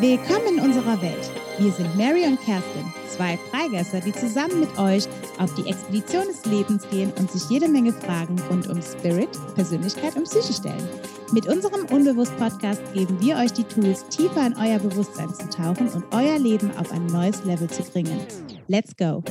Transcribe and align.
Willkommen 0.00 0.58
in 0.58 0.60
unserer 0.60 1.02
Welt. 1.02 1.28
Wir 1.58 1.72
sind 1.72 1.96
Mary 1.96 2.24
und 2.24 2.40
Kerstin, 2.44 2.84
zwei 3.08 3.36
Freigeister, 3.50 4.00
die 4.00 4.12
zusammen 4.12 4.60
mit 4.60 4.78
euch 4.78 5.08
auf 5.40 5.52
die 5.54 5.68
Expedition 5.68 6.24
des 6.28 6.44
Lebens 6.44 6.88
gehen 6.88 7.12
und 7.18 7.28
sich 7.28 7.42
jede 7.50 7.66
Menge 7.66 7.92
Fragen 7.92 8.36
rund 8.48 8.68
um 8.68 8.80
Spirit, 8.80 9.28
Persönlichkeit 9.56 10.14
und 10.14 10.22
Psyche 10.22 10.52
stellen. 10.52 10.88
Mit 11.32 11.48
unserem 11.48 11.84
Unbewusst-Podcast 11.86 12.80
geben 12.94 13.20
wir 13.20 13.38
euch 13.38 13.52
die 13.52 13.64
Tools, 13.64 14.06
tiefer 14.08 14.46
in 14.46 14.54
euer 14.56 14.78
Bewusstsein 14.78 15.34
zu 15.34 15.48
tauchen 15.48 15.88
und 15.88 16.04
euer 16.12 16.38
Leben 16.38 16.70
auf 16.76 16.92
ein 16.92 17.04
neues 17.06 17.44
Level 17.44 17.68
zu 17.68 17.82
bringen. 17.82 18.20
Let's 18.68 18.96
go! 18.96 19.24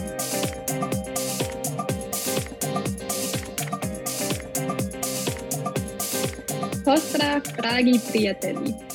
Vostra 6.83 7.41
Fragi 7.55 7.99
Priatelli. 8.11 8.86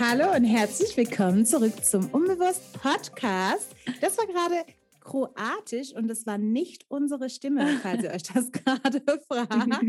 Hallo 0.00 0.34
und 0.34 0.44
herzlich 0.44 0.96
willkommen 0.96 1.44
zurück 1.44 1.84
zum 1.84 2.08
Unbewusst 2.10 2.72
Podcast. 2.72 3.76
Das 4.00 4.16
war 4.16 4.26
gerade 4.26 4.64
kroatisch 5.00 5.92
und 5.92 6.08
das 6.08 6.26
war 6.26 6.38
nicht 6.38 6.86
unsere 6.88 7.28
Stimme, 7.28 7.78
falls 7.82 8.02
ihr 8.04 8.10
euch 8.10 8.22
das 8.22 8.50
gerade 8.52 9.02
fragt, 9.28 9.84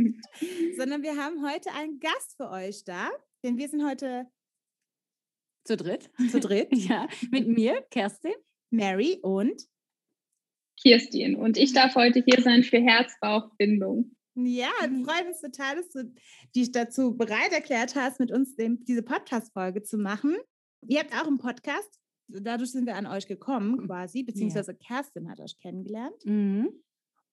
sondern 0.77 1.01
wir 1.01 1.15
haben 1.15 1.49
heute 1.49 1.71
einen 1.71 2.01
Gast 2.01 2.35
für 2.35 2.49
euch 2.49 2.83
da, 2.83 3.09
denn 3.45 3.57
wir 3.57 3.69
sind 3.69 3.87
heute 3.87 4.27
zu 5.63 5.77
dritt. 5.77 6.09
Zu 6.29 6.41
dritt. 6.41 6.67
ja, 6.73 7.07
mit 7.31 7.47
mir, 7.47 7.81
Kerstin, 7.89 8.33
Mary 8.69 9.17
und 9.21 9.63
Kirstin. 10.81 11.37
Und 11.37 11.55
ich 11.57 11.71
darf 11.71 11.95
heute 11.95 12.21
hier 12.21 12.41
sein 12.41 12.63
für 12.63 12.81
Herz-Bauch-Bindung. 12.81 14.11
Ja, 14.35 14.69
wir 14.87 15.05
freuen 15.05 15.27
uns 15.27 15.41
total, 15.41 15.75
dass 15.75 15.89
du 15.89 16.13
dich 16.55 16.71
dazu 16.71 17.17
bereit 17.17 17.51
erklärt 17.51 17.95
hast, 17.95 18.19
mit 18.19 18.31
uns 18.31 18.55
den, 18.55 18.83
diese 18.85 19.03
Podcast-Folge 19.03 19.83
zu 19.83 19.97
machen. 19.97 20.37
Ihr 20.87 20.99
habt 20.99 21.13
auch 21.13 21.27
einen 21.27 21.37
Podcast. 21.37 21.99
Dadurch 22.27 22.71
sind 22.71 22.85
wir 22.85 22.95
an 22.95 23.07
euch 23.07 23.27
gekommen, 23.27 23.85
quasi, 23.87 24.23
beziehungsweise. 24.23 24.73
Kerstin 24.73 25.29
hat 25.29 25.41
euch 25.41 25.59
kennengelernt. 25.59 26.25
Mhm. 26.25 26.69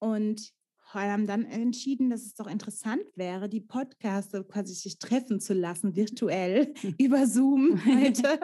Und 0.00 0.52
haben 0.88 1.26
dann 1.26 1.44
entschieden, 1.44 2.10
dass 2.10 2.22
es 2.22 2.34
doch 2.34 2.46
interessant 2.46 3.04
wäre, 3.14 3.48
die 3.48 3.60
Podcaster 3.60 4.42
quasi 4.42 4.74
sich 4.74 4.98
treffen 4.98 5.38
zu 5.38 5.52
lassen, 5.54 5.94
virtuell 5.94 6.72
über 6.98 7.26
Zoom 7.26 7.84
heute. 7.84 8.40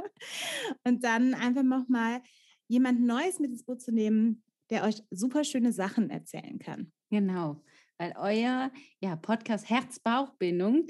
Und 0.84 1.02
dann 1.02 1.34
einfach 1.34 1.62
nochmal 1.64 2.22
jemand 2.68 3.00
Neues 3.00 3.40
mit 3.40 3.50
ins 3.50 3.64
Boot 3.64 3.80
zu 3.80 3.92
nehmen, 3.92 4.44
der 4.70 4.84
euch 4.84 5.02
super 5.10 5.42
schöne 5.42 5.72
Sachen 5.72 6.10
erzählen 6.10 6.58
kann. 6.58 6.92
Genau 7.10 7.62
weil 7.98 8.14
euer 8.16 8.70
ja, 9.00 9.16
Podcast 9.16 9.68
Herz-Bauch-Bindung, 9.68 10.86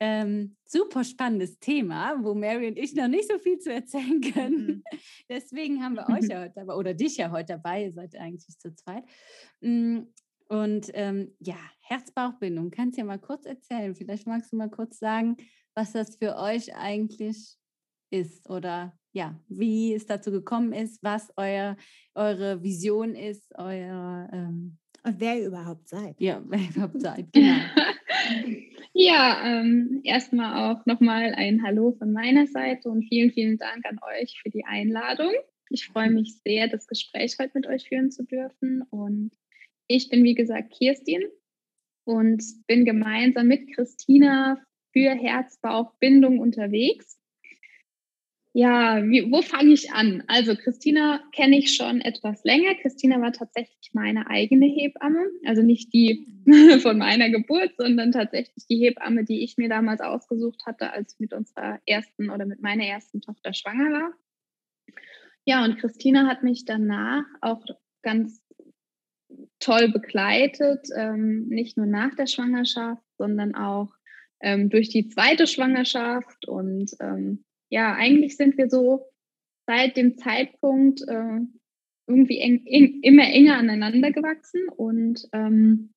ähm, 0.00 0.56
super 0.64 1.04
spannendes 1.04 1.58
Thema, 1.58 2.16
wo 2.22 2.34
Mary 2.34 2.68
und 2.68 2.78
ich 2.78 2.94
noch 2.94 3.08
nicht 3.08 3.30
so 3.30 3.38
viel 3.38 3.58
zu 3.58 3.72
erzählen 3.72 4.20
können. 4.20 4.66
Mhm. 4.66 4.82
Deswegen 5.28 5.82
haben 5.82 5.94
wir 5.94 6.08
euch 6.08 6.28
ja 6.30 6.40
heute 6.40 6.54
dabei, 6.56 6.74
oder 6.74 6.94
dich 6.94 7.16
ja 7.16 7.30
heute 7.30 7.54
dabei, 7.54 7.84
ihr 7.84 7.92
seid 7.92 8.16
eigentlich 8.16 8.58
zu 8.58 8.74
zweit. 8.74 9.04
Mm, 9.60 10.00
und 10.48 10.90
ähm, 10.94 11.34
ja, 11.40 11.58
Herz-Bauch-Bindung, 11.80 12.70
kannst 12.70 12.96
du 12.96 13.02
ja 13.02 13.06
mal 13.06 13.18
kurz 13.18 13.44
erzählen. 13.44 13.94
Vielleicht 13.94 14.26
magst 14.26 14.52
du 14.52 14.56
mal 14.56 14.70
kurz 14.70 14.98
sagen, 14.98 15.36
was 15.74 15.92
das 15.92 16.16
für 16.16 16.36
euch 16.36 16.74
eigentlich 16.74 17.56
ist 18.10 18.48
oder 18.48 18.98
ja, 19.12 19.38
wie 19.48 19.94
es 19.94 20.06
dazu 20.06 20.30
gekommen 20.30 20.72
ist, 20.72 21.02
was 21.02 21.32
euer, 21.36 21.76
eure 22.14 22.62
Vision 22.62 23.14
ist, 23.14 23.52
euer 23.56 24.28
ähm, 24.32 24.78
und 25.04 25.20
wer 25.20 25.38
ihr 25.38 25.46
überhaupt 25.46 25.88
seid. 25.88 26.20
Ja, 26.20 26.42
wer 26.48 26.58
ihr 26.58 26.70
überhaupt 26.70 27.00
seid, 27.00 27.26
genau. 27.32 27.58
ja, 28.92 29.42
ähm, 29.44 30.00
erstmal 30.04 30.72
auch 30.72 30.86
nochmal 30.86 31.34
ein 31.34 31.62
Hallo 31.62 31.92
von 31.98 32.12
meiner 32.12 32.46
Seite 32.46 32.88
und 32.88 33.04
vielen, 33.04 33.32
vielen 33.32 33.58
Dank 33.58 33.84
an 33.86 33.98
euch 34.20 34.40
für 34.42 34.50
die 34.50 34.64
Einladung. 34.64 35.32
Ich 35.70 35.86
freue 35.86 36.10
mich 36.10 36.40
sehr, 36.44 36.68
das 36.68 36.86
Gespräch 36.86 37.36
heute 37.38 37.52
mit 37.54 37.66
euch 37.66 37.88
führen 37.88 38.10
zu 38.10 38.24
dürfen. 38.24 38.82
Und 38.90 39.32
ich 39.86 40.08
bin, 40.08 40.24
wie 40.24 40.34
gesagt, 40.34 40.72
Kirstin 40.72 41.24
und 42.04 42.42
bin 42.66 42.84
gemeinsam 42.84 43.48
mit 43.48 43.74
Christina 43.74 44.58
für 44.92 45.10
Herz-Bauch-Bindung 45.10 46.38
unterwegs. 46.38 47.17
Ja, 48.54 49.02
wie, 49.04 49.30
wo 49.30 49.42
fange 49.42 49.72
ich 49.72 49.92
an? 49.92 50.24
Also 50.26 50.56
Christina 50.56 51.22
kenne 51.32 51.58
ich 51.58 51.74
schon 51.74 52.00
etwas 52.00 52.42
länger. 52.44 52.74
Christina 52.76 53.20
war 53.20 53.32
tatsächlich 53.32 53.90
meine 53.92 54.28
eigene 54.28 54.66
Hebamme, 54.66 55.26
also 55.44 55.62
nicht 55.62 55.92
die 55.92 56.26
von 56.82 56.98
meiner 56.98 57.30
Geburt, 57.30 57.72
sondern 57.76 58.10
tatsächlich 58.10 58.66
die 58.66 58.78
Hebamme, 58.78 59.24
die 59.24 59.44
ich 59.44 59.58
mir 59.58 59.68
damals 59.68 60.00
ausgesucht 60.00 60.64
hatte, 60.66 60.92
als 60.92 61.12
ich 61.12 61.20
mit 61.20 61.34
unserer 61.34 61.78
ersten 61.86 62.30
oder 62.30 62.46
mit 62.46 62.62
meiner 62.62 62.84
ersten 62.84 63.20
Tochter 63.20 63.52
schwanger 63.52 63.92
war. 63.92 64.12
Ja, 65.44 65.64
und 65.64 65.78
Christina 65.78 66.26
hat 66.26 66.42
mich 66.42 66.64
danach 66.64 67.24
auch 67.40 67.64
ganz 68.02 68.42
toll 69.60 69.88
begleitet, 69.88 70.88
ähm, 70.96 71.48
nicht 71.48 71.76
nur 71.76 71.86
nach 71.86 72.14
der 72.14 72.26
Schwangerschaft, 72.26 73.04
sondern 73.18 73.54
auch 73.54 73.92
ähm, 74.40 74.70
durch 74.70 74.88
die 74.88 75.08
zweite 75.08 75.46
Schwangerschaft 75.46 76.46
und 76.46 76.92
ähm, 77.00 77.44
ja, 77.70 77.94
eigentlich 77.94 78.36
sind 78.36 78.56
wir 78.58 78.68
so 78.68 79.06
seit 79.66 79.96
dem 79.96 80.16
Zeitpunkt 80.16 81.02
äh, 81.06 81.40
irgendwie 82.06 82.38
eng, 82.38 82.62
eng, 82.66 83.00
immer 83.02 83.24
enger 83.24 83.58
aneinander 83.58 84.10
gewachsen 84.12 84.68
und 84.68 85.28
ähm, 85.32 85.92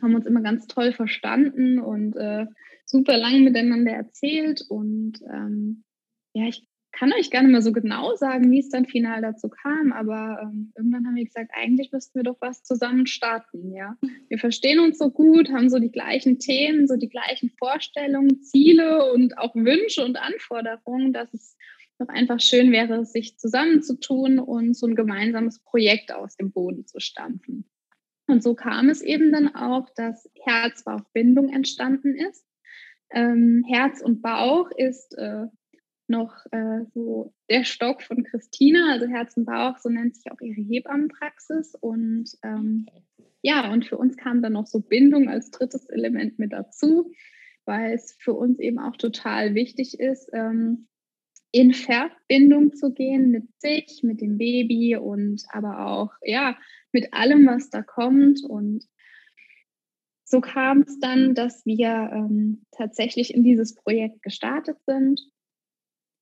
haben 0.00 0.14
uns 0.14 0.26
immer 0.26 0.42
ganz 0.42 0.66
toll 0.66 0.92
verstanden 0.92 1.78
und 1.78 2.16
äh, 2.16 2.46
super 2.84 3.16
lang 3.16 3.42
miteinander 3.42 3.92
erzählt. 3.92 4.64
Und 4.68 5.20
ähm, 5.32 5.84
ja, 6.34 6.46
ich 6.46 6.66
kann 6.96 7.12
euch 7.12 7.30
gar 7.30 7.42
nicht 7.42 7.52
mehr 7.52 7.62
so 7.62 7.72
genau 7.72 8.14
sagen, 8.14 8.50
wie 8.50 8.60
es 8.60 8.70
dann 8.70 8.86
final 8.86 9.20
dazu 9.20 9.48
kam, 9.48 9.92
aber 9.92 10.40
ähm, 10.42 10.72
irgendwann 10.76 11.06
haben 11.06 11.16
wir 11.16 11.24
gesagt, 11.24 11.50
eigentlich 11.54 11.92
müssten 11.92 12.18
wir 12.18 12.24
doch 12.24 12.38
was 12.40 12.62
zusammen 12.62 13.06
starten. 13.06 13.72
Ja, 13.74 13.96
wir 14.28 14.38
verstehen 14.38 14.80
uns 14.80 14.98
so 14.98 15.10
gut, 15.10 15.50
haben 15.50 15.68
so 15.68 15.78
die 15.78 15.90
gleichen 15.90 16.38
Themen, 16.38 16.86
so 16.86 16.96
die 16.96 17.08
gleichen 17.08 17.50
Vorstellungen, 17.58 18.42
Ziele 18.42 19.12
und 19.12 19.36
auch 19.36 19.54
Wünsche 19.54 20.04
und 20.04 20.16
Anforderungen, 20.16 21.12
dass 21.12 21.32
es 21.34 21.56
doch 21.98 22.08
einfach 22.08 22.40
schön 22.40 22.72
wäre, 22.72 23.04
sich 23.04 23.38
zusammenzutun 23.38 24.38
und 24.38 24.74
so 24.74 24.86
ein 24.86 24.94
gemeinsames 24.94 25.62
Projekt 25.62 26.12
aus 26.12 26.36
dem 26.36 26.50
Boden 26.50 26.86
zu 26.86 27.00
stampfen. 27.00 27.64
Und 28.26 28.42
so 28.42 28.54
kam 28.54 28.88
es 28.88 29.02
eben 29.02 29.32
dann 29.32 29.54
auch, 29.54 29.88
dass 29.94 30.28
Herz-Bauch-Bindung 30.44 31.50
entstanden 31.50 32.14
ist. 32.16 32.44
Ähm, 33.10 33.64
Herz 33.68 34.00
und 34.02 34.20
Bauch 34.20 34.70
ist 34.76 35.16
äh, 35.16 35.46
noch 36.08 36.34
äh, 36.52 36.84
so 36.94 37.34
der 37.50 37.64
Stock 37.64 38.02
von 38.02 38.24
Christina, 38.24 38.92
also 38.92 39.06
Herz 39.06 39.36
und 39.36 39.46
Bauch, 39.46 39.78
so 39.78 39.88
nennt 39.88 40.16
sich 40.16 40.30
auch 40.30 40.40
ihre 40.40 40.60
Hebammenpraxis. 40.60 41.74
Und 41.74 42.30
ähm, 42.42 42.86
ja, 43.42 43.72
und 43.72 43.86
für 43.86 43.96
uns 43.96 44.16
kam 44.16 44.42
dann 44.42 44.54
noch 44.54 44.66
so 44.66 44.80
Bindung 44.80 45.28
als 45.28 45.50
drittes 45.50 45.86
Element 45.86 46.38
mit 46.38 46.52
dazu, 46.52 47.12
weil 47.64 47.92
es 47.92 48.16
für 48.20 48.34
uns 48.34 48.58
eben 48.58 48.78
auch 48.78 48.96
total 48.96 49.54
wichtig 49.54 49.98
ist, 49.98 50.30
ähm, 50.32 50.88
in 51.52 51.72
Verbindung 51.72 52.74
zu 52.74 52.92
gehen 52.92 53.30
mit 53.30 53.48
sich, 53.60 54.02
mit 54.02 54.20
dem 54.20 54.36
Baby 54.36 54.96
und 54.96 55.42
aber 55.50 55.86
auch 55.86 56.12
ja 56.22 56.58
mit 56.92 57.14
allem, 57.14 57.46
was 57.46 57.70
da 57.70 57.82
kommt. 57.82 58.42
Und 58.44 58.84
so 60.24 60.40
kam 60.40 60.82
es 60.82 60.98
dann, 60.98 61.34
dass 61.34 61.64
wir 61.64 62.10
ähm, 62.12 62.66
tatsächlich 62.72 63.32
in 63.32 63.42
dieses 63.42 63.74
Projekt 63.74 64.22
gestartet 64.22 64.76
sind 64.86 65.20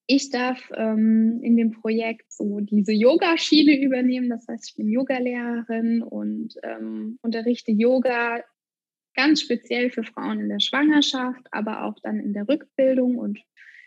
ich 0.06 0.30
darf 0.30 0.70
ähm, 0.74 1.40
in 1.42 1.56
dem 1.56 1.70
Projekt 1.70 2.30
so 2.32 2.60
diese 2.60 2.92
Yoga-Schiene 2.92 3.80
übernehmen. 3.80 4.28
Das 4.28 4.46
heißt, 4.46 4.68
ich 4.68 4.76
bin 4.76 4.88
Yogalehrerin 4.88 6.02
und 6.02 6.54
ähm, 6.62 7.18
unterrichte 7.22 7.72
Yoga 7.72 8.40
ganz 9.14 9.40
speziell 9.40 9.90
für 9.90 10.02
Frauen 10.02 10.40
in 10.40 10.48
der 10.48 10.60
Schwangerschaft, 10.60 11.46
aber 11.52 11.84
auch 11.84 11.98
dann 12.02 12.20
in 12.20 12.32
der 12.32 12.48
Rückbildung 12.48 13.16
und 13.16 13.40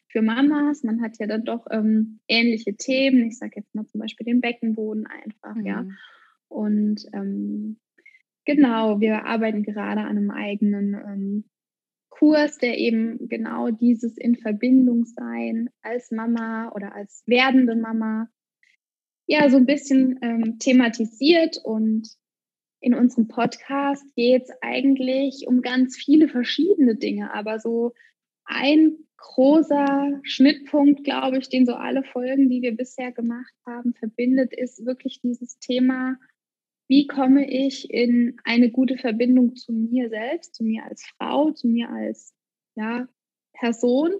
für 0.08 0.22
Mamas. 0.22 0.84
Man 0.84 1.02
hat 1.02 1.20
ja 1.20 1.28
dann 1.28 1.44
doch 1.44 1.68
ähm, 1.70 2.20
ähnliche 2.28 2.76
Themen. 2.76 3.28
Ich 3.28 3.38
sage 3.38 3.54
jetzt 3.58 3.76
mal 3.76 3.86
zum 3.86 4.00
Beispiel 4.00 4.26
den 4.26 4.42
Beckenboden 4.42 5.06
einfach, 5.06 5.56
mhm. 5.56 5.66
ja. 5.66 5.86
Und 6.48 7.06
ähm, 7.14 7.78
genau, 8.46 9.02
wir 9.02 9.26
arbeiten 9.26 9.64
gerade 9.64 10.02
an 10.02 10.18
einem 10.18 10.32
eigenen 10.32 10.94
ähm, 10.94 11.44
Kurs, 12.18 12.58
der 12.58 12.78
eben 12.78 13.28
genau 13.28 13.70
dieses 13.70 14.18
in 14.18 14.36
Verbindung 14.36 15.06
sein 15.06 15.70
als 15.82 16.12
Mama 16.12 16.72
oder 16.74 16.96
als 16.96 17.24
werdende 17.28 17.76
Mama 17.76 18.30
ja 19.28 19.50
so 19.50 19.58
ein 19.58 19.66
bisschen 19.66 20.20
ähm, 20.22 20.58
thematisiert. 20.58 21.60
Und 21.64 22.10
in 22.80 22.96
unserem 22.96 23.28
Podcast 23.28 24.04
geht 24.16 24.44
es 24.44 24.52
eigentlich 24.62 25.46
um 25.48 25.62
ganz 25.62 25.96
viele 25.96 26.28
verschiedene 26.28 26.96
Dinge, 26.96 27.34
aber 27.34 27.60
so 27.60 27.94
ein 28.46 28.98
großer 29.18 30.20
Schnittpunkt, 30.24 31.04
glaube 31.04 31.38
ich, 31.38 31.50
den 31.50 31.66
so 31.66 31.74
alle 31.74 32.04
Folgen, 32.04 32.50
die 32.50 32.62
wir 32.62 32.76
bisher 32.76 33.12
gemacht 33.12 33.54
haben, 33.66 33.94
verbindet, 33.94 34.54
ist 34.54 34.86
wirklich 34.86 35.20
dieses 35.22 35.60
Thema 35.60 36.18
wie 36.88 37.08
komme 37.08 37.50
ich 37.50 37.90
in 37.92 38.38
eine 38.44 38.72
gute 38.72 38.98
Verbindung 38.98 39.56
zu 39.56 39.74
mir 39.74 40.10
selbst, 40.10 40.56
zu 40.56 40.64
mir 40.64 40.84
als 40.86 41.06
Frau, 41.18 41.52
zu 41.52 41.68
mir 41.68 41.90
als 41.90 42.34
ja, 42.76 43.08
Person, 43.54 44.12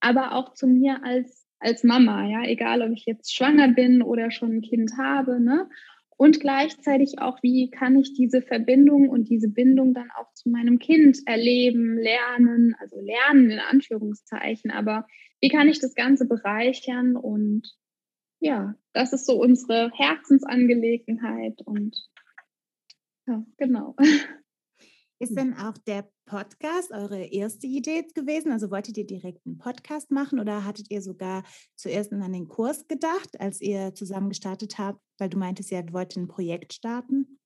aber 0.00 0.32
auch 0.32 0.54
zu 0.54 0.66
mir 0.66 1.04
als 1.04 1.40
als 1.60 1.84
Mama, 1.84 2.26
ja, 2.26 2.42
egal 2.44 2.82
ob 2.82 2.90
ich 2.92 3.04
jetzt 3.04 3.34
schwanger 3.34 3.68
bin 3.68 4.02
oder 4.02 4.30
schon 4.30 4.56
ein 4.56 4.62
Kind 4.62 4.92
habe, 4.98 5.40
ne? 5.40 5.68
Und 6.16 6.40
gleichzeitig 6.40 7.18
auch, 7.18 7.42
wie 7.42 7.70
kann 7.70 7.98
ich 7.98 8.12
diese 8.12 8.42
Verbindung 8.42 9.08
und 9.08 9.30
diese 9.30 9.48
Bindung 9.48 9.94
dann 9.94 10.10
auch 10.18 10.32
zu 10.34 10.50
meinem 10.50 10.78
Kind 10.78 11.18
erleben, 11.24 11.96
lernen, 11.96 12.74
also 12.78 13.00
lernen 13.00 13.50
in 13.50 13.58
Anführungszeichen, 13.58 14.70
aber 14.70 15.06
wie 15.40 15.48
kann 15.48 15.68
ich 15.68 15.80
das 15.80 15.94
Ganze 15.94 16.26
bereichern 16.26 17.16
und 17.16 17.74
ja, 18.40 18.74
das 18.92 19.12
ist 19.12 19.26
so 19.26 19.40
unsere 19.40 19.90
Herzensangelegenheit 19.92 21.60
und 21.64 21.96
ja, 23.26 23.44
genau. 23.58 23.94
Ist 25.22 25.36
denn 25.36 25.52
auch 25.52 25.76
der 25.86 26.08
Podcast 26.24 26.92
eure 26.92 27.22
erste 27.22 27.66
Idee 27.66 28.06
gewesen? 28.14 28.52
Also 28.52 28.70
wolltet 28.70 28.96
ihr 28.96 29.06
direkt 29.06 29.44
einen 29.44 29.58
Podcast 29.58 30.10
machen 30.10 30.40
oder 30.40 30.64
hattet 30.64 30.90
ihr 30.90 31.02
sogar 31.02 31.44
zuerst 31.76 32.10
an 32.10 32.32
den 32.32 32.48
Kurs 32.48 32.88
gedacht, 32.88 33.38
als 33.38 33.60
ihr 33.60 33.94
zusammen 33.94 34.30
gestartet 34.30 34.78
habt, 34.78 34.98
weil 35.18 35.28
du 35.28 35.36
meintest, 35.36 35.72
ihr 35.72 35.84
wollt 35.92 36.16
ein 36.16 36.26
Projekt 36.26 36.72
starten? 36.72 37.38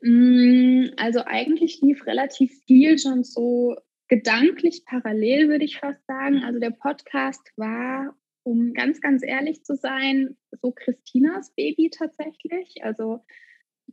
Mm, 0.00 0.86
also 0.96 1.20
eigentlich 1.26 1.82
lief 1.82 2.06
relativ 2.06 2.50
viel 2.66 2.98
schon 2.98 3.22
so 3.22 3.76
gedanklich 4.08 4.84
parallel, 4.86 5.50
würde 5.50 5.66
ich 5.66 5.78
fast 5.78 6.00
sagen. 6.06 6.42
Also 6.42 6.58
der 6.58 6.70
Podcast 6.70 7.42
war, 7.56 8.16
um 8.42 8.72
ganz, 8.72 9.00
ganz 9.00 9.22
ehrlich 9.22 9.64
zu 9.64 9.76
sein, 9.76 10.36
so 10.60 10.72
Christinas 10.72 11.54
Baby 11.54 11.90
tatsächlich. 11.90 12.82
Also 12.82 13.24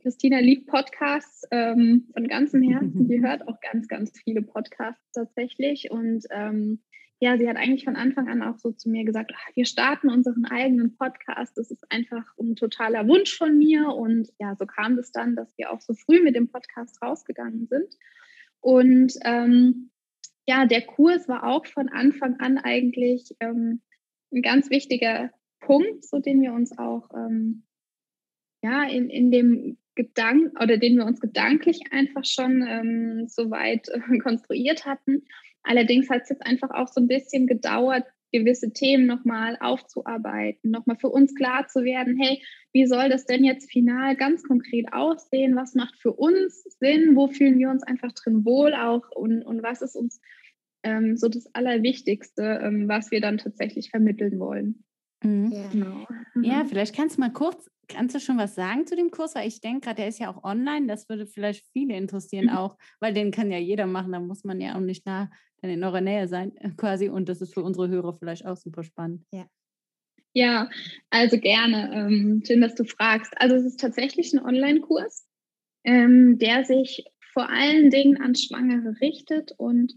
Christina 0.00 0.38
liebt 0.38 0.66
Podcasts 0.66 1.42
ähm, 1.50 2.08
von 2.12 2.28
ganzem 2.28 2.62
Herzen. 2.62 3.08
Die 3.08 3.20
hört 3.20 3.46
auch 3.48 3.60
ganz, 3.60 3.88
ganz 3.88 4.18
viele 4.22 4.42
Podcasts 4.42 5.12
tatsächlich. 5.12 5.90
Und 5.90 6.24
ähm, 6.30 6.80
ja, 7.20 7.36
sie 7.36 7.48
hat 7.48 7.56
eigentlich 7.56 7.84
von 7.84 7.96
Anfang 7.96 8.28
an 8.28 8.42
auch 8.42 8.58
so 8.58 8.70
zu 8.70 8.88
mir 8.88 9.04
gesagt, 9.04 9.32
ach, 9.34 9.56
wir 9.56 9.64
starten 9.64 10.08
unseren 10.08 10.44
eigenen 10.44 10.96
Podcast. 10.96 11.58
Das 11.58 11.70
ist 11.70 11.84
einfach 11.90 12.24
ein 12.38 12.54
totaler 12.54 13.08
Wunsch 13.08 13.36
von 13.36 13.58
mir. 13.58 13.88
Und 13.88 14.28
ja, 14.38 14.54
so 14.56 14.66
kam 14.66 14.98
es 14.98 15.10
dann, 15.10 15.34
dass 15.34 15.52
wir 15.58 15.72
auch 15.72 15.80
so 15.80 15.94
früh 15.94 16.22
mit 16.22 16.36
dem 16.36 16.48
Podcast 16.48 17.02
rausgegangen 17.02 17.66
sind. 17.66 17.92
Und 18.60 19.14
ähm, 19.24 19.90
ja, 20.46 20.64
der 20.64 20.82
Kurs 20.82 21.28
war 21.28 21.44
auch 21.44 21.66
von 21.66 21.88
Anfang 21.88 22.38
an 22.40 22.56
eigentlich 22.56 23.34
ähm, 23.40 23.82
ein 24.32 24.42
ganz 24.42 24.70
wichtiger 24.70 25.30
Punkt, 25.60 26.04
so 26.04 26.18
den 26.18 26.40
wir 26.40 26.52
uns 26.52 26.76
auch 26.78 27.08
ähm, 27.14 27.64
ja, 28.62 28.84
in, 28.84 29.08
in 29.10 29.30
dem 29.30 29.78
Gedanken 29.94 30.56
oder 30.62 30.76
den 30.76 30.96
wir 30.96 31.06
uns 31.06 31.20
gedanklich 31.20 31.80
einfach 31.90 32.24
schon 32.24 32.64
ähm, 32.66 33.26
so 33.28 33.50
weit 33.50 33.88
äh, 33.88 34.18
konstruiert 34.22 34.86
hatten. 34.86 35.24
Allerdings 35.62 36.08
hat 36.08 36.22
es 36.22 36.28
jetzt 36.30 36.46
einfach 36.46 36.70
auch 36.70 36.88
so 36.88 37.00
ein 37.00 37.08
bisschen 37.08 37.46
gedauert, 37.46 38.04
gewisse 38.32 38.72
Themen 38.72 39.06
nochmal 39.06 39.56
aufzuarbeiten, 39.60 40.70
nochmal 40.70 40.96
für 40.96 41.08
uns 41.08 41.34
klar 41.34 41.66
zu 41.66 41.82
werden, 41.84 42.16
hey, 42.20 42.42
wie 42.72 42.86
soll 42.86 43.08
das 43.08 43.24
denn 43.24 43.44
jetzt 43.44 43.70
final 43.70 44.16
ganz 44.16 44.42
konkret 44.42 44.92
aussehen? 44.92 45.56
Was 45.56 45.74
macht 45.74 45.96
für 45.98 46.12
uns 46.12 46.62
Sinn? 46.78 47.16
Wo 47.16 47.28
fühlen 47.28 47.58
wir 47.58 47.70
uns 47.70 47.82
einfach 47.82 48.12
drin 48.12 48.44
wohl 48.44 48.74
auch? 48.74 49.10
Und, 49.10 49.42
und 49.42 49.62
was 49.62 49.82
ist 49.82 49.96
uns 49.96 50.20
ähm, 50.88 51.16
so 51.16 51.28
das 51.28 51.52
Allerwichtigste, 51.54 52.60
ähm, 52.62 52.88
was 52.88 53.10
wir 53.10 53.20
dann 53.20 53.38
tatsächlich 53.38 53.90
vermitteln 53.90 54.38
wollen? 54.38 54.84
Mhm. 55.22 55.52
Ja. 55.52 55.68
Genau. 55.68 56.06
ja, 56.42 56.62
mhm. 56.62 56.68
vielleicht 56.68 56.94
kannst 56.94 57.16
du 57.16 57.20
mal 57.20 57.32
kurz 57.32 57.68
Kannst 57.88 58.14
du 58.14 58.20
schon 58.20 58.36
was 58.36 58.54
sagen 58.54 58.86
zu 58.86 58.96
dem 58.96 59.10
Kurs? 59.10 59.34
Weil 59.34 59.48
ich 59.48 59.62
denke 59.62 59.80
gerade, 59.80 59.96
der 59.96 60.08
ist 60.08 60.18
ja 60.18 60.30
auch 60.30 60.44
online. 60.44 60.86
Das 60.86 61.08
würde 61.08 61.26
vielleicht 61.26 61.64
viele 61.72 61.96
interessieren 61.96 62.46
mhm. 62.46 62.56
auch, 62.56 62.76
weil 63.00 63.14
den 63.14 63.30
kann 63.30 63.50
ja 63.50 63.58
jeder 63.58 63.86
machen. 63.86 64.12
Da 64.12 64.20
muss 64.20 64.44
man 64.44 64.60
ja 64.60 64.76
auch 64.76 64.80
nicht 64.80 65.06
nah 65.06 65.30
in 65.62 65.82
eurer 65.82 66.02
Nähe 66.02 66.28
sein 66.28 66.54
äh, 66.58 66.70
quasi. 66.76 67.08
Und 67.08 67.28
das 67.28 67.40
ist 67.40 67.54
für 67.54 67.62
unsere 67.62 67.88
Hörer 67.88 68.12
vielleicht 68.12 68.44
auch 68.46 68.56
super 68.56 68.84
spannend. 68.84 69.24
Ja. 69.32 69.46
Ja, 70.34 70.68
also 71.08 71.38
gerne. 71.38 71.90
Ähm, 71.94 72.42
schön, 72.46 72.60
dass 72.60 72.74
du 72.74 72.84
fragst. 72.84 73.32
Also 73.40 73.56
es 73.56 73.64
ist 73.64 73.80
tatsächlich 73.80 74.32
ein 74.34 74.44
Online-Kurs, 74.44 75.26
ähm, 75.84 76.38
der 76.38 76.64
sich 76.64 77.04
vor 77.32 77.48
allen 77.48 77.90
Dingen 77.90 78.20
an 78.20 78.34
Schwangere 78.34 79.00
richtet 79.00 79.52
und 79.56 79.94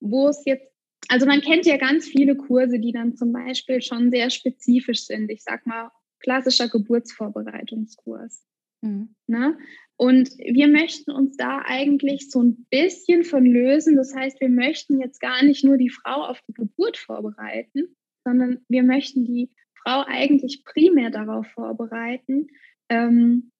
wo 0.00 0.28
es 0.28 0.42
jetzt 0.44 0.66
also 1.08 1.26
man 1.26 1.40
kennt 1.40 1.66
ja 1.66 1.76
ganz 1.76 2.06
viele 2.08 2.36
Kurse, 2.36 2.78
die 2.78 2.92
dann 2.92 3.14
zum 3.14 3.32
Beispiel 3.32 3.80
schon 3.80 4.10
sehr 4.10 4.30
spezifisch 4.30 5.06
sind. 5.06 5.30
Ich 5.30 5.42
sag 5.42 5.66
mal 5.66 5.90
klassischer 6.20 6.68
Geburtsvorbereitungskurs. 6.68 8.44
Mhm. 8.82 9.14
Ne? 9.26 9.56
Und 9.96 10.30
wir 10.38 10.68
möchten 10.68 11.10
uns 11.10 11.36
da 11.36 11.62
eigentlich 11.64 12.30
so 12.30 12.42
ein 12.42 12.66
bisschen 12.70 13.24
von 13.24 13.46
lösen. 13.46 13.96
Das 13.96 14.14
heißt, 14.14 14.40
wir 14.40 14.48
möchten 14.48 15.00
jetzt 15.00 15.20
gar 15.20 15.42
nicht 15.44 15.64
nur 15.64 15.76
die 15.78 15.90
Frau 15.90 16.26
auf 16.26 16.40
die 16.48 16.54
Geburt 16.54 16.96
vorbereiten, 16.96 17.96
sondern 18.24 18.64
wir 18.68 18.82
möchten 18.82 19.24
die 19.24 19.50
Frau 19.82 20.02
eigentlich 20.06 20.64
primär 20.64 21.10
darauf 21.10 21.46
vorbereiten, 21.48 22.48
ähm, 22.88 23.52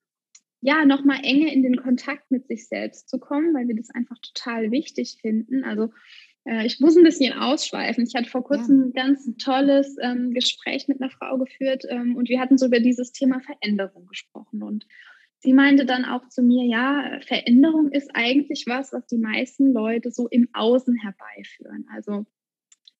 ja, 0.61 0.85
nochmal 0.85 1.21
enger 1.23 1.53
in 1.53 1.63
den 1.63 1.77
Kontakt 1.77 2.31
mit 2.31 2.47
sich 2.49 2.69
selbst 2.69 3.09
zu 3.09 3.19
kommen, 3.19 3.55
weil 3.55 3.69
wir 3.69 3.77
das 3.77 3.91
einfach 3.91 4.17
total 4.19 4.71
wichtig 4.71 5.19
finden. 5.21 5.65
Also 5.65 5.91
äh, 6.45 6.67
ich 6.67 6.81
muss 6.81 6.97
ein 6.97 7.05
bisschen 7.05 7.35
ausschweifen. 7.35 8.05
Ich 8.07 8.15
hatte 8.15 8.31
vor 8.31 8.45
kurzem 8.45 8.79
ja. 8.79 8.87
ein 8.87 8.93
ganz 8.93 9.37
tolles 9.37 9.97
ähm, 10.01 10.33
Gespräch 10.33 10.89
mit 10.89 11.01
einer 11.01 11.11
Frau 11.11 11.39
geführt 11.39 11.85
ähm, 11.89 12.17
und 12.17 12.29
wir 12.29 12.41
hatten 12.41 12.59
so 12.59 12.67
über 12.67 12.81
dieses 12.81 13.13
Thema 13.13 13.41
Veränderung 13.41 14.07
gesprochen. 14.07 14.63
Und 14.63 14.87
sie 15.41 15.53
meinte 15.53 15.85
dann 15.85 16.05
auch 16.05 16.29
zu 16.29 16.43
mir, 16.43 16.65
ja, 16.65 17.21
Veränderung 17.27 17.91
ist 17.91 18.11
eigentlich 18.15 18.65
was, 18.67 18.93
was 18.93 19.07
die 19.07 19.19
meisten 19.19 19.73
Leute 19.73 20.11
so 20.11 20.29
im 20.29 20.49
Außen 20.53 20.97
herbeiführen. 20.97 21.87
Also 21.93 22.27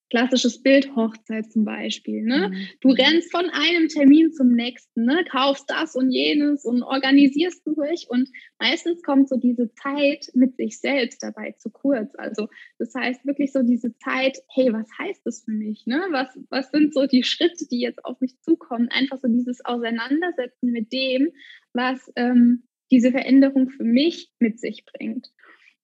Klassisches 0.09 0.61
Bild 0.61 0.95
Hochzeit 0.95 1.51
zum 1.51 1.65
Beispiel. 1.65 2.23
Ne? 2.23 2.49
Mhm. 2.49 2.67
Du 2.81 2.89
rennst 2.89 3.31
von 3.31 3.49
einem 3.49 3.89
Termin 3.89 4.31
zum 4.31 4.53
nächsten, 4.53 5.05
ne? 5.05 5.25
kaufst 5.29 5.69
das 5.69 5.95
und 5.95 6.11
jenes 6.11 6.65
und 6.65 6.81
organisierst 6.83 7.65
durch. 7.65 8.07
Und 8.09 8.29
meistens 8.59 9.01
kommt 9.03 9.27
so 9.27 9.37
diese 9.37 9.71
Zeit 9.73 10.31
mit 10.33 10.55
sich 10.55 10.79
selbst 10.79 11.21
dabei 11.21 11.55
zu 11.57 11.69
kurz. 11.69 12.13
Also 12.17 12.47
das 12.79 12.93
heißt 12.95 13.25
wirklich 13.25 13.51
so 13.51 13.63
diese 13.63 13.97
Zeit, 13.97 14.37
hey, 14.49 14.71
was 14.71 14.87
heißt 14.97 15.21
das 15.25 15.43
für 15.43 15.51
mich? 15.51 15.85
Ne? 15.85 16.01
Was, 16.11 16.37
was 16.49 16.71
sind 16.71 16.93
so 16.93 17.05
die 17.05 17.23
Schritte, 17.23 17.67
die 17.69 17.79
jetzt 17.79 18.05
auf 18.05 18.21
mich 18.21 18.39
zukommen? 18.41 18.89
Einfach 18.89 19.19
so 19.21 19.27
dieses 19.27 19.63
Auseinandersetzen 19.65 20.71
mit 20.71 20.93
dem, 20.93 21.31
was 21.73 22.11
ähm, 22.15 22.63
diese 22.91 23.11
Veränderung 23.11 23.69
für 23.69 23.83
mich 23.83 24.31
mit 24.39 24.59
sich 24.59 24.85
bringt. 24.85 25.31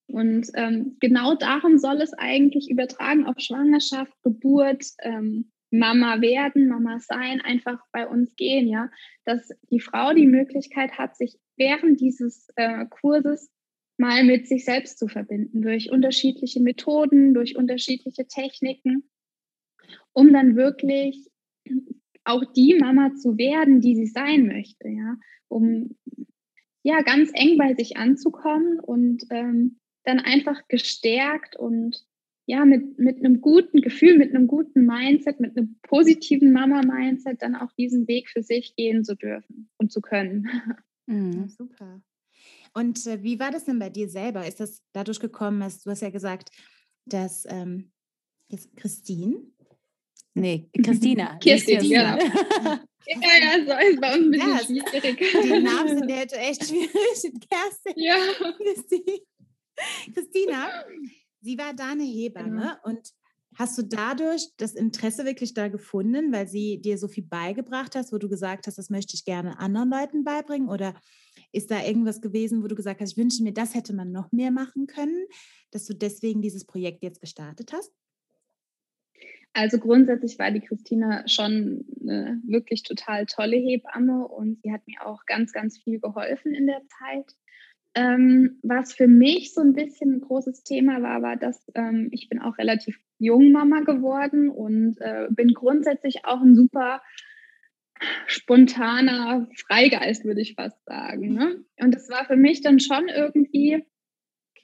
Und 0.07 0.47
ähm, 0.53 0.97
genau 0.99 1.35
darum 1.35 1.77
soll 1.77 2.01
es 2.01 2.13
eigentlich 2.13 2.69
übertragen 2.69 3.25
auf 3.25 3.39
Schwangerschaft, 3.39 4.13
Geburt, 4.21 4.85
ähm, 5.01 5.51
Mama 5.71 6.21
werden, 6.21 6.67
Mama 6.67 6.99
sein, 6.99 7.41
einfach 7.41 7.79
bei 7.91 8.07
uns 8.07 8.35
gehen, 8.35 8.67
ja, 8.67 8.91
dass 9.25 9.49
die 9.71 9.79
Frau 9.79 10.13
die 10.13 10.27
Möglichkeit 10.27 10.99
hat, 10.99 11.15
sich 11.17 11.39
während 11.57 11.99
dieses 11.99 12.47
äh, 12.55 12.85
Kurses 12.85 13.49
mal 13.97 14.23
mit 14.23 14.47
sich 14.47 14.65
selbst 14.65 14.99
zu 14.99 15.07
verbinden, 15.07 15.61
durch 15.61 15.91
unterschiedliche 15.91 16.59
Methoden, 16.59 17.33
durch 17.33 17.55
unterschiedliche 17.55 18.27
Techniken, 18.27 19.09
um 20.13 20.31
dann 20.31 20.55
wirklich 20.55 21.27
auch 22.23 22.43
die 22.53 22.75
Mama 22.79 23.15
zu 23.15 23.37
werden, 23.37 23.81
die 23.81 23.95
sie 23.95 24.07
sein 24.07 24.45
möchte, 24.45 24.89
ja, 24.89 25.17
um 25.47 25.97
ja 26.83 27.01
ganz 27.01 27.31
eng 27.33 27.57
bei 27.57 27.73
sich 27.73 27.97
anzukommen 27.97 28.79
und 28.79 29.23
ähm, 29.29 29.79
dann 30.03 30.19
einfach 30.19 30.67
gestärkt 30.67 31.55
und 31.55 32.05
ja, 32.45 32.65
mit, 32.65 32.99
mit 32.99 33.19
einem 33.19 33.39
guten 33.39 33.81
Gefühl, 33.81 34.17
mit 34.17 34.35
einem 34.35 34.47
guten 34.47 34.85
Mindset, 34.85 35.39
mit 35.39 35.55
einem 35.55 35.79
positiven 35.81 36.51
Mama-Mindset 36.51 37.41
dann 37.41 37.55
auch 37.55 37.71
diesen 37.73 38.07
Weg 38.07 38.29
für 38.29 38.43
sich 38.43 38.75
gehen 38.75 39.05
zu 39.05 39.15
dürfen 39.15 39.69
und 39.77 39.91
zu 39.91 40.01
können. 40.01 40.49
Mhm. 41.05 41.49
super. 41.49 42.01
Und 42.73 43.05
äh, 43.07 43.21
wie 43.21 43.37
war 43.37 43.51
das 43.51 43.65
denn 43.65 43.77
bei 43.77 43.89
dir 43.89 44.07
selber? 44.07 44.47
Ist 44.47 44.61
das 44.61 44.81
dadurch 44.93 45.19
gekommen, 45.19 45.59
dass 45.59 45.83
du 45.83 45.91
hast 45.91 46.01
ja 46.01 46.11
gesagt, 46.11 46.49
dass 47.05 47.45
ähm, 47.49 47.91
Christine? 48.77 49.43
Nee, 50.33 50.69
Christina. 50.83 51.37
Christina. 51.39 51.83
ja. 51.83 52.79
Ja, 53.05 53.17
ja, 53.19 53.65
so 53.65 53.91
ist 53.91 53.99
bei 53.99 54.15
uns 54.15 54.25
ein 54.25 54.31
bisschen 54.31 54.49
ja, 54.49 54.59
schwierig. 54.59 55.17
Die 55.43 55.59
Namen 55.59 55.97
sind 55.97 56.09
ja 56.09 56.21
echt 56.21 56.65
schwierig. 56.65 56.89
Kerstin. 57.49 57.93
Ja. 57.97 58.15
Christine. 58.57 59.19
Christina, 60.13 60.69
sie 61.41 61.57
war 61.57 61.73
deine 61.73 62.03
Hebamme 62.03 62.77
genau. 62.81 62.95
und 62.95 63.13
hast 63.57 63.77
du 63.77 63.83
dadurch 63.83 64.47
das 64.57 64.73
Interesse 64.73 65.25
wirklich 65.25 65.53
da 65.53 65.67
gefunden, 65.67 66.31
weil 66.31 66.47
sie 66.47 66.81
dir 66.81 66.97
so 66.97 67.07
viel 67.07 67.25
beigebracht 67.25 67.95
hast, 67.95 68.11
wo 68.11 68.17
du 68.17 68.29
gesagt 68.29 68.67
hast, 68.67 68.77
das 68.77 68.89
möchte 68.89 69.15
ich 69.15 69.25
gerne 69.25 69.59
anderen 69.59 69.89
Leuten 69.89 70.23
beibringen? 70.23 70.69
Oder 70.69 70.95
ist 71.51 71.69
da 71.71 71.83
irgendwas 71.83 72.21
gewesen, 72.21 72.63
wo 72.63 72.67
du 72.67 72.75
gesagt 72.75 73.01
hast, 73.01 73.11
ich 73.11 73.17
wünsche 73.17 73.43
mir, 73.43 73.53
das 73.53 73.75
hätte 73.75 73.93
man 73.93 74.11
noch 74.11 74.31
mehr 74.31 74.51
machen 74.51 74.87
können, 74.87 75.25
dass 75.71 75.85
du 75.85 75.93
deswegen 75.93 76.41
dieses 76.41 76.65
Projekt 76.65 77.03
jetzt 77.03 77.21
gestartet 77.21 77.73
hast? 77.73 77.91
Also 79.55 79.77
grundsätzlich 79.77 80.39
war 80.39 80.49
die 80.49 80.61
Christina 80.61 81.27
schon 81.27 81.85
eine 82.01 82.41
wirklich 82.43 82.81
total 82.81 83.27
tolle 83.27 83.55
Hebamme 83.55 84.27
und 84.27 84.59
sie 84.63 84.71
hat 84.71 84.81
mir 84.87 85.05
auch 85.05 85.25
ganz, 85.27 85.51
ganz 85.51 85.77
viel 85.77 85.99
geholfen 85.99 86.55
in 86.55 86.65
der 86.65 86.81
Zeit. 86.99 87.35
Ähm, 87.95 88.59
was 88.63 88.93
für 88.93 89.07
mich 89.07 89.53
so 89.53 89.61
ein 89.61 89.73
bisschen 89.73 90.15
ein 90.15 90.21
großes 90.21 90.63
Thema 90.63 91.01
war, 91.01 91.21
war, 91.21 91.35
dass 91.35 91.63
ähm, 91.75 92.09
ich 92.11 92.29
bin 92.29 92.41
auch 92.41 92.57
relativ 92.57 92.97
jung 93.19 93.51
Mama 93.51 93.81
geworden 93.81 94.49
und 94.49 94.99
äh, 94.99 95.27
bin 95.29 95.53
grundsätzlich 95.53 96.25
auch 96.25 96.41
ein 96.41 96.55
super 96.55 97.01
spontaner 98.27 99.47
Freigeist, 99.55 100.25
würde 100.25 100.41
ich 100.41 100.55
fast 100.55 100.83
sagen. 100.85 101.33
Ne? 101.33 101.63
Und 101.79 101.95
es 101.95 102.09
war 102.09 102.25
für 102.25 102.35
mich 102.35 102.61
dann 102.61 102.79
schon 102.79 103.07
irgendwie 103.07 103.85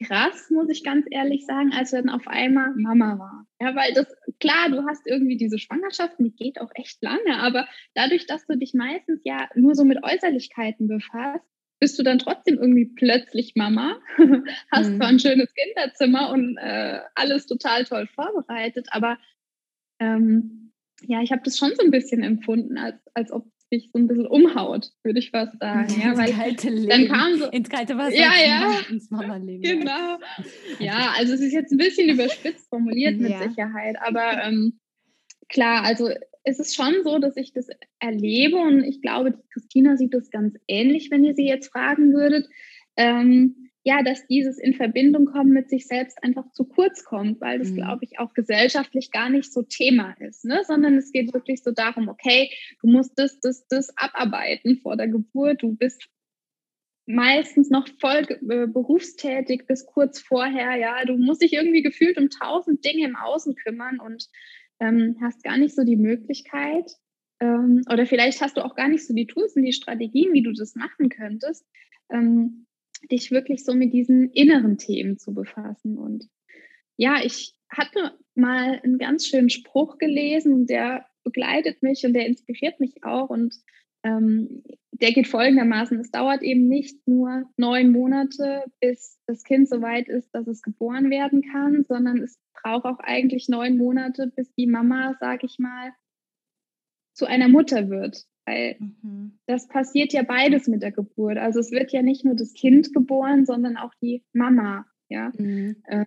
krass, 0.04 0.50
muss 0.50 0.70
ich 0.70 0.84
ganz 0.84 1.06
ehrlich 1.10 1.46
sagen, 1.46 1.72
als 1.74 1.92
dann 1.92 2.10
auf 2.10 2.28
einmal 2.28 2.74
Mama 2.76 3.20
war. 3.20 3.46
Ja, 3.62 3.76
weil 3.76 3.94
das, 3.94 4.08
klar, 4.40 4.70
du 4.70 4.86
hast 4.88 5.06
irgendwie 5.06 5.38
diese 5.38 5.60
Schwangerschaft, 5.60 6.16
die 6.20 6.32
geht 6.32 6.62
auch 6.62 6.72
echt 6.74 7.02
lange, 7.02 7.38
aber 7.38 7.68
dadurch, 7.94 8.26
dass 8.26 8.46
du 8.46 8.58
dich 8.58 8.74
meistens 8.74 9.22
ja 9.24 9.50
nur 9.56 9.76
so 9.76 9.84
mit 9.84 10.04
Äußerlichkeiten 10.04 10.88
befasst, 10.88 11.46
bist 11.80 11.98
du 11.98 12.04
dann 12.04 12.20
trotzdem 12.20 12.58
irgendwie 12.58 12.86
plötzlich 12.86 13.56
Mama, 13.56 14.00
hast 14.72 14.90
mhm. 14.90 14.98
zwar 14.98 15.08
ein 15.08 15.20
schönes 15.20 15.54
Kinderzimmer 15.54 16.32
und 16.32 16.58
äh, 16.58 17.00
alles 17.16 17.46
total 17.46 17.86
toll 17.86 18.08
vorbereitet, 18.08 18.88
aber 18.92 19.18
ähm, 20.00 20.72
ja, 21.02 21.22
ich 21.22 21.32
habe 21.32 21.42
das 21.44 21.58
schon 21.58 21.72
so 21.76 21.84
ein 21.84 21.92
bisschen 21.92 22.24
empfunden, 22.24 22.78
als, 22.78 23.00
als 23.14 23.32
ob 23.32 23.46
dich 23.72 23.90
so 23.94 24.00
ein 24.00 24.08
bisschen 24.08 24.28
umhaut, 24.28 24.92
würde 25.04 25.20
ich 25.20 25.32
fast 25.32 25.60
sagen. 25.60 25.94
Ja, 26.02 26.18
weil 26.18 26.32
kalte 26.32 26.70
Leben. 26.70 26.90
Dann 26.90 27.08
kam 27.08 27.38
so, 27.38 27.46
ins 27.46 27.70
kalte 27.70 27.98
Wasser. 27.98 28.16
Ja, 28.16 28.32
ja. 28.46 28.80
Ins 28.90 29.10
Mama-Leben. 29.12 29.62
Genau. 29.62 30.18
Ja, 30.80 31.14
also 31.18 31.34
es 31.34 31.42
ist 31.42 31.54
jetzt 31.54 31.72
ein 31.72 31.78
bisschen 31.78 32.10
überspitzt 32.10 32.70
formuliert 32.70 33.18
mit 33.18 33.32
ja. 33.32 33.48
Sicherheit, 33.48 33.98
aber 34.02 34.42
ähm, 34.44 34.80
klar, 35.50 35.84
also 35.84 36.10
es 36.50 36.60
ist 36.60 36.76
schon 36.76 37.04
so, 37.04 37.20
dass 37.20 37.38
ich 37.38 37.54
das 37.54 37.68
erlebe 38.00 38.58
und 38.58 38.84
ich 38.84 39.02
glaube, 39.02 39.40
Christina 39.54 39.98
sieht 39.98 40.14
das 40.14 40.30
ganz 40.32 40.56
ähnlich, 40.68 41.12
wenn 41.12 41.24
ihr 41.24 41.36
sie 41.36 41.48
jetzt 41.48 41.72
fragen 41.72 42.14
würdet. 42.14 42.48
Ähm, 42.98 43.70
ja, 43.84 44.04
dass 44.04 44.28
dieses 44.28 44.60
in 44.60 44.74
Verbindung 44.74 45.26
kommen 45.26 45.52
mit 45.52 45.70
sich 45.70 45.88
selbst 45.88 46.22
einfach 46.22 46.52
zu 46.52 46.66
kurz 46.66 47.06
kommt, 47.06 47.40
weil 47.40 47.60
das, 47.60 47.70
mhm. 47.70 47.76
glaube 47.76 48.04
ich, 48.04 48.20
auch 48.20 48.34
gesellschaftlich 48.34 49.10
gar 49.12 49.30
nicht 49.30 49.52
so 49.52 49.62
Thema 49.62 50.16
ist, 50.20 50.44
ne? 50.44 50.62
sondern 50.68 50.98
es 50.98 51.12
geht 51.12 51.34
wirklich 51.34 51.64
so 51.64 51.72
darum, 51.72 52.10
okay, 52.10 52.52
du 52.82 52.88
musst 52.88 53.18
das, 53.18 53.40
das, 53.40 53.66
das 53.68 53.90
abarbeiten 53.96 54.78
vor 54.78 54.98
der 54.98 55.08
Geburt, 55.08 55.64
du 55.64 55.76
bist 55.76 56.10
meistens 57.06 57.70
noch 57.70 57.88
voll 58.00 58.28
äh, 58.30 58.68
berufstätig 58.68 59.66
bis 59.66 59.86
kurz 59.86 60.20
vorher, 60.20 60.76
ja, 60.76 61.04
du 61.06 61.18
musst 61.18 61.42
dich 61.42 61.54
irgendwie 61.54 61.82
gefühlt 61.82 62.18
um 62.18 62.30
tausend 62.30 62.84
Dinge 62.86 63.06
im 63.08 63.16
Außen 63.16 63.56
kümmern 63.56 64.00
und 64.00 64.28
ähm, 64.80 65.18
hast 65.22 65.44
gar 65.44 65.58
nicht 65.58 65.76
so 65.76 65.84
die 65.84 65.98
Möglichkeit 65.98 66.92
ähm, 67.40 67.84
oder 67.92 68.06
vielleicht 68.06 68.42
hast 68.42 68.58
du 68.58 68.66
auch 68.66 68.76
gar 68.76 68.88
nicht 68.88 69.06
so 69.06 69.14
die 69.14 69.28
Tools 69.28 69.56
und 69.56 69.64
die 69.64 69.74
Strategien, 69.74 70.34
wie 70.34 70.44
du 70.44 70.52
das 70.52 70.76
machen 70.76 71.10
könntest, 71.10 71.66
ähm, 72.10 72.66
dich 73.12 73.32
wirklich 73.32 73.64
so 73.64 73.74
mit 73.74 73.94
diesen 73.94 74.30
inneren 74.32 74.78
Themen 74.78 75.18
zu 75.18 75.34
befassen. 75.34 75.98
Und 75.98 76.28
ja, 76.98 77.18
ich 77.24 77.56
hatte 77.70 78.18
mal 78.36 78.80
einen 78.84 78.98
ganz 78.98 79.26
schönen 79.26 79.50
Spruch 79.50 79.98
gelesen 79.98 80.54
und 80.54 80.70
der 80.70 81.06
begleitet 81.24 81.82
mich 81.82 82.06
und 82.06 82.14
der 82.14 82.26
inspiriert 82.26 82.80
mich 82.80 83.04
auch. 83.04 83.30
Und 83.30 83.56
ähm, 84.04 84.64
der 85.02 85.12
geht 85.12 85.28
folgendermaßen, 85.28 86.00
es 86.00 86.12
dauert 86.12 86.42
eben 86.42 86.68
nicht 86.68 87.08
nur 87.08 87.50
neun 87.58 87.92
Monate, 87.92 88.64
bis 88.80 89.20
das 89.28 89.44
Kind 89.44 89.70
so 89.70 89.82
weit 89.82 90.08
ist, 90.08 90.30
dass 90.34 90.48
es 90.48 90.62
geboren 90.62 91.10
werden 91.10 91.42
kann, 91.42 91.86
sondern 91.88 92.18
es 92.22 92.40
braucht 92.62 92.86
auch 92.86 93.00
eigentlich 93.00 93.50
neun 93.50 93.78
Monate, 93.78 94.32
bis 94.36 94.54
die 94.56 94.68
Mama, 94.68 95.16
sag 95.20 95.44
ich 95.44 95.58
mal, 95.60 95.94
zu 97.14 97.26
einer 97.26 97.48
Mutter 97.48 97.90
wird 97.90 98.26
weil 98.50 98.78
mhm. 98.80 99.40
das 99.46 99.68
passiert 99.68 100.12
ja 100.14 100.24
beides 100.24 100.68
mit 100.68 100.82
der 100.82 100.92
Geburt. 100.92 101.38
Also 101.38 101.60
es 101.60 101.72
wird 101.72 101.92
ja 101.92 102.02
nicht 102.02 102.26
nur 102.26 102.36
das 102.36 102.54
Kind 102.54 102.94
geboren, 102.94 103.46
sondern 103.46 103.78
auch 103.78 103.94
die 104.02 104.24
Mama. 104.34 104.86
Ja. 105.08 105.32
Mhm. 105.38 105.84
Äh, 105.86 106.06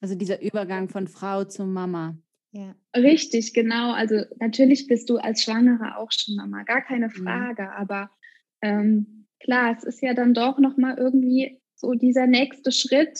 also 0.00 0.14
dieser 0.14 0.40
Übergang 0.42 0.88
von 0.88 1.08
Frau 1.08 1.44
zu 1.44 1.64
Mama. 1.64 2.16
Ja. 2.52 2.74
Richtig, 2.94 3.54
genau. 3.54 3.92
Also 3.92 4.24
natürlich 4.38 4.86
bist 4.86 5.08
du 5.08 5.16
als 5.16 5.42
Schwangere 5.42 5.96
auch 5.96 6.10
schon 6.12 6.36
Mama, 6.36 6.62
gar 6.64 6.82
keine 6.82 7.08
mhm. 7.08 7.12
Frage. 7.12 7.62
Mhm. 7.62 7.68
Aber 7.68 8.10
ähm, 8.60 9.26
klar, 9.40 9.74
es 9.76 9.84
ist 9.84 10.02
ja 10.02 10.14
dann 10.14 10.34
doch 10.34 10.58
nochmal 10.58 10.98
irgendwie 10.98 11.60
so 11.74 11.94
dieser 11.94 12.26
nächste 12.26 12.70
Schritt, 12.70 13.18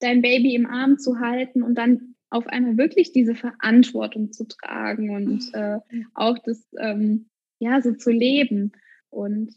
dein 0.00 0.22
Baby 0.22 0.54
im 0.54 0.66
Arm 0.66 0.98
zu 0.98 1.18
halten 1.18 1.62
und 1.62 1.76
dann 1.76 2.14
auf 2.30 2.46
einmal 2.46 2.76
wirklich 2.76 3.12
diese 3.12 3.34
Verantwortung 3.34 4.32
zu 4.32 4.46
tragen 4.46 5.10
und 5.10 5.52
äh, 5.54 5.78
auch 6.14 6.38
das 6.38 6.62
ähm, 6.78 7.30
ja, 7.58 7.80
so 7.80 7.94
zu 7.94 8.10
leben. 8.10 8.72
Und 9.10 9.54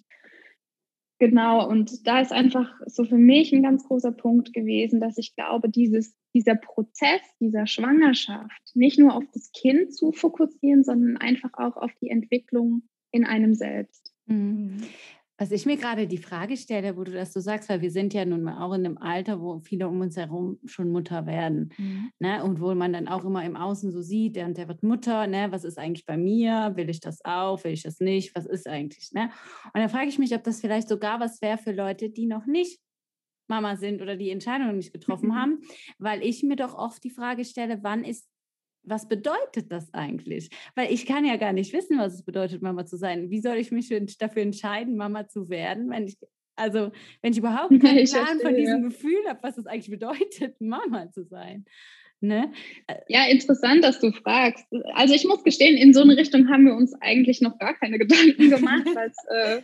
genau, 1.22 1.70
und 1.70 2.08
da 2.08 2.20
ist 2.20 2.32
einfach 2.32 2.74
so 2.88 3.06
für 3.06 3.20
mich 3.20 3.54
ein 3.54 3.62
ganz 3.62 3.88
großer 3.88 4.12
Punkt 4.12 4.54
gewesen, 4.54 5.00
dass 5.00 5.20
ich 5.20 5.36
glaube, 5.36 5.70
dieses, 5.70 6.18
dieser 6.34 6.56
Prozess 6.56 7.22
dieser 7.40 7.68
Schwangerschaft 7.68 8.72
nicht 8.74 8.98
nur 8.98 9.14
auf 9.14 9.24
das 9.32 9.52
Kind 9.52 9.94
zu 9.94 10.12
fokussieren, 10.12 10.84
sondern 10.84 11.18
einfach 11.18 11.52
auch 11.54 11.78
auf 11.78 11.92
die 12.02 12.10
Entwicklung 12.10 12.90
in 13.12 13.24
einem 13.24 13.54
selbst. 13.54 14.12
Mhm. 14.26 14.82
Was 15.42 15.50
ich 15.50 15.66
mir 15.66 15.76
gerade 15.76 16.06
die 16.06 16.20
Frage 16.20 16.56
stelle, 16.56 16.96
wo 16.96 17.04
du 17.04 17.12
das 17.12 17.34
so 17.34 17.40
sagst, 17.40 17.68
weil 17.68 17.82
wir 17.82 17.90
sind 17.90 18.14
ja 18.14 18.26
nun 18.26 18.44
mal 18.44 18.64
auch 18.64 18.74
in 18.74 18.86
einem 18.86 19.00
Alter, 19.00 19.42
wo 19.42 19.58
viele 19.58 19.88
um 19.88 20.00
uns 20.00 20.16
herum 20.16 20.60
schon 20.66 20.92
Mutter 20.92 21.26
werden. 21.26 21.74
Mhm. 21.80 22.12
Ne? 22.20 22.44
Und 22.44 22.62
wo 22.62 22.76
man 22.76 22.94
dann 22.94 23.08
auch 23.08 23.26
immer 23.26 23.44
im 23.44 23.56
Außen 23.56 23.92
so 23.92 24.04
sieht, 24.04 24.36
der 24.36 24.46
und 24.46 24.56
der 24.56 24.68
wird 24.68 24.84
Mutter, 24.84 25.26
ne? 25.26 25.48
was 25.50 25.64
ist 25.64 25.80
eigentlich 25.80 26.06
bei 26.06 26.16
mir? 26.16 26.74
Will 26.76 26.92
ich 26.92 27.00
das 27.00 27.26
auch? 27.26 27.64
Will 27.64 27.72
ich 27.72 27.82
das 27.82 28.00
nicht? 28.00 28.36
Was 28.36 28.46
ist 28.46 28.68
eigentlich? 28.68 29.14
Ne? 29.14 29.32
Und 29.74 29.82
dann 29.82 29.90
frage 29.90 30.10
ich 30.10 30.20
mich, 30.20 30.32
ob 30.36 30.44
das 30.44 30.62
vielleicht 30.62 30.88
sogar 30.88 31.20
was 31.20 31.42
wäre 31.42 31.58
für 31.58 31.72
Leute, 31.72 32.12
die 32.12 32.28
noch 32.28 32.46
nicht 32.46 32.80
Mama 33.48 33.78
sind 33.78 34.04
oder 34.04 34.16
die 34.18 34.30
Entscheidung 34.30 34.78
nicht 34.78 34.94
getroffen 34.94 35.30
mhm. 35.30 35.36
haben, 35.42 35.60
weil 35.98 36.22
ich 36.22 36.44
mir 36.44 36.56
doch 36.56 36.76
oft 36.76 37.04
die 37.04 37.10
Frage 37.10 37.46
stelle, 37.46 37.80
wann 37.82 38.04
ist 38.04 38.30
was 38.84 39.08
bedeutet 39.08 39.72
das 39.72 39.94
eigentlich? 39.94 40.50
Weil 40.76 40.92
ich 40.92 41.06
kann 41.06 41.26
ja 41.26 41.38
gar 41.38 41.54
nicht 41.54 41.74
wissen, 41.74 41.98
was 42.00 42.14
es 42.14 42.24
bedeutet, 42.24 42.62
Mama 42.62 42.86
zu 42.86 42.98
sein. 42.98 43.30
Wie 43.30 43.42
soll 43.42 43.58
ich 43.58 43.72
mich 43.72 43.90
dafür 44.18 44.42
entscheiden, 44.42 44.98
Mama 44.98 45.28
zu 45.28 45.50
werden, 45.50 45.90
wenn 45.90 46.08
ich, 46.08 46.18
also 46.56 46.92
wenn 47.22 47.32
ich 47.32 47.38
überhaupt 47.40 47.80
keinen 47.80 48.06
Plan 48.06 48.40
von 48.40 48.56
diesem 48.56 48.84
ja. 48.84 48.90
Gefühl 48.90 49.20
habe, 49.28 49.40
was 49.44 49.58
es 49.58 49.68
eigentlich 49.68 49.92
bedeutet, 49.92 50.56
Mama 50.60 51.12
zu 51.12 51.24
sein? 51.24 51.66
Ne? 52.24 52.52
Äh, 52.88 52.98
ja, 53.08 53.26
interessant, 53.26 53.84
dass 53.84 54.00
du 54.00 54.12
fragst. 54.12 54.66
Also 54.94 55.14
ich 55.14 55.26
muss 55.26 55.44
gestehen, 55.44 55.76
in 55.76 55.94
so 55.94 56.02
eine 56.02 56.18
Richtung 56.18 56.50
haben 56.50 56.66
wir 56.66 56.76
uns 56.76 56.94
eigentlich 57.02 57.42
noch 57.42 57.58
gar 57.58 57.74
keine 57.76 57.98
Gedanken 58.00 58.50
gemacht, 58.50 58.88
weil 58.94 59.12
äh, 59.30 59.62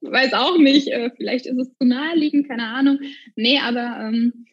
weiß 0.00 0.32
auch 0.34 0.56
nicht, 0.58 0.88
äh, 0.88 1.10
vielleicht 1.16 1.46
ist 1.46 1.58
es 1.58 1.74
zu 1.76 1.84
naheliegend, 1.84 2.48
keine 2.48 2.64
Ahnung. 2.64 3.00
Nee, 3.34 3.58
aber 3.58 4.08
ähm, 4.08 4.46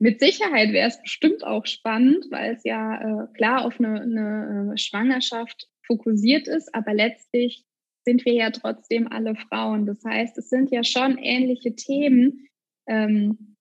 mit 0.00 0.18
Sicherheit 0.18 0.72
wäre 0.72 0.88
es 0.88 1.00
bestimmt 1.00 1.44
auch 1.44 1.66
spannend, 1.66 2.26
weil 2.30 2.54
es 2.54 2.64
ja 2.64 3.24
äh, 3.24 3.26
klar 3.34 3.66
auf 3.66 3.78
eine, 3.78 4.00
eine, 4.00 4.72
äh, 4.72 4.78
Schwangerschaft 4.78 5.68
fokussiert 5.86 6.48
ist, 6.48 6.74
aber 6.74 6.94
letztlich 6.94 7.66
sind 8.06 8.24
wir 8.24 8.32
ja 8.32 8.50
trotzdem 8.50 9.08
alle 9.08 9.36
Frauen. 9.36 9.84
Das 9.84 10.02
heißt, 10.02 10.38
es 10.38 10.48
sind 10.48 10.70
ja 10.70 10.84
schon 10.84 11.18
ähnliche 11.18 11.76
Themen, 11.76 12.48
ähm, 12.88 13.56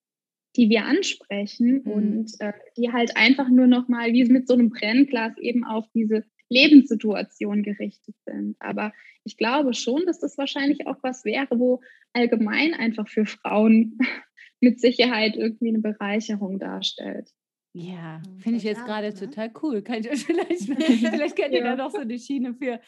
die 0.55 0.69
wir 0.69 0.86
ansprechen 0.86 1.81
mhm. 1.84 1.91
und 1.91 2.31
äh, 2.39 2.53
die 2.77 2.91
halt 2.93 3.17
einfach 3.17 3.50
nur 3.50 3.67
noch 3.67 3.89
mal 3.89 4.13
wie 4.13 4.24
mit 4.24 4.48
so 4.48 4.53
einem 4.53 4.69
Brennglas 4.69 5.38
eben 5.39 5.65
auf 5.65 5.88
diese 5.93 6.24
Lebenssituation 6.48 7.63
gerichtet 7.63 8.15
sind. 8.25 8.55
Aber 8.60 8.93
ich 9.25 9.36
glaube 9.36 9.74
schon, 9.74 10.05
dass 10.05 10.19
das 10.19 10.38
wahrscheinlich 10.38 10.88
auch 10.88 10.98
was 11.03 11.25
wäre, 11.25 11.60
wo 11.60 11.81
allgemein 12.13 12.74
einfach 12.74 13.10
für 13.10 13.25
Frauen 13.25 13.98
mit 14.61 14.79
Sicherheit 14.79 15.35
irgendwie 15.35 15.69
eine 15.69 15.79
Bereicherung 15.79 16.59
darstellt. 16.59 17.31
Ja, 17.73 18.21
hm, 18.25 18.39
finde 18.39 18.57
ich 18.57 18.63
jetzt 18.63 18.83
gerade 18.83 19.09
ne? 19.09 19.13
total 19.13 19.51
cool. 19.61 19.81
Kann 19.83 19.99
ich 19.99 20.07
vielleicht, 20.25 20.63
vielleicht 20.63 21.35
kennt 21.35 21.53
ihr 21.53 21.59
ja. 21.59 21.75
da 21.75 21.83
noch 21.83 21.91
so 21.91 21.99
eine 21.99 22.17
Schiene 22.17 22.53
für, 22.55 22.79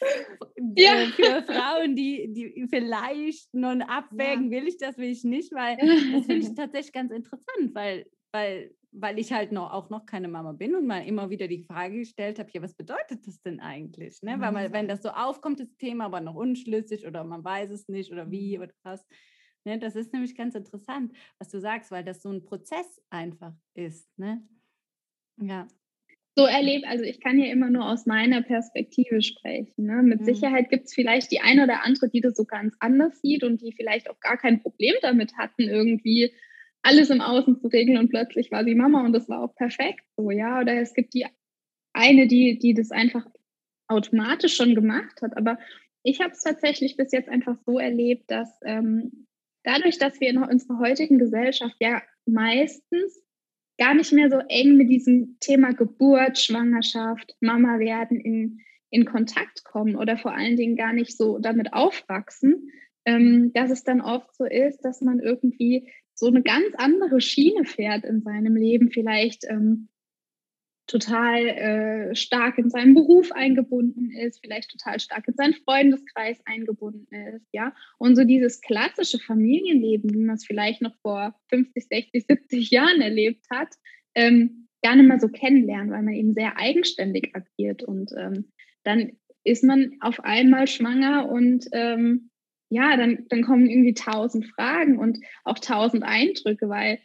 ja. 0.75 0.93
äh, 0.93 1.05
für 1.07 1.43
Frauen, 1.43 1.95
die, 1.95 2.33
die 2.33 2.67
vielleicht 2.67 3.53
noch 3.53 3.79
abwägen, 3.87 4.51
ja. 4.51 4.59
will 4.59 4.67
ich 4.67 4.77
das, 4.77 4.97
will 4.97 5.09
ich 5.09 5.23
nicht, 5.23 5.53
weil 5.53 5.77
das 5.77 6.25
finde 6.25 6.47
ich 6.47 6.53
tatsächlich 6.55 6.93
ganz 6.93 7.11
interessant, 7.11 7.73
weil, 7.73 8.07
weil, 8.33 8.73
weil 8.91 9.19
ich 9.19 9.31
halt 9.31 9.51
noch, 9.51 9.71
auch 9.71 9.91
noch 9.91 10.07
keine 10.07 10.27
Mama 10.27 10.53
bin 10.53 10.73
und 10.73 10.87
mal 10.87 11.05
immer 11.05 11.29
wieder 11.29 11.47
die 11.47 11.63
Frage 11.63 11.99
gestellt 11.99 12.39
habe, 12.39 12.49
ja, 12.51 12.61
was 12.63 12.73
bedeutet 12.73 13.27
das 13.27 13.39
denn 13.41 13.59
eigentlich? 13.59 14.21
Ne? 14.23 14.39
Weil 14.39 14.51
man, 14.51 14.73
wenn 14.73 14.87
das 14.87 15.03
so 15.03 15.09
aufkommt, 15.09 15.59
das 15.59 15.75
Thema, 15.77 16.05
aber 16.05 16.21
noch 16.21 16.35
unschlüssig 16.35 17.05
oder 17.05 17.23
man 17.23 17.43
weiß 17.43 17.69
es 17.69 17.87
nicht 17.87 18.11
oder 18.11 18.31
wie 18.31 18.57
mhm. 18.57 18.63
oder 18.63 18.73
was. 18.83 19.05
Ne, 19.63 19.77
das 19.77 19.95
ist 19.95 20.11
nämlich 20.11 20.35
ganz 20.35 20.55
interessant, 20.55 21.13
was 21.37 21.49
du 21.49 21.59
sagst, 21.59 21.91
weil 21.91 22.03
das 22.03 22.23
so 22.23 22.29
ein 22.29 22.43
Prozess 22.43 22.99
einfach 23.11 23.53
ist. 23.75 24.07
Ne? 24.17 24.41
Ja. 25.37 25.67
So 26.35 26.45
erlebt, 26.45 26.85
also 26.87 27.03
ich 27.03 27.19
kann 27.19 27.37
ja 27.37 27.51
immer 27.51 27.69
nur 27.69 27.87
aus 27.87 28.05
meiner 28.05 28.41
Perspektive 28.41 29.21
sprechen. 29.21 29.85
Ne? 29.85 30.01
Mit 30.01 30.21
mhm. 30.21 30.25
Sicherheit 30.25 30.69
gibt 30.69 30.85
es 30.85 30.93
vielleicht 30.93 31.31
die 31.31 31.41
eine 31.41 31.65
oder 31.65 31.83
andere, 31.83 32.09
die 32.09 32.21
das 32.21 32.35
so 32.35 32.45
ganz 32.45 32.75
anders 32.79 33.21
sieht 33.21 33.43
und 33.43 33.61
die 33.61 33.73
vielleicht 33.73 34.09
auch 34.09 34.19
gar 34.19 34.37
kein 34.37 34.61
Problem 34.61 34.95
damit 35.01 35.37
hatten, 35.37 35.63
irgendwie 35.63 36.33
alles 36.81 37.11
im 37.11 37.21
Außen 37.21 37.59
zu 37.59 37.67
regeln 37.67 37.99
und 37.99 38.09
plötzlich 38.09 38.51
war 38.51 38.63
sie 38.63 38.73
Mama 38.73 39.05
und 39.05 39.13
das 39.13 39.29
war 39.29 39.43
auch 39.43 39.53
perfekt 39.55 40.03
so, 40.17 40.31
ja. 40.31 40.59
Oder 40.59 40.81
es 40.81 40.95
gibt 40.95 41.13
die 41.13 41.27
eine, 41.93 42.27
die, 42.27 42.57
die 42.57 42.73
das 42.73 42.89
einfach 42.91 43.27
automatisch 43.87 44.55
schon 44.55 44.73
gemacht 44.73 45.21
hat. 45.21 45.37
Aber 45.37 45.59
ich 46.01 46.21
habe 46.21 46.31
es 46.31 46.41
tatsächlich 46.41 46.97
bis 46.97 47.11
jetzt 47.11 47.29
einfach 47.29 47.57
so 47.65 47.77
erlebt, 47.77 48.31
dass 48.31 48.49
ähm, 48.63 49.27
dadurch, 49.63 49.97
dass 49.97 50.19
wir 50.19 50.29
in 50.29 50.37
unserer 50.37 50.79
heutigen 50.79 51.19
Gesellschaft 51.19 51.75
ja 51.79 52.01
meistens 52.25 53.21
gar 53.77 53.93
nicht 53.93 54.13
mehr 54.13 54.29
so 54.29 54.37
eng 54.47 54.77
mit 54.77 54.89
diesem 54.89 55.37
Thema 55.39 55.73
Geburt, 55.73 56.37
Schwangerschaft, 56.37 57.35
Mama 57.39 57.79
werden 57.79 58.19
in, 58.19 58.59
in 58.89 59.05
Kontakt 59.05 59.63
kommen 59.63 59.95
oder 59.95 60.17
vor 60.17 60.33
allen 60.33 60.57
Dingen 60.57 60.75
gar 60.75 60.93
nicht 60.93 61.17
so 61.17 61.39
damit 61.39 61.73
aufwachsen, 61.73 62.71
ähm, 63.05 63.51
dass 63.53 63.71
es 63.71 63.83
dann 63.83 64.01
oft 64.01 64.35
so 64.35 64.45
ist, 64.45 64.81
dass 64.81 65.01
man 65.01 65.19
irgendwie 65.19 65.89
so 66.13 66.27
eine 66.27 66.43
ganz 66.43 66.75
andere 66.75 67.21
Schiene 67.21 67.65
fährt 67.65 68.03
in 68.05 68.21
seinem 68.21 68.55
Leben, 68.55 68.91
vielleicht 68.91 69.45
ähm, 69.49 69.89
total 70.87 71.47
äh, 71.47 72.15
stark 72.15 72.57
in 72.57 72.69
seinen 72.69 72.93
Beruf 72.93 73.31
eingebunden 73.31 74.11
ist, 74.11 74.39
vielleicht 74.41 74.71
total 74.71 74.99
stark 74.99 75.27
in 75.27 75.35
seinen 75.35 75.53
Freundeskreis 75.53 76.39
eingebunden 76.45 77.07
ist, 77.35 77.47
ja. 77.51 77.73
Und 77.97 78.15
so 78.15 78.23
dieses 78.23 78.61
klassische 78.61 79.19
Familienleben, 79.19 80.13
wie 80.13 80.25
man 80.25 80.35
es 80.35 80.45
vielleicht 80.45 80.81
noch 80.81 80.95
vor 81.01 81.35
50, 81.49 81.87
60, 81.87 82.25
70 82.27 82.71
Jahren 82.71 83.01
erlebt 83.01 83.45
hat, 83.49 83.69
ähm, 84.15 84.67
gar 84.83 84.95
nicht 84.95 85.07
mehr 85.07 85.19
so 85.19 85.29
kennenlernen, 85.29 85.91
weil 85.91 86.03
man 86.03 86.13
eben 86.13 86.33
sehr 86.33 86.57
eigenständig 86.57 87.35
agiert. 87.35 87.83
Und 87.83 88.11
ähm, 88.17 88.51
dann 88.83 89.11
ist 89.43 89.63
man 89.63 89.97
auf 90.01 90.19
einmal 90.23 90.67
schwanger 90.67 91.29
und 91.29 91.65
ähm, 91.71 92.29
ja, 92.69 92.95
dann, 92.95 93.25
dann 93.29 93.41
kommen 93.41 93.69
irgendwie 93.69 93.93
tausend 93.93 94.45
Fragen 94.55 94.97
und 94.97 95.19
auch 95.43 95.59
tausend 95.59 96.03
Eindrücke, 96.03 96.69
weil 96.69 96.99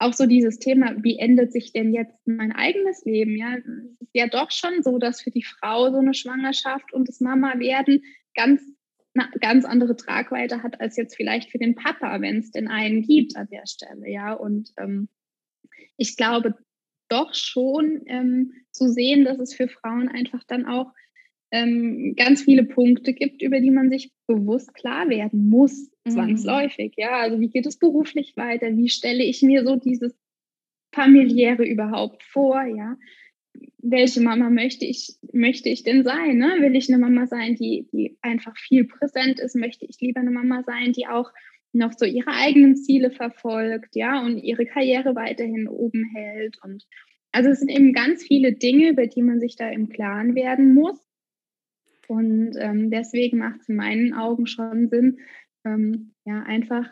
auch 0.00 0.14
so 0.14 0.26
dieses 0.26 0.58
Thema, 0.58 0.94
wie 1.02 1.18
ändert 1.18 1.52
sich 1.52 1.72
denn 1.72 1.92
jetzt 1.92 2.16
mein 2.26 2.52
eigenes 2.52 3.04
Leben? 3.04 3.36
Ja, 3.36 3.54
es 3.56 3.66
ist 4.00 4.10
ja 4.14 4.26
doch 4.28 4.50
schon 4.50 4.82
so, 4.82 4.98
dass 4.98 5.20
für 5.20 5.30
die 5.30 5.44
Frau 5.44 5.90
so 5.90 5.98
eine 5.98 6.14
Schwangerschaft 6.14 6.92
und 6.92 7.06
das 7.06 7.20
Mama 7.20 7.58
werden 7.58 8.02
ganz 8.34 8.62
eine 9.14 9.28
ganz 9.40 9.64
andere 9.64 9.96
Tragweite 9.96 10.62
hat 10.62 10.80
als 10.80 10.96
jetzt 10.96 11.16
vielleicht 11.16 11.50
für 11.50 11.58
den 11.58 11.74
Papa, 11.74 12.20
wenn 12.20 12.38
es 12.38 12.52
denn 12.52 12.68
einen 12.68 13.02
gibt 13.02 13.36
an 13.36 13.48
der 13.50 13.66
Stelle, 13.66 14.08
ja. 14.08 14.32
Und 14.32 14.72
ähm, 14.78 15.08
ich 15.96 16.16
glaube 16.16 16.54
doch 17.08 17.34
schon 17.34 18.02
ähm, 18.06 18.52
zu 18.70 18.88
sehen, 18.88 19.24
dass 19.24 19.38
es 19.38 19.52
für 19.52 19.68
Frauen 19.68 20.08
einfach 20.08 20.44
dann 20.44 20.64
auch 20.64 20.92
ähm, 21.52 22.14
ganz 22.16 22.42
viele 22.42 22.64
Punkte 22.64 23.12
gibt, 23.12 23.42
über 23.42 23.60
die 23.60 23.70
man 23.70 23.90
sich 23.90 24.12
bewusst 24.26 24.74
klar 24.74 25.08
werden 25.08 25.48
muss, 25.48 25.90
mhm. 26.04 26.10
zwangsläufig. 26.10 26.94
Ja, 26.96 27.18
also 27.18 27.40
wie 27.40 27.48
geht 27.48 27.66
es 27.66 27.78
beruflich 27.78 28.36
weiter? 28.36 28.76
Wie 28.76 28.88
stelle 28.88 29.24
ich 29.24 29.42
mir 29.42 29.64
so 29.64 29.76
dieses 29.76 30.14
familiäre 30.92 31.64
überhaupt 31.64 32.22
vor? 32.22 32.62
Ja, 32.62 32.96
welche 33.78 34.20
Mama 34.20 34.50
möchte 34.50 34.84
ich, 34.84 35.16
möchte 35.32 35.68
ich 35.68 35.82
denn 35.82 36.04
sein? 36.04 36.38
Ne? 36.38 36.56
Will 36.60 36.76
ich 36.76 36.88
eine 36.88 36.98
Mama 36.98 37.26
sein, 37.26 37.56
die, 37.56 37.88
die 37.92 38.16
einfach 38.22 38.56
viel 38.56 38.84
präsent 38.84 39.40
ist? 39.40 39.56
Möchte 39.56 39.86
ich 39.86 40.00
lieber 40.00 40.20
eine 40.20 40.30
Mama 40.30 40.62
sein, 40.64 40.92
die 40.92 41.06
auch 41.06 41.30
noch 41.72 41.92
so 41.96 42.04
ihre 42.04 42.30
eigenen 42.32 42.76
Ziele 42.76 43.10
verfolgt, 43.10 43.94
ja, 43.94 44.24
und 44.24 44.38
ihre 44.38 44.66
Karriere 44.66 45.14
weiterhin 45.14 45.68
oben 45.68 46.04
hält 46.14 46.58
und 46.64 46.84
also 47.32 47.50
es 47.50 47.60
sind 47.60 47.68
eben 47.68 47.92
ganz 47.92 48.24
viele 48.24 48.52
Dinge, 48.52 48.90
über 48.90 49.06
die 49.06 49.22
man 49.22 49.40
sich 49.40 49.56
da 49.56 49.68
im 49.70 49.88
Klaren 49.88 50.34
werden 50.34 50.74
muss. 50.74 50.98
Und 52.10 52.56
ähm, 52.58 52.90
deswegen 52.90 53.38
macht 53.38 53.60
es 53.60 53.68
in 53.68 53.76
meinen 53.76 54.14
Augen 54.14 54.48
schon 54.48 54.88
Sinn, 54.88 55.20
ähm, 55.64 56.12
ja, 56.24 56.42
einfach 56.42 56.90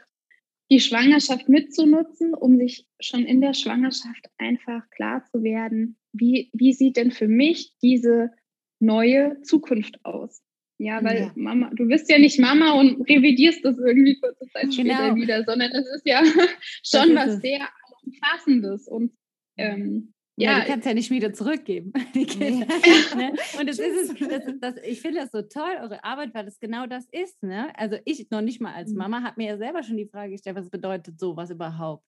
die 0.70 0.78
Schwangerschaft 0.78 1.48
mitzunutzen, 1.48 2.34
um 2.34 2.56
sich 2.56 2.86
schon 3.00 3.24
in 3.24 3.40
der 3.40 3.52
Schwangerschaft 3.52 4.30
einfach 4.38 4.88
klar 4.90 5.24
zu 5.24 5.42
werden, 5.42 5.96
wie, 6.12 6.50
wie 6.52 6.72
sieht 6.72 6.96
denn 6.96 7.10
für 7.10 7.26
mich 7.26 7.72
diese 7.82 8.30
neue 8.78 9.42
Zukunft 9.42 9.98
aus? 10.04 10.40
Ja, 10.78 11.02
weil 11.02 11.18
ja. 11.18 11.32
Mama, 11.34 11.72
du 11.74 11.88
bist 11.88 12.08
ja 12.08 12.20
nicht 12.20 12.38
Mama 12.38 12.78
und 12.78 13.00
revidierst 13.00 13.64
das 13.64 13.76
irgendwie 13.76 14.20
kurze 14.20 14.46
Zeit 14.52 14.72
später 14.72 15.08
genau. 15.08 15.16
wieder, 15.16 15.42
sondern 15.42 15.72
das 15.72 15.84
ist 15.96 16.06
ja 16.06 16.22
schon 16.84 17.16
was 17.16 17.34
es. 17.34 17.40
sehr 17.40 17.68
Umfassendes 18.04 18.86
und 18.86 19.10
ähm, 19.56 20.14
ja, 20.38 20.52
ja, 20.52 20.60
du 20.60 20.66
kannst 20.70 20.86
ja 20.86 20.94
nicht 20.94 21.10
wieder 21.10 21.32
zurückgeben, 21.32 21.92
die 22.14 22.26
Kinder. 22.26 22.66
ne? 23.16 23.32
Und 23.58 23.68
das 23.68 23.78
ist 23.78 24.10
es, 24.10 24.28
das, 24.28 24.42
das, 24.60 24.74
ich 24.84 25.00
finde 25.00 25.20
das 25.20 25.30
so 25.32 25.42
toll, 25.42 25.76
eure 25.80 26.04
Arbeit, 26.04 26.34
weil 26.34 26.44
das 26.44 26.60
genau 26.60 26.86
das 26.86 27.06
ist. 27.10 27.42
Ne? 27.42 27.72
Also 27.76 27.96
ich 28.04 28.30
noch 28.30 28.40
nicht 28.40 28.60
mal 28.60 28.74
als 28.74 28.92
mhm. 28.92 28.98
Mama 28.98 29.22
habe 29.22 29.34
mir 29.38 29.48
ja 29.48 29.58
selber 29.58 29.82
schon 29.82 29.96
die 29.96 30.06
Frage 30.06 30.32
gestellt, 30.32 30.56
was 30.56 30.70
bedeutet 30.70 31.18
sowas 31.18 31.50
überhaupt? 31.50 32.06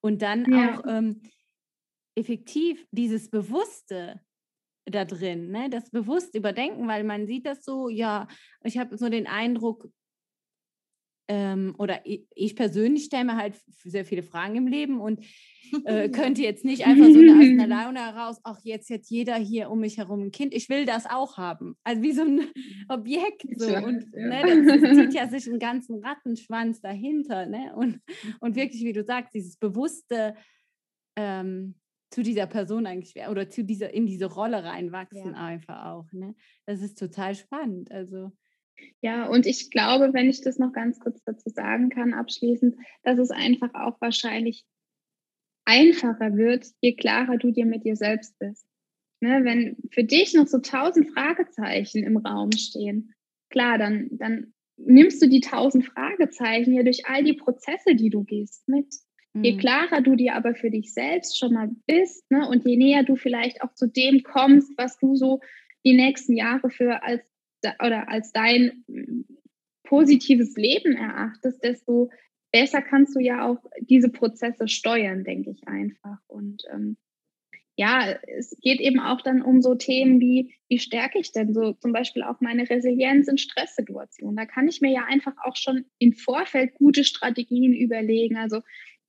Und 0.00 0.22
dann 0.22 0.50
ja. 0.50 0.78
auch 0.78 0.86
ähm, 0.86 1.22
effektiv 2.14 2.86
dieses 2.92 3.30
Bewusste 3.30 4.20
da 4.84 5.04
drin, 5.04 5.50
ne? 5.50 5.70
das 5.70 5.90
bewusst 5.90 6.34
überdenken, 6.34 6.88
weil 6.88 7.04
man 7.04 7.26
sieht 7.26 7.46
das 7.46 7.64
so, 7.64 7.88
ja, 7.88 8.26
ich 8.64 8.78
habe 8.78 8.96
so 8.96 9.08
den 9.08 9.26
Eindruck, 9.26 9.88
ähm, 11.28 11.74
oder 11.78 12.04
ich, 12.04 12.26
ich 12.34 12.56
persönlich 12.56 13.04
stelle 13.04 13.24
mir 13.24 13.36
halt 13.36 13.60
sehr 13.84 14.04
viele 14.04 14.22
Fragen 14.22 14.56
im 14.56 14.66
Leben 14.66 15.00
und 15.00 15.24
äh, 15.84 16.08
könnte 16.08 16.42
jetzt 16.42 16.64
nicht 16.64 16.86
einfach 16.86 17.06
so 17.06 17.18
eine, 17.18 17.32
aus 17.32 17.46
einer 17.46 17.66
Laune 17.66 18.00
heraus, 18.00 18.40
ach, 18.44 18.58
jetzt 18.64 18.90
jetzt 18.90 19.10
jeder 19.10 19.36
hier 19.36 19.70
um 19.70 19.80
mich 19.80 19.98
herum 19.98 20.22
ein 20.22 20.30
Kind, 20.30 20.52
ich 20.54 20.68
will 20.68 20.84
das 20.84 21.06
auch 21.06 21.38
haben. 21.38 21.76
Also 21.84 22.02
wie 22.02 22.12
so 22.12 22.22
ein 22.22 22.40
Objekt. 22.88 23.44
So. 23.56 23.76
Und 23.76 24.06
ja. 24.14 24.44
ne, 24.44 24.64
das, 24.66 24.96
zieht 24.96 25.14
ja 25.14 25.28
sich 25.30 25.48
einen 25.48 25.58
ganzen 25.58 26.04
Rattenschwanz 26.04 26.80
dahinter. 26.80 27.46
Ne? 27.46 27.72
Und, 27.76 28.00
und 28.40 28.56
wirklich, 28.56 28.84
wie 28.84 28.92
du 28.92 29.04
sagst, 29.04 29.34
dieses 29.34 29.56
bewusste 29.56 30.34
ähm, 31.16 31.76
zu 32.10 32.22
dieser 32.22 32.46
Person 32.46 32.86
eigentlich 32.86 33.14
oder 33.28 33.48
zu 33.48 33.64
dieser, 33.64 33.94
in 33.94 34.06
diese 34.06 34.26
Rolle 34.26 34.64
reinwachsen 34.64 35.32
ja. 35.32 35.44
einfach 35.44 35.86
auch. 35.86 36.12
Ne? 36.12 36.34
Das 36.66 36.82
ist 36.82 36.98
total 36.98 37.34
spannend. 37.34 37.90
Also 37.90 38.32
ja, 39.00 39.26
und 39.26 39.46
ich 39.46 39.70
glaube, 39.70 40.12
wenn 40.12 40.28
ich 40.28 40.42
das 40.42 40.58
noch 40.58 40.72
ganz 40.72 41.00
kurz 41.00 41.22
dazu 41.24 41.48
sagen 41.50 41.90
kann, 41.90 42.14
abschließend, 42.14 42.76
dass 43.02 43.18
es 43.18 43.30
einfach 43.30 43.74
auch 43.74 44.00
wahrscheinlich 44.00 44.64
einfacher 45.64 46.36
wird, 46.36 46.66
je 46.80 46.94
klarer 46.94 47.36
du 47.36 47.50
dir 47.50 47.66
mit 47.66 47.84
dir 47.84 47.96
selbst 47.96 48.38
bist. 48.38 48.66
Ne, 49.20 49.44
wenn 49.44 49.76
für 49.92 50.02
dich 50.02 50.34
noch 50.34 50.48
so 50.48 50.58
tausend 50.58 51.12
Fragezeichen 51.12 52.02
im 52.02 52.16
Raum 52.16 52.50
stehen, 52.52 53.14
klar, 53.50 53.78
dann, 53.78 54.08
dann 54.10 54.52
nimmst 54.76 55.22
du 55.22 55.28
die 55.28 55.40
tausend 55.40 55.86
Fragezeichen 55.86 56.74
ja 56.74 56.82
durch 56.82 57.06
all 57.06 57.22
die 57.22 57.34
Prozesse, 57.34 57.94
die 57.94 58.10
du 58.10 58.24
gehst, 58.24 58.68
mit. 58.68 58.92
Mhm. 59.32 59.44
Je 59.44 59.56
klarer 59.56 60.00
du 60.00 60.16
dir 60.16 60.34
aber 60.34 60.54
für 60.54 60.70
dich 60.70 60.92
selbst 60.92 61.38
schon 61.38 61.52
mal 61.52 61.70
bist 61.86 62.28
ne, 62.30 62.48
und 62.48 62.66
je 62.66 62.76
näher 62.76 63.04
du 63.04 63.16
vielleicht 63.16 63.62
auch 63.62 63.72
zu 63.74 63.86
dem 63.86 64.22
kommst, 64.24 64.72
was 64.76 64.98
du 64.98 65.14
so 65.14 65.40
die 65.84 65.94
nächsten 65.94 66.34
Jahre 66.34 66.70
für 66.70 67.02
als 67.02 67.22
oder 67.84 68.08
als 68.08 68.32
dein 68.32 68.84
positives 69.84 70.56
Leben 70.56 70.96
erachtest, 70.96 71.62
desto 71.62 72.10
besser 72.52 72.82
kannst 72.82 73.16
du 73.16 73.20
ja 73.20 73.46
auch 73.46 73.58
diese 73.80 74.10
Prozesse 74.10 74.68
steuern, 74.68 75.24
denke 75.24 75.50
ich 75.50 75.66
einfach. 75.66 76.18
Und 76.28 76.62
ähm, 76.72 76.96
ja, 77.76 78.14
es 78.38 78.56
geht 78.60 78.80
eben 78.80 79.00
auch 79.00 79.22
dann 79.22 79.40
um 79.40 79.62
so 79.62 79.74
Themen 79.74 80.20
wie, 80.20 80.54
wie 80.68 80.78
stärke 80.78 81.18
ich 81.18 81.32
denn 81.32 81.54
so 81.54 81.72
zum 81.72 81.92
Beispiel 81.92 82.22
auch 82.22 82.40
meine 82.40 82.68
Resilienz 82.68 83.28
in 83.28 83.38
Stresssituationen. 83.38 84.36
Da 84.36 84.44
kann 84.44 84.68
ich 84.68 84.80
mir 84.80 84.92
ja 84.92 85.04
einfach 85.08 85.34
auch 85.44 85.56
schon 85.56 85.86
im 85.98 86.12
Vorfeld 86.12 86.74
gute 86.74 87.04
Strategien 87.04 87.72
überlegen. 87.72 88.36
Also 88.36 88.60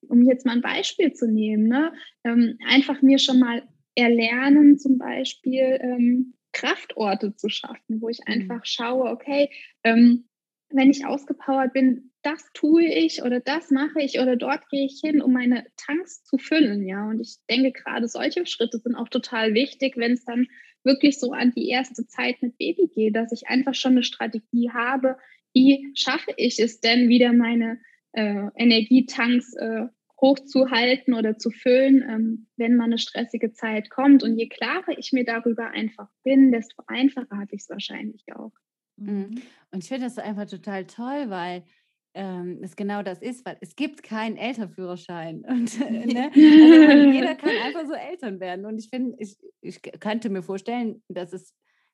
um 0.07 0.21
jetzt 0.23 0.45
mal 0.45 0.53
ein 0.53 0.61
Beispiel 0.61 1.13
zu 1.13 1.29
nehmen, 1.29 1.67
ne? 1.67 1.93
Ähm, 2.23 2.57
einfach 2.67 3.01
mir 3.01 3.19
schon 3.19 3.39
mal 3.39 3.63
erlernen, 3.95 4.77
zum 4.77 4.97
Beispiel 4.97 5.77
ähm, 5.81 6.33
Kraftorte 6.53 7.35
zu 7.35 7.49
schaffen, 7.49 8.01
wo 8.01 8.09
ich 8.09 8.19
mhm. 8.19 8.33
einfach 8.33 8.65
schaue, 8.65 9.09
okay, 9.09 9.49
ähm, 9.83 10.29
wenn 10.69 10.89
ich 10.89 11.05
ausgepowert 11.05 11.73
bin, 11.73 12.11
das 12.23 12.49
tue 12.53 12.85
ich 12.85 13.21
oder 13.21 13.39
das 13.39 13.69
mache 13.69 14.01
ich 14.01 14.19
oder 14.19 14.35
dort 14.35 14.69
gehe 14.69 14.85
ich 14.85 15.01
hin, 15.03 15.21
um 15.21 15.33
meine 15.33 15.65
Tanks 15.75 16.23
zu 16.23 16.37
füllen, 16.37 16.87
ja. 16.87 17.07
Und 17.07 17.19
ich 17.19 17.35
denke, 17.49 17.71
gerade 17.71 18.07
solche 18.07 18.45
Schritte 18.45 18.79
sind 18.79 18.95
auch 18.95 19.09
total 19.09 19.53
wichtig, 19.53 19.97
wenn 19.97 20.13
es 20.13 20.25
dann 20.25 20.47
wirklich 20.83 21.19
so 21.19 21.31
an 21.31 21.51
die 21.55 21.69
erste 21.69 22.07
Zeit 22.07 22.41
mit 22.41 22.57
Baby 22.57 22.87
geht, 22.87 23.15
dass 23.15 23.31
ich 23.31 23.47
einfach 23.47 23.75
schon 23.75 23.93
eine 23.93 24.03
Strategie 24.03 24.71
habe, 24.71 25.17
wie 25.53 25.91
schaffe 25.95 26.33
ich 26.37 26.59
es 26.59 26.79
denn 26.79 27.09
wieder 27.09 27.33
meine 27.33 27.79
äh, 28.13 28.47
Energietanks 28.55 29.53
äh, 29.55 29.87
hochzuhalten 30.23 31.13
oder 31.13 31.37
zu 31.37 31.51
füllen, 31.51 32.01
ähm, 32.09 32.47
wenn 32.55 32.77
mal 32.77 32.85
eine 32.85 32.97
stressige 32.97 33.51
Zeit 33.51 33.89
kommt. 33.89 34.23
Und 34.23 34.37
je 34.37 34.47
klarer 34.47 34.97
ich 34.97 35.11
mir 35.11 35.25
darüber 35.25 35.67
einfach 35.71 36.07
bin, 36.23 36.51
desto 36.51 36.81
einfacher 36.87 37.37
habe 37.37 37.49
ich 37.51 37.61
es 37.61 37.69
wahrscheinlich 37.69 38.23
auch. 38.33 38.53
Mhm. 38.95 39.41
Und 39.71 39.83
ich 39.83 39.89
finde 39.89 40.05
das 40.05 40.17
einfach 40.17 40.45
total 40.45 40.85
toll, 40.85 41.29
weil 41.29 41.65
ähm, 42.13 42.59
es 42.61 42.77
genau 42.77 43.03
das 43.03 43.21
ist, 43.21 43.45
weil 43.45 43.57
es 43.59 43.75
gibt 43.75 44.01
keinen 44.01 44.37
Elternführerschein. 44.37 45.43
Und, 45.47 45.79
ne? 45.79 46.31
also 46.33 47.11
jeder 47.11 47.35
kann 47.35 47.57
einfach 47.65 47.85
so 47.85 47.93
Eltern 47.93 48.39
werden. 48.39 48.65
Und 48.65 48.77
ich 48.77 48.89
finde, 48.89 49.17
ich, 49.19 49.37
ich 49.61 49.81
könnte 49.81 50.29
mir 50.29 50.41
vorstellen, 50.41 51.03
dass 51.09 51.33
es 51.33 51.53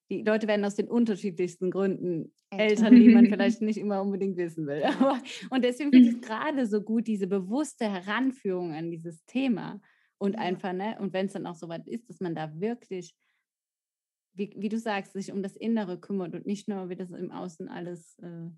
die 0.10 0.24
Leute 0.24 0.48
werden 0.48 0.66
aus 0.66 0.76
den 0.76 0.88
unterschiedlichsten 0.88 1.70
Gründen 1.72 2.34
Eltern, 2.50 2.96
die 2.96 3.10
man 3.10 3.26
vielleicht 3.30 3.62
nicht 3.62 3.78
immer 3.78 4.02
unbedingt 4.02 4.38
wissen 4.38 4.66
will. 4.66 4.84
Aber, 5.00 5.22
und 5.50 5.64
deswegen 5.64 5.92
finde 5.92 6.10
ich 6.10 6.16
es 6.16 6.22
gerade 6.22 6.66
so 6.66 6.82
gut, 6.82 7.08
diese 7.08 7.28
bewusste 7.28 7.92
Heranführung 7.92 8.74
an 8.74 8.90
dieses 8.90 9.24
Thema. 9.26 9.82
Und 10.18 10.38
einfach, 10.38 10.74
ne, 10.74 10.98
und 11.00 11.14
wenn 11.14 11.28
es 11.28 11.34
dann 11.34 11.46
auch 11.46 11.56
so 11.56 11.70
weit 11.70 11.88
ist, 11.88 12.10
dass 12.10 12.20
man 12.20 12.36
da 12.36 12.60
wirklich, 12.60 13.16
wie, 14.34 14.54
wie, 14.58 14.70
du 14.70 14.78
sagst, 14.78 15.14
sich 15.14 15.32
um 15.32 15.42
das 15.42 15.56
Innere 15.56 16.00
kümmert 16.00 16.34
und 16.34 16.46
nicht 16.46 16.68
nur, 16.68 16.90
wie 16.90 16.96
das 16.96 17.12
im 17.12 17.32
Außen 17.32 17.70
alles 17.70 18.18
äh, 18.20 18.50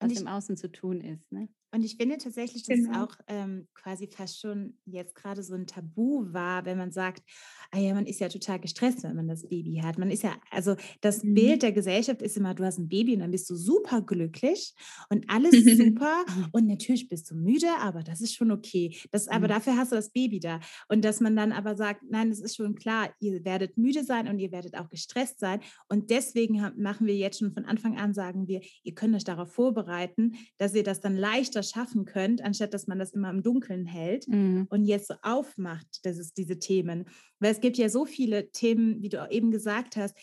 was 0.00 0.12
ich, 0.12 0.20
im 0.20 0.26
Außen 0.26 0.56
zu 0.56 0.72
tun 0.72 1.00
ist. 1.00 1.30
Ne? 1.30 1.48
Und 1.72 1.84
ich 1.84 1.96
finde 1.96 2.18
tatsächlich, 2.18 2.64
dass 2.64 2.76
genau. 2.76 2.90
es 2.90 2.96
auch 2.96 3.16
ähm, 3.28 3.68
quasi 3.74 4.08
fast 4.08 4.40
schon 4.40 4.74
jetzt 4.84 5.14
gerade 5.14 5.42
so 5.42 5.54
ein 5.54 5.66
Tabu 5.66 6.32
war, 6.32 6.64
wenn 6.64 6.76
man 6.76 6.90
sagt, 6.90 7.22
ah 7.70 7.78
ja, 7.78 7.94
man 7.94 8.06
ist 8.06 8.20
ja 8.20 8.28
total 8.28 8.58
gestresst, 8.58 9.04
wenn 9.04 9.14
man 9.14 9.28
das 9.28 9.48
Baby 9.48 9.80
hat. 9.84 9.96
Man 9.96 10.10
ist 10.10 10.22
ja, 10.22 10.34
also 10.50 10.76
das 11.00 11.22
mhm. 11.22 11.34
Bild 11.34 11.62
der 11.62 11.72
Gesellschaft 11.72 12.22
ist 12.22 12.36
immer, 12.36 12.54
du 12.54 12.64
hast 12.64 12.78
ein 12.78 12.88
Baby 12.88 13.14
und 13.14 13.20
dann 13.20 13.30
bist 13.30 13.48
du 13.48 13.54
super 13.54 14.02
glücklich 14.02 14.74
und 15.10 15.24
alles 15.28 15.52
super 15.76 16.24
und 16.52 16.66
natürlich 16.66 17.08
bist 17.08 17.30
du 17.30 17.36
müde, 17.36 17.68
aber 17.80 18.02
das 18.02 18.20
ist 18.20 18.34
schon 18.34 18.50
okay. 18.50 18.96
Das, 19.12 19.28
aber 19.28 19.46
mhm. 19.46 19.50
dafür 19.50 19.76
hast 19.76 19.92
du 19.92 19.96
das 19.96 20.10
Baby 20.10 20.40
da. 20.40 20.60
Und 20.88 21.04
dass 21.04 21.20
man 21.20 21.36
dann 21.36 21.52
aber 21.52 21.76
sagt, 21.76 22.02
nein, 22.10 22.30
es 22.30 22.40
ist 22.40 22.56
schon 22.56 22.74
klar, 22.74 23.10
ihr 23.20 23.44
werdet 23.44 23.78
müde 23.78 24.04
sein 24.04 24.26
und 24.26 24.38
ihr 24.38 24.50
werdet 24.50 24.76
auch 24.76 24.88
gestresst 24.88 25.38
sein. 25.38 25.60
Und 25.88 26.10
deswegen 26.10 26.60
machen 26.76 27.06
wir 27.06 27.16
jetzt 27.16 27.38
schon 27.38 27.52
von 27.52 27.64
Anfang 27.64 27.96
an, 27.96 28.12
sagen 28.12 28.48
wir, 28.48 28.60
ihr 28.82 28.94
könnt 28.94 29.14
euch 29.14 29.24
darauf 29.24 29.52
vorbereiten, 29.52 30.34
dass 30.58 30.74
ihr 30.74 30.82
das 30.82 31.00
dann 31.00 31.16
leichter 31.16 31.59
schaffen 31.62 32.04
könnt, 32.04 32.42
anstatt 32.42 32.74
dass 32.74 32.86
man 32.86 32.98
das 32.98 33.12
immer 33.12 33.30
im 33.30 33.42
Dunkeln 33.42 33.86
hält 33.86 34.28
mhm. 34.28 34.66
und 34.70 34.84
jetzt 34.84 35.08
so 35.08 35.14
aufmacht, 35.22 36.04
dass 36.04 36.18
es 36.18 36.34
diese 36.34 36.58
Themen. 36.58 37.06
Weil 37.38 37.52
es 37.52 37.60
gibt 37.60 37.78
ja 37.78 37.88
so 37.88 38.04
viele 38.04 38.50
Themen, 38.50 39.02
wie 39.02 39.08
du 39.08 39.26
eben 39.30 39.50
gesagt 39.50 39.96
hast, 39.96 40.16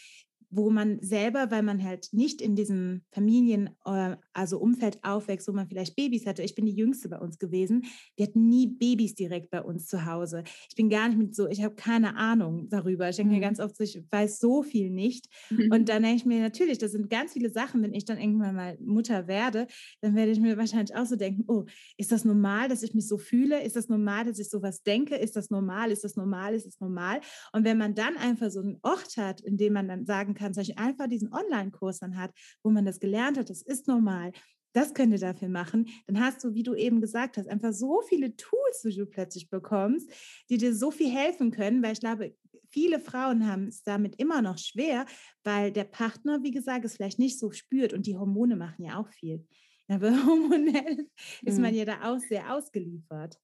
wo 0.49 0.69
man 0.69 0.99
selber, 1.01 1.51
weil 1.51 1.63
man 1.63 1.83
halt 1.83 2.09
nicht 2.11 2.41
in 2.41 2.55
diesem 2.55 3.01
Familien, 3.11 3.69
äh, 3.85 4.15
also 4.33 4.59
Umfeld 4.59 4.99
aufwächst, 5.03 5.47
wo 5.47 5.51
man 5.51 5.67
vielleicht 5.67 5.95
Babys 5.95 6.25
hatte. 6.25 6.43
Ich 6.43 6.55
bin 6.55 6.65
die 6.65 6.75
Jüngste 6.75 7.09
bei 7.09 7.19
uns 7.19 7.37
gewesen. 7.37 7.83
Wir 8.15 8.27
hatten 8.27 8.47
nie 8.47 8.67
Babys 8.67 9.15
direkt 9.15 9.49
bei 9.49 9.61
uns 9.61 9.87
zu 9.87 10.05
Hause. 10.05 10.43
Ich 10.69 10.75
bin 10.75 10.89
gar 10.89 11.07
nicht 11.07 11.17
mit 11.17 11.35
so, 11.35 11.47
ich 11.47 11.63
habe 11.63 11.75
keine 11.75 12.15
Ahnung 12.15 12.69
darüber. 12.69 13.09
Ich 13.09 13.17
denke 13.17 13.31
mir 13.31 13.37
mhm. 13.37 13.41
ganz 13.41 13.59
oft, 13.59 13.79
ich 13.81 14.01
weiß 14.09 14.39
so 14.39 14.63
viel 14.63 14.89
nicht. 14.89 15.27
Mhm. 15.49 15.71
Und 15.71 15.89
dann 15.89 16.03
denke 16.03 16.17
ich 16.17 16.25
mir 16.25 16.39
natürlich, 16.39 16.77
das 16.77 16.91
sind 16.91 17.09
ganz 17.09 17.33
viele 17.33 17.49
Sachen, 17.49 17.81
wenn 17.81 17.93
ich 17.93 18.05
dann 18.05 18.17
irgendwann 18.17 18.55
mal 18.55 18.77
Mutter 18.79 19.27
werde, 19.27 19.67
dann 20.01 20.15
werde 20.15 20.31
ich 20.31 20.39
mir 20.39 20.57
wahrscheinlich 20.57 20.95
auch 20.95 21.05
so 21.05 21.17
denken, 21.17 21.43
oh, 21.47 21.65
ist 21.97 22.11
das 22.11 22.23
normal, 22.23 22.69
dass 22.69 22.83
ich 22.83 22.93
mich 22.93 23.07
so 23.07 23.17
fühle? 23.17 23.61
Ist 23.63 23.75
das 23.75 23.89
normal, 23.89 24.25
dass 24.25 24.39
ich 24.39 24.49
sowas 24.49 24.83
denke? 24.83 25.15
Ist 25.15 25.35
das 25.35 25.49
normal? 25.49 25.91
Ist 25.91 26.03
das 26.03 26.15
normal? 26.15 26.53
Ist 26.53 26.65
das 26.65 26.79
normal? 26.79 27.19
Und 27.51 27.65
wenn 27.65 27.77
man 27.77 27.95
dann 27.95 28.15
einfach 28.15 28.49
so 28.49 28.61
einen 28.61 28.77
Ort 28.81 29.17
hat, 29.17 29.41
in 29.41 29.57
dem 29.57 29.73
man 29.73 29.87
dann 29.87 30.05
sagen 30.05 30.35
kann, 30.37 30.53
zum 30.53 30.61
Beispiel 30.61 30.77
einfach 30.77 31.07
diesen 31.07 31.33
Online-Kurs 31.33 31.99
dann 31.99 32.17
hat, 32.17 32.31
wo 32.63 32.69
man 32.69 32.85
das 32.85 32.99
gelernt 32.99 33.37
hat, 33.37 33.49
das 33.49 33.61
ist 33.61 33.87
normal, 33.87 34.31
das 34.73 34.93
könnt 34.93 35.11
ihr 35.11 35.19
dafür 35.19 35.49
machen, 35.49 35.87
dann 36.05 36.19
hast 36.19 36.43
du, 36.43 36.53
wie 36.53 36.63
du 36.63 36.75
eben 36.75 37.01
gesagt 37.01 37.37
hast, 37.37 37.47
einfach 37.47 37.73
so 37.73 38.01
viele 38.07 38.35
Tools, 38.35 38.81
die 38.83 38.95
du 38.95 39.05
plötzlich 39.05 39.49
bekommst, 39.49 40.09
die 40.49 40.57
dir 40.57 40.73
so 40.75 40.91
viel 40.91 41.11
helfen 41.11 41.51
können, 41.51 41.81
weil 41.81 41.93
ich 41.93 41.99
glaube, 41.99 42.35
viele 42.69 42.99
Frauen 42.99 43.47
haben 43.47 43.67
es 43.67 43.83
damit 43.83 44.19
immer 44.19 44.41
noch 44.41 44.57
schwer, 44.57 45.05
weil 45.43 45.71
der 45.71 45.85
Partner, 45.85 46.43
wie 46.43 46.51
gesagt, 46.51 46.85
es 46.85 46.95
vielleicht 46.95 47.19
nicht 47.19 47.39
so 47.39 47.51
spürt 47.51 47.93
und 47.93 48.05
die 48.05 48.17
Hormone 48.17 48.55
machen 48.55 48.83
ja 48.83 48.99
auch 48.99 49.09
viel. 49.09 49.45
Aber 49.87 50.11
hormonell 50.25 51.07
ist 51.43 51.59
man 51.59 51.71
mhm. 51.71 51.77
ja 51.77 51.85
da 51.85 52.03
auch 52.03 52.19
sehr 52.19 52.53
ausgeliefert. 52.53 53.37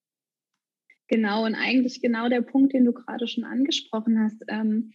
Genau, 1.07 1.45
und 1.45 1.55
eigentlich 1.55 2.01
genau 2.01 2.29
der 2.29 2.41
Punkt, 2.41 2.73
den 2.73 2.85
du 2.85 2.93
gerade 2.93 3.27
schon 3.27 3.43
angesprochen 3.43 4.19
hast. 4.19 4.43
Ähm, 4.47 4.93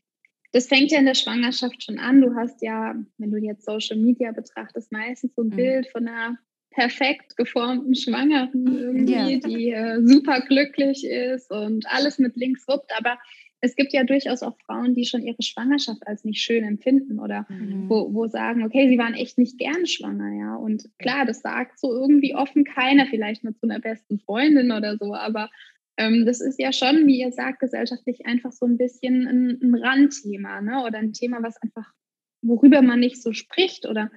das 0.52 0.66
fängt 0.66 0.90
ja 0.90 0.98
in 0.98 1.06
der 1.06 1.14
Schwangerschaft 1.14 1.82
schon 1.82 1.98
an. 1.98 2.20
Du 2.20 2.34
hast 2.34 2.62
ja, 2.62 2.94
wenn 3.18 3.30
du 3.30 3.38
jetzt 3.38 3.64
Social 3.64 3.96
Media 3.96 4.32
betrachtest, 4.32 4.90
meistens 4.92 5.34
so 5.34 5.42
ein 5.42 5.48
mhm. 5.48 5.56
Bild 5.56 5.86
von 5.88 6.08
einer 6.08 6.38
perfekt 6.70 7.36
geformten 7.36 7.94
Schwangeren 7.94 8.66
irgendwie, 8.66 9.12
ja. 9.12 9.38
die 9.38 9.70
äh, 9.72 10.00
super 10.06 10.40
glücklich 10.42 11.04
ist 11.04 11.50
und 11.50 11.86
alles 11.88 12.18
mit 12.18 12.36
links 12.36 12.68
ruppt. 12.68 12.92
Aber 12.96 13.18
es 13.60 13.74
gibt 13.74 13.92
ja 13.92 14.04
durchaus 14.04 14.42
auch 14.42 14.56
Frauen, 14.64 14.94
die 14.94 15.04
schon 15.04 15.22
ihre 15.22 15.42
Schwangerschaft 15.42 16.06
als 16.06 16.24
nicht 16.24 16.40
schön 16.40 16.64
empfinden 16.64 17.18
oder 17.18 17.46
mhm. 17.48 17.88
wo, 17.88 18.14
wo 18.14 18.26
sagen, 18.26 18.64
okay, 18.64 18.88
sie 18.88 18.98
waren 18.98 19.14
echt 19.14 19.38
nicht 19.38 19.58
gerne 19.58 19.86
schwanger, 19.86 20.32
ja. 20.38 20.54
Und 20.54 20.88
klar, 20.98 21.26
das 21.26 21.40
sagt 21.40 21.78
so 21.78 21.92
irgendwie 21.92 22.34
offen 22.34 22.64
keiner, 22.64 23.06
vielleicht 23.06 23.44
nur 23.44 23.56
zu 23.56 23.68
einer 23.68 23.80
besten 23.80 24.20
Freundin 24.20 24.70
oder 24.70 24.96
so, 24.96 25.14
aber 25.14 25.50
das 25.98 26.40
ist 26.40 26.60
ja 26.60 26.72
schon, 26.72 27.06
wie 27.06 27.20
ihr 27.20 27.32
sagt, 27.32 27.58
gesellschaftlich 27.58 28.24
einfach 28.24 28.52
so 28.52 28.66
ein 28.66 28.78
bisschen 28.78 29.26
ein, 29.26 29.58
ein 29.60 29.74
Randthema 29.74 30.60
ne? 30.60 30.84
oder 30.84 30.98
ein 30.98 31.12
Thema, 31.12 31.42
was 31.42 31.60
einfach, 31.60 31.92
worüber 32.40 32.82
man 32.82 33.00
nicht 33.00 33.20
so 33.20 33.32
spricht 33.32 33.84
oder 33.84 34.10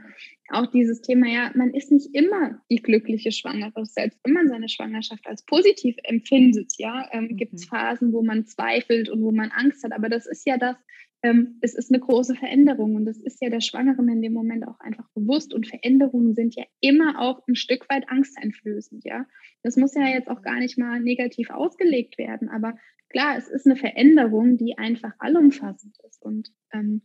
auch 0.49 0.67
dieses 0.67 1.01
Thema, 1.01 1.27
ja, 1.27 1.51
man 1.55 1.73
ist 1.73 1.91
nicht 1.91 2.13
immer 2.13 2.61
die 2.69 2.81
glückliche 2.83 3.31
Schwangere, 3.31 3.85
selbst 3.85 4.19
wenn 4.23 4.33
man 4.33 4.47
seine 4.47 4.69
Schwangerschaft 4.69 5.25
als 5.25 5.43
positiv 5.43 5.95
empfindet, 6.03 6.73
ja, 6.77 7.09
ähm, 7.11 7.29
mhm. 7.31 7.37
gibt 7.37 7.53
es 7.53 7.65
Phasen, 7.65 8.13
wo 8.13 8.21
man 8.21 8.45
zweifelt 8.45 9.09
und 9.09 9.23
wo 9.23 9.31
man 9.31 9.49
Angst 9.49 9.83
hat, 9.83 9.91
aber 9.91 10.09
das 10.09 10.27
ist 10.27 10.45
ja 10.45 10.57
das, 10.57 10.75
ähm, 11.23 11.59
es 11.61 11.75
ist 11.75 11.91
eine 11.91 11.99
große 11.99 12.35
Veränderung 12.35 12.95
und 12.95 13.05
das 13.05 13.17
ist 13.19 13.41
ja 13.41 13.49
der 13.49 13.61
Schwangeren 13.61 14.09
in 14.09 14.21
dem 14.21 14.33
Moment 14.33 14.67
auch 14.67 14.79
einfach 14.79 15.07
bewusst 15.13 15.53
und 15.53 15.67
Veränderungen 15.67 16.33
sind 16.33 16.55
ja 16.55 16.63
immer 16.79 17.19
auch 17.19 17.47
ein 17.47 17.55
Stück 17.55 17.87
weit 17.89 18.09
angsteinflößend, 18.09 19.05
ja. 19.05 19.25
Das 19.61 19.77
muss 19.77 19.93
ja 19.93 20.07
jetzt 20.07 20.29
auch 20.29 20.41
gar 20.41 20.59
nicht 20.59 20.77
mal 20.77 20.99
negativ 20.99 21.51
ausgelegt 21.51 22.17
werden, 22.17 22.49
aber 22.49 22.75
klar, 23.09 23.37
es 23.37 23.47
ist 23.47 23.65
eine 23.65 23.75
Veränderung, 23.75 24.57
die 24.57 24.77
einfach 24.77 25.13
allumfassend 25.19 25.95
ist 26.07 26.23
und 26.23 26.51
ähm, 26.73 27.03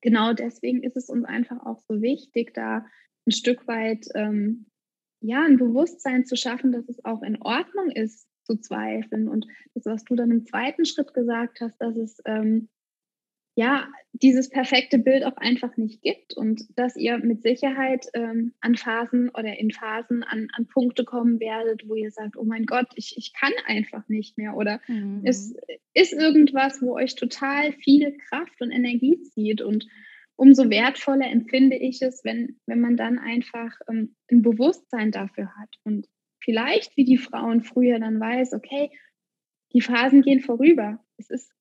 genau 0.00 0.32
deswegen 0.32 0.82
ist 0.82 0.96
es 0.96 1.08
uns 1.08 1.24
einfach 1.24 1.64
auch 1.66 1.80
so 1.80 2.00
wichtig, 2.00 2.54
da 2.54 2.86
ein 3.26 3.32
Stück 3.32 3.66
weit 3.66 4.06
ähm, 4.14 4.66
ja 5.20 5.42
ein 5.42 5.56
Bewusstsein 5.56 6.24
zu 6.24 6.36
schaffen, 6.36 6.70
dass 6.70 6.88
es 6.88 7.04
auch 7.04 7.22
in 7.22 7.40
Ordnung 7.42 7.90
ist 7.90 8.28
zu 8.44 8.56
zweifeln 8.56 9.26
und 9.26 9.46
das, 9.74 9.86
was 9.86 10.04
du 10.04 10.14
dann 10.14 10.30
im 10.30 10.44
zweiten 10.44 10.84
Schritt 10.84 11.14
gesagt 11.14 11.60
hast, 11.60 11.78
dass 11.78 11.96
es 11.96 12.18
ähm, 12.26 12.68
ja, 13.56 13.88
dieses 14.12 14.48
perfekte 14.48 14.98
Bild 14.98 15.24
auch 15.24 15.36
einfach 15.36 15.76
nicht 15.76 16.02
gibt 16.02 16.34
und 16.34 16.62
dass 16.76 16.96
ihr 16.96 17.18
mit 17.18 17.42
Sicherheit 17.42 18.06
ähm, 18.14 18.52
an 18.60 18.74
Phasen 18.74 19.28
oder 19.28 19.58
in 19.58 19.70
Phasen 19.70 20.22
an, 20.24 20.48
an 20.54 20.66
Punkte 20.66 21.04
kommen 21.04 21.38
werdet, 21.40 21.88
wo 21.88 21.94
ihr 21.94 22.10
sagt, 22.10 22.36
oh 22.36 22.44
mein 22.44 22.66
Gott, 22.66 22.86
ich, 22.96 23.16
ich 23.16 23.32
kann 23.32 23.52
einfach 23.66 24.08
nicht 24.08 24.38
mehr 24.38 24.56
oder 24.56 24.80
mhm. 24.88 25.22
es 25.24 25.54
ist 25.94 26.12
irgendwas, 26.12 26.82
wo 26.82 26.94
euch 26.96 27.14
total 27.14 27.72
viel 27.72 28.16
Kraft 28.28 28.60
und 28.60 28.72
Energie 28.72 29.20
zieht 29.22 29.62
und 29.62 29.86
umso 30.36 30.68
wertvoller 30.68 31.30
empfinde 31.30 31.76
ich 31.76 32.02
es, 32.02 32.24
wenn, 32.24 32.60
wenn 32.66 32.80
man 32.80 32.96
dann 32.96 33.18
einfach 33.18 33.72
ähm, 33.88 34.16
ein 34.30 34.42
Bewusstsein 34.42 35.12
dafür 35.12 35.54
hat 35.56 35.70
und 35.84 36.08
vielleicht 36.40 36.96
wie 36.96 37.04
die 37.04 37.18
Frauen 37.18 37.62
früher 37.62 38.00
dann 38.00 38.18
weiß, 38.18 38.52
okay, 38.52 38.90
die 39.72 39.80
Phasen 39.80 40.22
gehen 40.22 40.40
vorüber. 40.40 41.04
Es 41.16 41.30
ist 41.30 41.52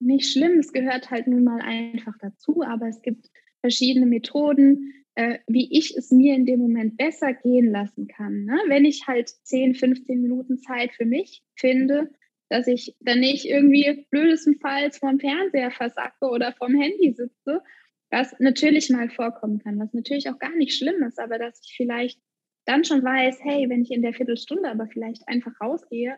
nicht 0.00 0.30
schlimm, 0.30 0.58
es 0.58 0.72
gehört 0.72 1.10
halt 1.10 1.26
nun 1.26 1.44
mal 1.44 1.60
einfach 1.60 2.14
dazu, 2.20 2.62
aber 2.62 2.88
es 2.88 3.02
gibt 3.02 3.30
verschiedene 3.60 4.06
Methoden, 4.06 4.94
äh, 5.14 5.38
wie 5.46 5.68
ich 5.76 5.96
es 5.96 6.10
mir 6.10 6.34
in 6.34 6.46
dem 6.46 6.60
Moment 6.60 6.96
besser 6.96 7.34
gehen 7.34 7.70
lassen 7.70 8.08
kann. 8.08 8.44
Ne? 8.44 8.58
Wenn 8.68 8.84
ich 8.84 9.06
halt 9.06 9.28
10, 9.28 9.74
15 9.74 10.20
Minuten 10.20 10.58
Zeit 10.58 10.92
für 10.92 11.04
mich 11.04 11.42
finde, 11.56 12.10
dass 12.48 12.66
ich 12.66 12.96
dann 13.00 13.20
nicht 13.20 13.44
irgendwie 13.44 14.06
blödestenfalls 14.10 14.98
vorm 14.98 15.20
Fernseher 15.20 15.70
versacke 15.70 16.26
oder 16.26 16.52
vorm 16.52 16.74
Handy 16.74 17.12
sitze, 17.12 17.62
was 18.10 18.34
natürlich 18.40 18.90
mal 18.90 19.08
vorkommen 19.08 19.60
kann, 19.60 19.78
was 19.78 19.92
natürlich 19.92 20.28
auch 20.28 20.38
gar 20.38 20.54
nicht 20.56 20.76
schlimm 20.76 21.02
ist, 21.04 21.20
aber 21.20 21.38
dass 21.38 21.60
ich 21.64 21.74
vielleicht 21.76 22.20
dann 22.64 22.84
schon 22.84 23.04
weiß, 23.04 23.38
hey, 23.42 23.68
wenn 23.68 23.82
ich 23.82 23.92
in 23.92 24.02
der 24.02 24.14
Viertelstunde 24.14 24.68
aber 24.68 24.86
vielleicht 24.88 25.28
einfach 25.28 25.52
rausgehe, 25.60 26.16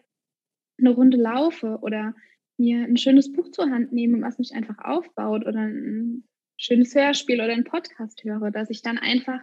eine 0.79 0.90
Runde 0.90 1.18
laufe 1.18 1.79
oder 1.83 2.14
mir 2.62 2.85
ein 2.85 2.96
schönes 2.96 3.33
Buch 3.33 3.51
zur 3.51 3.70
Hand 3.70 3.92
nehme, 3.92 4.22
was 4.22 4.38
mich 4.38 4.55
einfach 4.55 4.79
aufbaut 4.79 5.46
oder 5.46 5.61
ein 5.61 6.25
schönes 6.57 6.94
Hörspiel 6.94 7.40
oder 7.40 7.53
ein 7.53 7.64
Podcast 7.64 8.22
höre, 8.22 8.53
dass 8.53 8.70
ich 8.70 8.83
dann 8.83 8.98
einfach 8.98 9.40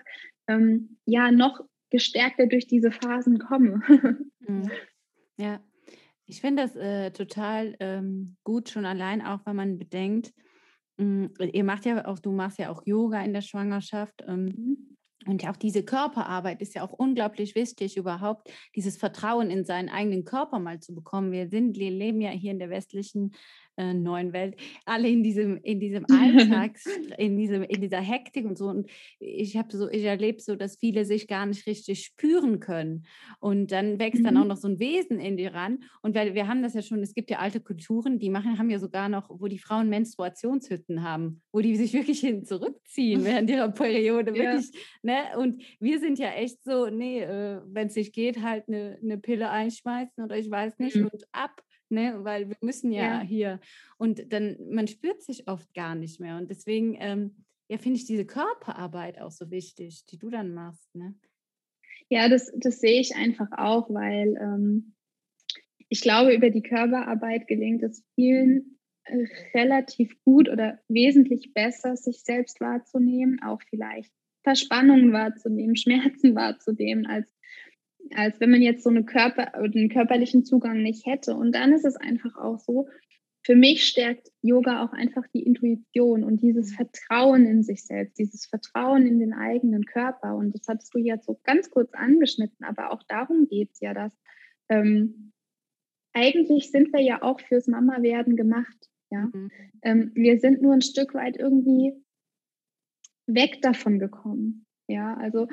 ähm, 0.48 0.98
ja 1.06 1.32
noch 1.32 1.60
gestärkter 1.90 2.48
durch 2.48 2.68
diese 2.68 2.92
Phasen 2.92 3.40
komme. 3.40 3.82
Mhm. 4.48 4.72
ja, 5.38 5.60
ich 6.26 6.42
finde 6.42 6.64
das 6.64 6.76
äh, 6.76 7.12
total 7.12 7.76
ähm, 7.80 8.38
gut, 8.44 8.70
schon 8.70 8.86
allein 8.86 9.22
auch, 9.22 9.46
wenn 9.46 9.56
man 9.56 9.78
bedenkt, 9.78 10.34
mh, 10.98 11.30
hm, 11.38 11.50
ihr 11.54 11.64
macht 11.64 11.86
ja 11.86 12.08
auch, 12.08 12.18
du 12.18 12.32
machst 12.32 12.58
ja 12.58 12.72
auch 12.72 12.82
Yoga 12.84 13.22
in 13.22 13.34
der 13.34 13.42
Schwangerschaft. 13.42 14.24
Ähm, 14.26 14.46
mhm. 14.46 14.98
Und 15.26 15.48
auch 15.48 15.58
diese 15.58 15.84
Körperarbeit 15.84 16.62
ist 16.62 16.76
ja 16.76 16.84
auch 16.84 16.94
unglaublich 16.94 17.56
wichtig, 17.56 17.98
überhaupt 17.98 18.50
dieses 18.76 18.98
Vertrauen 18.98 19.52
in 19.52 19.66
seinen 19.66 19.90
eigenen 19.90 20.24
Körper 20.24 20.60
mal 20.60 20.80
zu 20.80 20.96
bekommen. 20.96 21.32
Wir 21.32 21.50
sind, 21.50 21.78
wir 21.78 21.92
leben 21.92 22.22
ja 22.22 22.30
hier 22.30 22.52
in 22.52 22.60
der 22.60 22.70
westlichen 22.70 23.34
äh, 23.80 23.94
neuen 23.94 24.34
Welt, 24.34 24.56
alle 24.86 25.08
in 25.08 25.24
diesem, 25.24 25.58
in 25.64 25.80
diesem 25.80 26.06
Alltag, 26.12 26.78
in, 27.18 27.38
diesem, 27.38 27.64
in 27.64 27.82
dieser 27.82 28.02
Hektik 28.02 28.46
und 28.46 28.58
so. 28.58 28.68
Und 28.68 28.90
ich 29.20 29.58
habe 29.58 29.76
so, 29.76 29.90
ich 29.90 30.04
erlebe 30.04 30.42
so, 30.42 30.56
dass 30.56 30.78
viele 30.78 31.06
sich 31.06 31.28
gar 31.28 31.46
nicht 31.46 31.66
richtig 31.66 32.04
spüren 32.04 32.60
können. 32.60 33.06
Und 33.40 33.72
dann 33.72 33.98
wächst 34.00 34.22
mhm. 34.22 34.26
dann 34.26 34.38
auch 34.38 34.44
mhm. 34.44 34.50
noch 34.50 34.58
so 34.58 34.68
ein 34.68 34.80
Wesen 34.80 35.20
in 35.20 35.38
dir 35.38 35.54
ran. 35.54 35.84
Und 36.02 36.14
weil 36.14 36.34
wir 36.34 36.48
haben 36.48 36.62
das 36.62 36.74
ja 36.74 36.82
schon, 36.82 37.02
es 37.02 37.14
gibt 37.14 37.30
ja 37.30 37.40
alte 37.40 37.62
Kulturen, 37.62 38.20
die 38.20 38.30
machen, 38.30 38.60
haben 38.60 38.70
ja 38.70 38.80
sogar 38.80 39.08
noch, 39.08 39.30
wo 39.30 39.48
die 39.48 39.60
Frauen 39.60 39.90
Menstruationshütten 39.90 41.04
haben, 41.04 41.42
wo 41.52 41.62
die 41.62 41.76
sich 41.76 41.94
wirklich 41.94 42.20
hin 42.20 42.46
zurückziehen 42.46 43.24
während 43.26 43.50
ihrer 43.50 43.72
Periode. 43.72 44.34
Wirklich, 44.36 44.72
ja. 45.04 45.32
ne? 45.34 45.38
Und 45.38 45.64
wir 45.80 46.00
sind 46.00 46.20
ja 46.20 46.32
echt 46.32 46.64
so, 46.64 46.88
nee, 46.88 47.22
äh, 47.22 47.62
wenn 47.66 47.88
es 47.88 47.96
nicht 47.96 48.14
geht, 48.14 48.42
halt 48.42 48.68
eine, 48.68 49.00
eine 49.02 49.18
Pille 49.18 49.50
einschmeißen 49.50 50.24
oder 50.24 50.38
ich 50.38 50.50
weiß 50.50 50.78
nicht 50.80 50.96
mhm. 50.96 51.08
und 51.08 51.24
ab 51.32 51.62
ne? 51.90 52.20
weil 52.24 52.50
wir 52.50 52.58
müssen 52.62 52.92
ja, 52.92 53.20
ja, 53.20 53.22
hier. 53.22 53.60
Und 53.98 54.32
dann, 54.32 54.58
man 54.70 54.88
spürt 54.88 55.22
sich 55.24 55.48
oft 55.48 55.74
gar 55.74 55.96
nicht 55.96 56.20
mehr. 56.20 56.38
Und 56.38 56.50
deswegen, 56.50 56.96
ähm, 57.00 57.46
ja, 57.68 57.78
finde 57.78 57.98
ich 57.98 58.06
diese 58.06 58.26
Körperarbeit 58.26 59.20
auch 59.20 59.32
so 59.32 59.52
wichtig, 59.52 60.06
die 60.06 60.18
du 60.18 60.30
dann 60.30 60.54
machst. 60.54 60.94
Ne? 60.96 61.16
Ja, 62.10 62.30
das, 62.30 62.52
das 62.56 62.80
sehe 62.80 63.00
ich 63.00 63.16
einfach 63.16 63.50
auch, 63.52 63.90
weil 63.90 64.36
ähm, 64.42 64.96
ich 65.90 66.02
glaube, 66.02 66.34
über 66.34 66.50
die 66.50 66.64
Körperarbeit 66.64 67.48
gelingt 67.48 67.84
es 67.84 68.04
vielen 68.16 68.58
äh, 68.58 68.79
relativ 69.54 70.22
gut 70.24 70.50
oder 70.50 70.80
wesentlich 70.88 71.54
besser, 71.54 71.96
sich 71.96 72.22
selbst 72.24 72.60
wahrzunehmen, 72.62 73.42
auch 73.44 73.62
vielleicht 73.70 74.12
Verspannungen 74.44 75.12
wahrzunehmen, 75.12 75.76
Schmerzen 75.78 76.36
wahrzunehmen, 76.36 77.06
als, 77.06 77.34
als 78.16 78.40
wenn 78.40 78.52
man 78.52 78.62
jetzt 78.62 78.84
so 78.84 78.90
eine 78.90 79.04
Körper, 79.04 79.54
einen 79.56 79.90
körperlichen 79.90 80.46
Zugang 80.46 80.82
nicht 80.82 81.06
hätte. 81.06 81.36
Und 81.36 81.54
dann 81.54 81.74
ist 81.74 81.86
es 81.86 81.96
einfach 81.96 82.36
auch 82.38 82.60
so, 82.60 82.88
für 83.46 83.56
mich 83.56 83.86
stärkt 83.86 84.28
Yoga 84.42 84.84
auch 84.84 84.92
einfach 84.92 85.26
die 85.34 85.44
Intuition 85.44 86.24
und 86.24 86.42
dieses 86.42 86.76
Vertrauen 86.76 87.46
in 87.46 87.64
sich 87.64 87.86
selbst, 87.86 88.20
dieses 88.20 88.46
Vertrauen 88.46 89.08
in 89.08 89.20
den 89.20 89.34
eigenen 89.34 89.86
Körper. 89.86 90.36
Und 90.36 90.54
das 90.54 90.68
hattest 90.68 90.94
du 90.94 91.00
jetzt 91.00 91.26
so 91.26 91.40
ganz 91.44 91.70
kurz 91.70 91.94
angeschnitten, 91.94 92.66
aber 92.66 92.92
auch 92.92 93.02
darum 93.08 93.48
geht 93.48 93.72
es 93.72 93.80
ja, 93.80 93.94
dass 93.94 94.14
ähm, 94.68 95.32
eigentlich 96.14 96.72
sind 96.72 96.92
wir 96.92 97.02
ja 97.02 97.22
auch 97.22 97.40
fürs 97.40 97.68
Mama-Werden 97.68 98.36
gemacht. 98.36 98.89
Ja? 99.12 99.30
Mhm. 99.34 99.52
Ähm, 99.82 100.12
wir 100.16 100.40
sind 100.40 100.62
nur 100.62 100.74
ein 100.74 100.82
Stück 100.82 101.14
weit 101.14 101.38
irgendwie 101.38 101.94
weg 103.28 103.62
davon 103.62 104.00
gekommen. 104.00 104.66
Ja, 104.88 105.16
also 105.18 105.48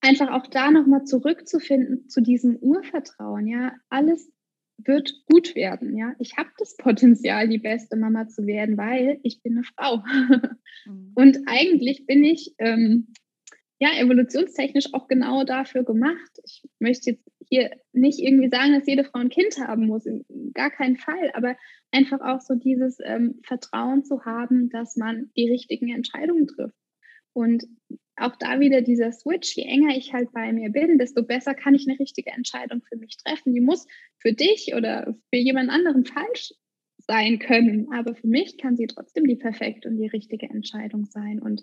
einfach 0.00 0.30
auch 0.30 0.46
da 0.46 0.70
nochmal 0.70 1.04
zurückzufinden 1.04 2.08
zu 2.08 2.20
diesem 2.20 2.56
Urvertrauen. 2.56 3.46
Ja, 3.46 3.74
alles 3.88 4.32
wird 4.78 5.24
gut 5.26 5.54
werden. 5.54 5.96
Ja, 5.96 6.14
ich 6.18 6.36
habe 6.36 6.50
das 6.58 6.76
Potenzial, 6.76 7.48
die 7.48 7.58
beste 7.58 7.96
Mama 7.96 8.28
zu 8.28 8.46
werden, 8.46 8.76
weil 8.76 9.20
ich 9.22 9.42
bin 9.42 9.56
eine 9.56 9.64
Frau. 9.64 10.02
Mhm. 10.86 11.12
Und 11.14 11.38
eigentlich 11.46 12.06
bin 12.06 12.24
ich 12.24 12.54
ähm, 12.58 13.12
ja 13.78 13.90
evolutionstechnisch 13.98 14.94
auch 14.94 15.08
genau 15.08 15.44
dafür 15.44 15.84
gemacht. 15.84 16.40
Ich 16.44 16.62
möchte 16.78 17.10
jetzt 17.10 17.28
hier 17.50 17.70
nicht 17.92 18.20
irgendwie 18.20 18.48
sagen, 18.48 18.72
dass 18.72 18.86
jede 18.86 19.04
Frau 19.04 19.18
ein 19.18 19.28
Kind 19.28 19.58
haben 19.58 19.86
muss, 19.86 20.04
gar 20.54 20.70
keinen 20.70 20.96
Fall, 20.96 21.32
aber 21.34 21.56
einfach 21.90 22.20
auch 22.20 22.40
so 22.40 22.54
dieses 22.54 22.98
ähm, 23.04 23.40
Vertrauen 23.44 24.04
zu 24.04 24.24
haben, 24.24 24.70
dass 24.70 24.96
man 24.96 25.30
die 25.36 25.50
richtigen 25.50 25.92
Entscheidungen 25.92 26.46
trifft. 26.46 26.76
Und 27.32 27.66
auch 28.16 28.36
da 28.36 28.60
wieder 28.60 28.82
dieser 28.82 29.12
Switch, 29.12 29.56
je 29.56 29.64
enger 29.64 29.96
ich 29.96 30.12
halt 30.12 30.30
bei 30.32 30.52
mir 30.52 30.70
bin, 30.70 30.98
desto 30.98 31.22
besser 31.22 31.54
kann 31.54 31.74
ich 31.74 31.88
eine 31.88 31.98
richtige 31.98 32.30
Entscheidung 32.30 32.82
für 32.88 32.96
mich 32.96 33.16
treffen. 33.16 33.54
Die 33.54 33.60
muss 33.60 33.86
für 34.18 34.32
dich 34.32 34.72
oder 34.76 35.16
für 35.30 35.38
jemand 35.38 35.70
anderen 35.70 36.04
falsch 36.04 36.52
sein 36.98 37.38
können, 37.38 37.88
aber 37.92 38.14
für 38.14 38.28
mich 38.28 38.58
kann 38.58 38.76
sie 38.76 38.86
trotzdem 38.86 39.24
die 39.24 39.36
perfekte 39.36 39.88
und 39.88 39.96
die 39.96 40.06
richtige 40.06 40.48
Entscheidung 40.48 41.06
sein. 41.06 41.40
Und 41.40 41.62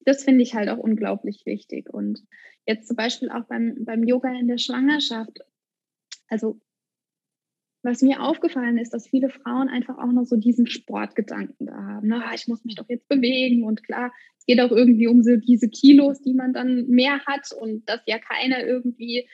das 0.00 0.24
finde 0.24 0.42
ich 0.42 0.54
halt 0.54 0.68
auch 0.68 0.78
unglaublich 0.78 1.42
wichtig. 1.46 1.92
Und 1.92 2.22
jetzt 2.66 2.88
zum 2.88 2.96
Beispiel 2.96 3.30
auch 3.30 3.44
beim, 3.44 3.84
beim 3.84 4.04
Yoga 4.04 4.30
in 4.38 4.48
der 4.48 4.58
Schwangerschaft. 4.58 5.40
Also 6.28 6.60
was 7.82 8.02
mir 8.02 8.22
aufgefallen 8.22 8.76
ist, 8.76 8.92
dass 8.92 9.08
viele 9.08 9.30
Frauen 9.30 9.68
einfach 9.68 9.96
auch 9.96 10.12
noch 10.12 10.24
so 10.24 10.36
diesen 10.36 10.66
Sportgedanken 10.66 11.66
da 11.66 11.76
haben. 11.76 12.08
Na, 12.08 12.18
ne? 12.18 12.24
ich 12.34 12.46
muss 12.46 12.64
mich 12.64 12.74
doch 12.74 12.88
jetzt 12.88 13.08
bewegen 13.08 13.64
und 13.64 13.82
klar, 13.82 14.12
es 14.38 14.44
geht 14.44 14.60
auch 14.60 14.70
irgendwie 14.70 15.06
um 15.06 15.22
so 15.22 15.36
diese 15.36 15.68
Kilos, 15.68 16.20
die 16.20 16.34
man 16.34 16.52
dann 16.52 16.86
mehr 16.88 17.24
hat 17.24 17.52
und 17.58 17.88
dass 17.88 18.00
ja 18.06 18.18
keiner 18.18 18.64
irgendwie 18.64 19.28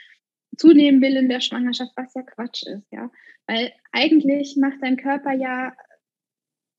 zunehmen 0.57 1.03
will 1.03 1.17
in 1.17 1.29
der 1.29 1.41
Schwangerschaft, 1.41 1.93
was 1.97 2.15
ja 2.15 2.23
Quatsch 2.23 2.63
ist, 2.67 2.87
ja. 2.93 3.11
Weil 3.47 3.73
eigentlich 3.91 4.57
macht 4.57 4.79
dein 4.81 4.97
Körper 4.97 5.33
ja 5.33 5.75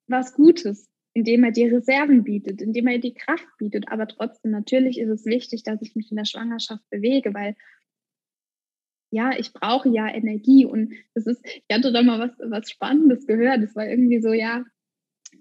was 0.08 0.34
Gutes 0.34 0.89
indem 1.17 1.43
er 1.43 1.51
dir 1.51 1.73
Reserven 1.73 2.23
bietet, 2.23 2.62
indem 2.62 2.86
er 2.86 2.99
dir 2.99 3.15
Kraft 3.15 3.47
bietet. 3.58 3.91
Aber 3.91 4.08
trotzdem, 4.08 4.51
natürlich 4.51 4.99
ist 4.99 5.10
es 5.10 5.25
wichtig, 5.25 5.63
dass 5.63 5.82
ich 5.82 5.95
mich 5.95 6.12
in 6.12 6.17
der 6.17 6.25
Schwangerschaft 6.25 6.88
bewege, 6.91 7.34
weil 7.34 7.56
ja, 9.10 9.32
ich 9.36 9.51
brauche 9.51 9.89
ja 9.89 10.08
Energie. 10.08 10.65
Und 10.65 10.93
das 11.15 11.25
ist, 11.25 11.43
ich 11.43 11.75
hatte 11.75 11.91
da 11.91 12.03
mal 12.03 12.19
was, 12.19 12.38
was 12.38 12.69
Spannendes 12.69 13.25
gehört. 13.25 13.63
Das 13.63 13.75
war 13.75 13.88
irgendwie 13.88 14.21
so, 14.21 14.32
ja, 14.32 14.63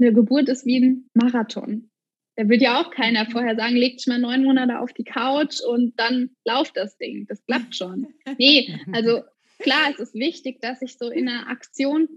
eine 0.01 0.15
Geburt 0.15 0.49
ist 0.49 0.65
wie 0.65 0.81
ein 0.81 1.11
Marathon. 1.13 1.91
Da 2.37 2.49
wird 2.49 2.63
ja 2.63 2.81
auch 2.81 2.91
keiner 2.91 3.27
vorher 3.27 3.55
sagen, 3.55 3.77
leg 3.77 3.99
dich 3.99 4.07
mal 4.07 4.19
neun 4.19 4.45
Monate 4.45 4.81
auf 4.81 4.95
die 4.95 5.05
Couch 5.05 5.61
und 5.61 5.93
dann 5.99 6.31
lauft 6.47 6.79
das 6.79 6.97
Ding. 6.97 7.27
Das 7.29 7.45
klappt 7.45 7.77
schon. 7.77 8.07
Nee, 8.39 8.75
also 8.93 9.25
klar, 9.59 9.91
es 9.93 10.01
ist 10.01 10.15
wichtig, 10.15 10.63
dass 10.63 10.81
ich 10.81 10.97
so 10.97 11.11
in 11.11 11.29
einer 11.29 11.49
Aktion 11.49 12.09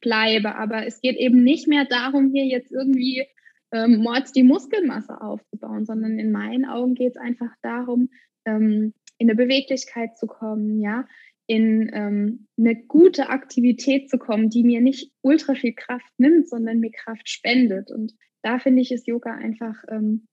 bleibe. 0.00 0.56
Aber 0.56 0.86
es 0.86 1.00
geht 1.00 1.16
eben 1.16 1.42
nicht 1.42 1.68
mehr 1.68 1.84
darum, 1.84 2.30
hier 2.32 2.46
jetzt 2.46 2.72
irgendwie 2.72 3.26
ähm, 3.72 3.98
mords 3.98 4.32
die 4.32 4.42
Muskelmasse 4.42 5.20
aufzubauen, 5.20 5.84
sondern 5.84 6.18
in 6.18 6.30
meinen 6.30 6.64
Augen 6.64 6.94
geht 6.94 7.16
es 7.16 7.16
einfach 7.16 7.52
darum, 7.62 8.10
ähm, 8.44 8.94
in 9.18 9.28
eine 9.28 9.36
Beweglichkeit 9.36 10.16
zu 10.16 10.26
kommen, 10.26 10.80
ja, 10.80 11.06
in 11.46 11.90
ähm, 11.92 12.46
eine 12.58 12.76
gute 12.86 13.28
Aktivität 13.28 14.08
zu 14.08 14.18
kommen, 14.18 14.48
die 14.48 14.64
mir 14.64 14.80
nicht 14.80 15.12
ultra 15.22 15.54
viel 15.54 15.74
Kraft 15.74 16.10
nimmt, 16.18 16.48
sondern 16.48 16.80
mir 16.80 16.90
Kraft 16.90 17.28
spendet. 17.28 17.90
Und 17.90 18.14
da 18.42 18.58
finde 18.58 18.82
ich 18.82 18.92
es 18.92 19.06
Yoga 19.06 19.34
einfach 19.34 19.76
ähm, 19.90 20.26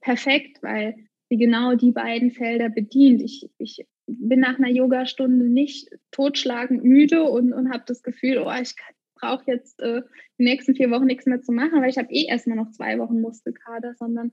perfekt, 0.00 0.62
weil 0.62 0.96
sie 1.28 1.36
genau 1.36 1.74
die 1.74 1.92
beiden 1.92 2.30
Felder 2.30 2.68
bedient. 2.68 3.22
Ich, 3.22 3.48
ich 3.58 3.86
bin 4.06 4.40
nach 4.40 4.58
einer 4.58 4.70
Yogastunde 4.70 5.46
nicht 5.46 5.88
totschlagend 6.10 6.84
müde 6.84 7.24
und, 7.24 7.52
und 7.52 7.72
habe 7.72 7.84
das 7.86 8.02
Gefühl, 8.02 8.38
oh, 8.38 8.52
ich 8.60 8.74
brauche 9.14 9.50
jetzt 9.50 9.80
äh, 9.80 10.02
die 10.38 10.44
nächsten 10.44 10.74
vier 10.74 10.90
Wochen 10.90 11.06
nichts 11.06 11.26
mehr 11.26 11.40
zu 11.40 11.52
machen, 11.52 11.80
weil 11.80 11.90
ich 11.90 11.98
habe 11.98 12.12
eh 12.12 12.26
erstmal 12.26 12.56
noch 12.56 12.70
zwei 12.70 12.98
Wochen 12.98 13.20
Muskelkater, 13.20 13.94
sondern 13.94 14.32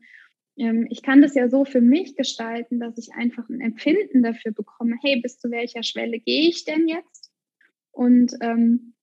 ähm, 0.57 0.87
ich 0.89 1.01
kann 1.01 1.21
das 1.21 1.35
ja 1.35 1.49
so 1.49 1.65
für 1.65 1.81
mich 1.81 2.15
gestalten, 2.15 2.79
dass 2.79 2.97
ich 2.97 3.13
einfach 3.13 3.47
ein 3.49 3.61
Empfinden 3.61 4.23
dafür 4.23 4.51
bekomme, 4.51 4.95
hey, 5.01 5.21
bis 5.21 5.39
zu 5.39 5.49
welcher 5.51 5.83
Schwelle 5.83 6.19
gehe 6.19 6.49
ich 6.49 6.65
denn 6.65 6.87
jetzt? 6.87 7.31
Und 7.91 8.33
ähm, 8.41 8.93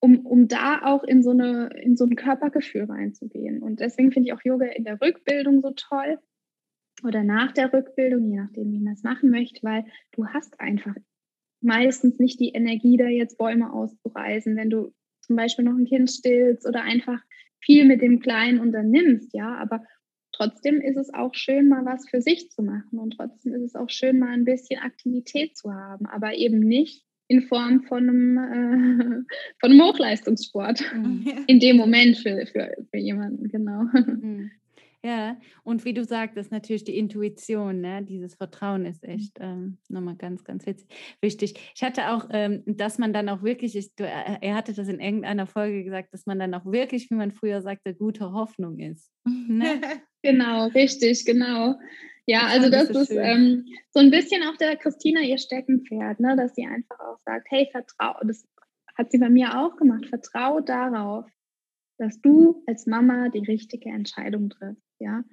um, 0.00 0.24
um 0.24 0.48
da 0.48 0.80
auch 0.84 1.04
in 1.04 1.22
so, 1.22 1.30
eine, 1.30 1.70
in 1.82 1.96
so 1.96 2.04
ein 2.04 2.16
Körpergefühl 2.16 2.84
reinzugehen. 2.84 3.62
Und 3.62 3.80
deswegen 3.80 4.12
finde 4.12 4.28
ich 4.28 4.32
auch 4.32 4.42
Yoga 4.42 4.66
in 4.66 4.84
der 4.84 5.00
Rückbildung 5.00 5.60
so 5.60 5.72
toll, 5.72 6.18
oder 7.04 7.22
nach 7.22 7.52
der 7.52 7.72
Rückbildung, 7.72 8.30
je 8.30 8.36
nachdem, 8.36 8.72
wie 8.72 8.80
man 8.80 8.94
es 8.94 9.02
machen 9.02 9.30
möchte, 9.30 9.62
weil 9.62 9.84
du 10.12 10.26
hast 10.26 10.60
einfach 10.60 10.94
meistens 11.60 12.18
nicht 12.18 12.40
die 12.40 12.50
Energie, 12.50 12.96
da 12.96 13.06
jetzt 13.06 13.38
Bäume 13.38 13.72
auszureißen, 13.72 14.56
wenn 14.56 14.70
du 14.70 14.92
zum 15.20 15.36
Beispiel 15.36 15.64
noch 15.64 15.76
ein 15.76 15.86
Kind 15.86 16.10
stillst 16.10 16.66
oder 16.66 16.82
einfach 16.82 17.20
viel 17.60 17.84
mit 17.84 18.02
dem 18.02 18.20
Kleinen 18.20 18.60
unternimmst, 18.60 19.34
ja, 19.34 19.54
aber 19.56 19.84
trotzdem 20.32 20.80
ist 20.80 20.96
es 20.96 21.12
auch 21.12 21.34
schön, 21.34 21.68
mal 21.68 21.84
was 21.84 22.08
für 22.08 22.22
sich 22.22 22.50
zu 22.50 22.62
machen 22.62 22.98
und 22.98 23.16
trotzdem 23.16 23.54
ist 23.54 23.62
es 23.62 23.74
auch 23.74 23.90
schön, 23.90 24.18
mal 24.18 24.30
ein 24.30 24.44
bisschen 24.44 24.80
Aktivität 24.80 25.56
zu 25.56 25.72
haben, 25.72 26.06
aber 26.06 26.34
eben 26.34 26.60
nicht 26.60 27.04
in 27.28 27.42
Form 27.42 27.82
von 27.84 28.08
einem, 28.08 28.38
äh, 28.38 29.34
von 29.60 29.70
einem 29.70 29.82
Hochleistungssport 29.82 30.82
mhm. 30.94 31.44
in 31.46 31.60
dem 31.60 31.76
Moment 31.76 32.16
für, 32.18 32.46
für, 32.46 32.74
für 32.90 32.98
jemanden, 32.98 33.48
genau. 33.48 33.82
Mhm. 33.82 34.50
Ja, 35.02 35.38
und 35.64 35.86
wie 35.86 35.94
du 35.94 36.04
sagtest, 36.04 36.52
natürlich 36.52 36.84
die 36.84 36.98
Intuition, 36.98 37.80
ne? 37.80 38.02
dieses 38.02 38.34
Vertrauen 38.34 38.84
ist 38.84 39.02
mhm. 39.02 39.08
echt 39.08 39.38
ähm, 39.40 39.78
nochmal 39.88 40.16
ganz, 40.16 40.44
ganz 40.44 40.66
wichtig. 41.22 41.54
Ich 41.74 41.82
hatte 41.82 42.10
auch, 42.10 42.28
ähm, 42.30 42.62
dass 42.66 42.98
man 42.98 43.14
dann 43.14 43.30
auch 43.30 43.42
wirklich, 43.42 43.76
ich, 43.76 43.94
du, 43.94 44.04
äh, 44.04 44.38
er 44.42 44.54
hatte 44.54 44.74
das 44.74 44.88
in 44.88 45.00
irgendeiner 45.00 45.46
Folge 45.46 45.84
gesagt, 45.84 46.12
dass 46.12 46.26
man 46.26 46.38
dann 46.38 46.52
auch 46.52 46.66
wirklich, 46.66 47.10
wie 47.10 47.14
man 47.14 47.30
früher 47.30 47.62
sagte, 47.62 47.94
gute 47.94 48.32
Hoffnung 48.32 48.78
ist. 48.78 49.10
Ne? 49.24 49.80
genau, 50.22 50.66
richtig, 50.66 51.24
genau. 51.24 51.76
Ja, 52.26 52.42
das 52.42 52.52
also 52.52 52.70
das 52.70 52.88
so 52.88 53.00
ist 53.00 53.10
ähm, 53.12 53.64
so 53.92 54.00
ein 54.00 54.10
bisschen 54.10 54.42
auch 54.42 54.56
der 54.58 54.76
Christina 54.76 55.20
ihr 55.22 55.38
Steckenpferd, 55.38 56.20
ne? 56.20 56.36
dass 56.36 56.54
sie 56.54 56.66
einfach 56.66 57.00
auch 57.00 57.18
sagt, 57.20 57.46
hey, 57.50 57.70
vertrau, 57.72 58.16
das 58.22 58.46
hat 58.96 59.10
sie 59.10 59.18
bei 59.18 59.30
mir 59.30 59.58
auch 59.58 59.76
gemacht, 59.76 60.06
vertrau 60.06 60.60
darauf, 60.60 61.24
dass 61.96 62.20
du 62.20 62.62
als 62.66 62.86
Mama 62.86 63.30
die 63.30 63.44
richtige 63.46 63.88
Entscheidung 63.88 64.50
triffst 64.50 64.89
ja. 65.00 65.24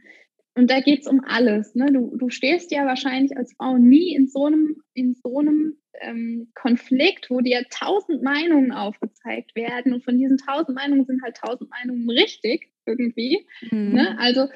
Und 0.56 0.71
da 0.71 0.82
geht 0.82 1.01
es 1.01 1.08
um 1.08 1.21
alles. 1.23 1.75
Ne? 1.75 1.91
Du, 1.93 2.17
du 2.17 2.30
stehst 2.30 2.71
ja 2.71 2.86
wahrscheinlich 2.88 3.38
als 3.38 3.53
Frau 3.53 3.77
nie 3.77 4.15
in 4.15 4.27
so 4.27 4.45
einem, 4.45 4.77
in 4.95 5.13
so 5.13 5.38
einem 5.38 5.77
ähm, 6.01 6.51
Konflikt, 6.56 7.30
wo 7.30 7.41
dir 7.41 7.63
tausend 7.69 8.23
Meinungen 8.23 8.71
aufgezeigt 8.71 9.56
werden 9.56 9.93
und 9.93 10.03
von 10.03 10.17
diesen 10.17 10.38
tausend 10.38 10.75
Meinungen 10.75 11.06
sind 11.06 11.21
halt 11.21 11.38
tausend 11.38 11.69
Meinungen 11.69 12.10
richtig 12.10 12.71
irgendwie. 12.88 13.45
Mhm. 13.69 13.93
Ne? 13.93 14.17
Also 14.19 14.47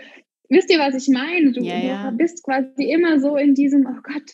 wisst 0.50 0.72
ihr, 0.72 0.80
was 0.80 0.96
ich 0.96 1.14
meine? 1.14 1.52
Du, 1.52 1.62
ja, 1.62 1.78
ja. 1.78 2.10
du 2.10 2.18
bist 2.18 2.44
quasi 2.44 2.92
immer 2.92 3.20
so 3.20 3.38
in 3.38 3.54
diesem, 3.54 3.86
oh 3.86 4.02
Gott, 4.02 4.34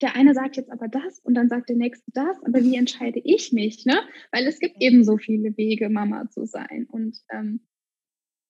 der 0.00 0.16
eine 0.16 0.34
sagt 0.34 0.56
jetzt 0.56 0.70
aber 0.70 0.88
das 0.88 1.20
und 1.20 1.34
dann 1.34 1.48
sagt 1.48 1.68
der 1.68 1.76
nächste 1.76 2.10
das, 2.12 2.42
aber 2.42 2.62
wie 2.62 2.76
entscheide 2.76 3.20
ich 3.22 3.52
mich? 3.52 3.84
Ne? 3.84 4.00
Weil 4.30 4.46
es 4.46 4.58
gibt 4.58 4.76
eben 4.80 5.04
so 5.04 5.18
viele 5.18 5.56
Wege, 5.56 5.90
Mama 5.90 6.28
zu 6.30 6.46
sein. 6.46 6.86
Und 6.90 7.18
ähm, 7.30 7.60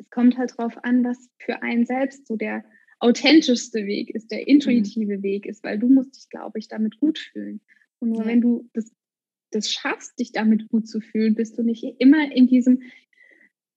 es 0.02 0.10
kommt 0.10 0.38
halt 0.38 0.54
darauf 0.56 0.82
an, 0.84 1.04
was 1.04 1.30
für 1.38 1.62
einen 1.62 1.86
selbst 1.86 2.26
so 2.26 2.36
der 2.36 2.64
authentischste 2.98 3.84
Weg 3.86 4.10
ist, 4.10 4.30
der 4.30 4.46
intuitive 4.46 5.18
mhm. 5.18 5.22
Weg 5.22 5.46
ist, 5.46 5.64
weil 5.64 5.78
du 5.78 5.88
musst 5.88 6.16
dich, 6.16 6.28
glaube 6.28 6.58
ich, 6.58 6.68
damit 6.68 6.98
gut 6.98 7.18
fühlen. 7.18 7.60
Und 7.98 8.10
nur 8.10 8.22
ja. 8.22 8.28
wenn 8.28 8.40
du 8.40 8.68
das, 8.74 8.92
das 9.50 9.70
schaffst, 9.70 10.18
dich 10.18 10.32
damit 10.32 10.68
gut 10.68 10.86
zu 10.88 11.00
fühlen, 11.00 11.34
bist 11.34 11.58
du 11.58 11.62
nicht 11.62 11.84
immer 11.98 12.30
in 12.30 12.46
diesem, 12.46 12.82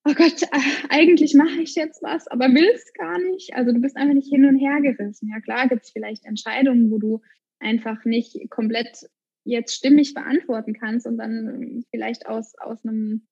oh 0.06 0.14
Gott, 0.14 0.44
eigentlich 0.90 1.34
mache 1.34 1.62
ich 1.62 1.76
jetzt 1.76 2.04
was, 2.04 2.28
aber 2.28 2.46
will 2.54 2.70
es 2.74 2.94
gar 2.94 3.20
nicht. 3.20 3.56
Also 3.56 3.72
du 3.72 3.80
bist 3.80 3.98
einfach 3.98 4.14
nicht 4.14 4.30
hin 4.30 4.46
und 4.46 4.58
her 4.58 4.80
gerissen. 4.82 5.30
Ja 5.30 5.40
klar 5.40 5.68
gibt 5.68 5.86
es 5.86 5.92
vielleicht 5.92 6.26
Entscheidungen, 6.26 6.92
wo 6.92 7.00
du 7.00 7.22
einfach 7.60 8.06
nicht 8.06 8.50
komplett 8.50 9.10
jetzt 9.44 9.76
stimmig 9.76 10.14
beantworten 10.14 10.74
kannst 10.74 11.08
und 11.08 11.18
dann 11.18 11.84
vielleicht 11.90 12.28
aus, 12.28 12.56
aus 12.60 12.84
einem 12.86 13.28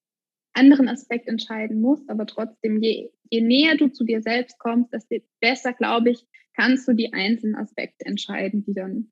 anderen 0.54 0.88
Aspekt 0.88 1.28
entscheiden 1.28 1.82
musst, 1.82 2.10
aber 2.10 2.26
trotzdem, 2.26 2.82
je, 2.82 3.10
je 3.30 3.42
näher 3.42 3.76
du 3.78 3.88
zu 3.88 4.04
dir 4.04 4.22
selbst 4.22 4.60
kommst, 4.60 4.94
desto 4.94 5.16
besser, 5.40 5.74
glaube 5.74 6.12
ich, 6.12 6.26
kannst 6.56 6.88
du 6.88 6.94
die 6.94 7.14
einzelnen 7.14 7.56
Aspekte 7.56 8.06
entscheiden, 8.06 8.64
die 8.64 8.74
dann, 8.74 9.12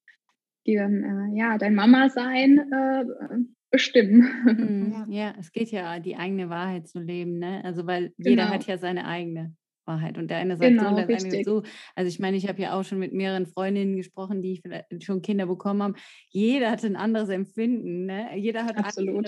die 0.67 0.75
dann 0.75 1.03
äh, 1.03 1.37
ja, 1.37 1.57
dein 1.57 1.75
Mama 1.75 2.09
sein 2.09 2.59
äh, 2.71 3.05
bestimmen. 3.71 4.27
Mhm, 4.45 5.05
ja, 5.11 5.33
es 5.39 5.51
geht 5.51 5.71
ja, 5.71 5.99
die 5.99 6.15
eigene 6.15 6.49
Wahrheit 6.49 6.87
zu 6.87 6.99
leben, 6.99 7.39
ne? 7.39 7.63
Also 7.65 7.87
weil 7.87 8.13
jeder 8.17 8.43
Genau. 8.43 8.53
hat 8.53 8.67
ja 8.67 8.77
seine 8.77 9.05
eigene 9.05 9.55
Wahrheit 9.85 10.17
und 10.17 10.29
der 10.29 10.37
eine 10.37 10.57
sagt 10.57 10.79
so 10.79 10.85
Genau, 10.85 10.87
und 10.87 10.95
der 10.97 11.05
andere 11.09 11.09
richtig. 11.09 11.43
so. 11.43 11.63
Also 11.95 12.07
ich 12.09 12.19
meine, 12.19 12.37
ich 12.37 12.47
habe 12.47 12.61
ja 12.61 12.73
auch 12.79 12.83
schon 12.83 12.99
mit 12.99 13.13
mehreren 13.13 13.45
Freundinnen 13.47 13.97
gesprochen, 13.97 14.41
die 14.41 14.57
vielleicht 14.61 15.03
schon 15.03 15.21
Kinder 15.21 15.45
bekommen 15.47 15.83
haben. 15.83 15.95
Jeder 16.29 16.71
hat 16.71 16.83
ein 16.85 16.95
anderes 16.95 17.29
Empfinden, 17.29 18.05
ne? 18.05 18.37
Jeder 18.37 18.65
hat 18.65 18.77
Absolut. 18.77 19.27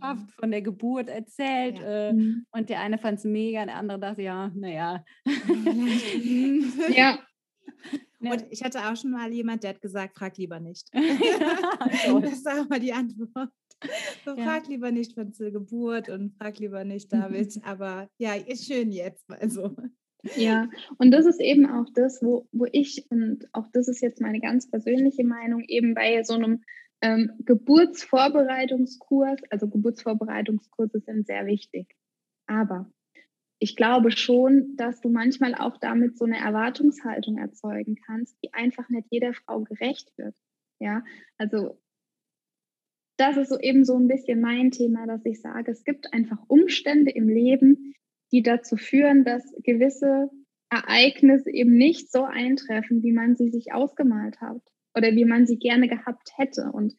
Kraft 0.00 0.32
von 0.38 0.50
der 0.50 0.62
Geburt 0.62 1.08
erzählt 1.10 1.78
Ja. 1.78 1.86
äh, 2.10 2.14
Mhm. 2.14 2.46
und 2.52 2.68
der 2.70 2.80
eine 2.80 2.98
fand 2.98 3.18
es 3.18 3.24
mega, 3.24 3.64
der 3.66 3.76
andere 3.76 3.98
dachte, 4.00 4.22
ja, 4.22 4.50
naja. 4.54 5.04
ja, 6.96 7.18
Ne? 8.26 8.32
Und 8.32 8.46
ich 8.50 8.62
hatte 8.62 8.80
auch 8.80 8.96
schon 8.96 9.10
mal 9.10 9.32
jemand, 9.32 9.62
der 9.62 9.70
hat 9.70 9.80
gesagt, 9.80 10.16
frag 10.16 10.36
lieber 10.38 10.60
nicht. 10.60 10.88
Das 10.94 12.32
ist 12.32 12.48
auch 12.48 12.68
mal 12.68 12.80
die 12.80 12.92
Antwort. 12.92 13.50
So, 14.24 14.36
Ja. 14.36 14.44
Frag 14.44 14.68
lieber 14.68 14.90
nicht 14.90 15.14
von 15.14 15.32
zur 15.32 15.50
Geburt 15.50 16.08
und 16.08 16.34
frag 16.38 16.58
lieber 16.58 16.84
nicht 16.84 17.12
David. 17.12 17.60
Aber 17.64 18.08
ja, 18.18 18.34
ist 18.34 18.66
schön 18.66 18.90
jetzt. 18.90 19.24
Also. 19.30 19.76
Ja, 20.34 20.68
und 20.98 21.12
das 21.12 21.26
ist 21.26 21.40
eben 21.40 21.66
auch 21.66 21.86
das, 21.94 22.22
wo, 22.22 22.48
wo 22.52 22.66
ich, 22.72 23.06
und 23.10 23.46
auch 23.52 23.66
das 23.72 23.86
ist 23.86 24.00
jetzt 24.00 24.20
meine 24.20 24.40
ganz 24.40 24.68
persönliche 24.68 25.24
Meinung, 25.24 25.62
eben 25.68 25.94
bei 25.94 26.22
so 26.24 26.34
einem 26.34 26.64
ähm, 27.00 27.32
Geburtsvorbereitungskurs, 27.44 29.40
also 29.50 29.68
Geburtsvorbereitungskurse 29.68 31.00
sind 31.00 31.26
sehr 31.26 31.46
wichtig. 31.46 31.94
Aber 32.46 32.90
ich 33.58 33.76
glaube 33.76 34.10
schon, 34.10 34.76
dass 34.76 35.00
du 35.00 35.08
manchmal 35.08 35.54
auch 35.54 35.78
damit 35.78 36.18
so 36.18 36.24
eine 36.24 36.38
Erwartungshaltung 36.38 37.38
erzeugen 37.38 37.96
kannst, 38.06 38.36
die 38.42 38.52
einfach 38.52 38.88
nicht 38.88 39.06
jeder 39.10 39.32
Frau 39.32 39.62
gerecht 39.62 40.12
wird. 40.16 40.36
Ja, 40.78 41.04
also 41.38 41.78
das 43.16 43.38
ist 43.38 43.48
so 43.48 43.58
eben 43.58 43.84
so 43.84 43.96
ein 43.96 44.08
bisschen 44.08 44.40
mein 44.40 44.70
Thema, 44.70 45.06
dass 45.06 45.24
ich 45.24 45.40
sage, 45.40 45.72
es 45.72 45.84
gibt 45.84 46.12
einfach 46.12 46.38
Umstände 46.48 47.10
im 47.10 47.28
Leben, 47.28 47.94
die 48.30 48.42
dazu 48.42 48.76
führen, 48.76 49.24
dass 49.24 49.42
gewisse 49.62 50.28
Ereignisse 50.68 51.50
eben 51.50 51.76
nicht 51.76 52.10
so 52.10 52.24
eintreffen, 52.24 53.02
wie 53.02 53.12
man 53.12 53.36
sie 53.36 53.48
sich 53.48 53.72
ausgemalt 53.72 54.40
hat 54.40 54.60
oder 54.94 55.12
wie 55.12 55.24
man 55.24 55.46
sie 55.46 55.58
gerne 55.58 55.88
gehabt 55.88 56.32
hätte. 56.36 56.70
Und 56.72 56.94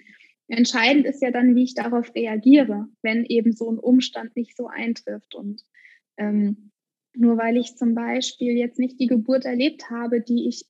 entscheidend 0.47 1.05
ist 1.05 1.21
ja 1.21 1.29
dann, 1.29 1.55
wie 1.55 1.65
ich 1.65 1.75
darauf 1.75 2.15
reagiere, 2.15 2.87
wenn 3.03 3.25
eben 3.25 3.51
so 3.51 3.69
ein 3.69 3.77
Umstand 3.77 4.35
nicht 4.35 4.55
so 4.55 4.67
eintrifft. 4.67 5.35
Und 5.35 5.61
ähm, 6.17 6.71
nur 7.15 7.37
weil 7.37 7.57
ich 7.57 7.75
zum 7.75 7.95
Beispiel 7.95 8.53
jetzt 8.57 8.79
nicht 8.79 8.99
die 8.99 9.07
Geburt 9.07 9.45
erlebt 9.45 9.89
habe, 9.89 10.21
die 10.21 10.47
ich 10.47 10.65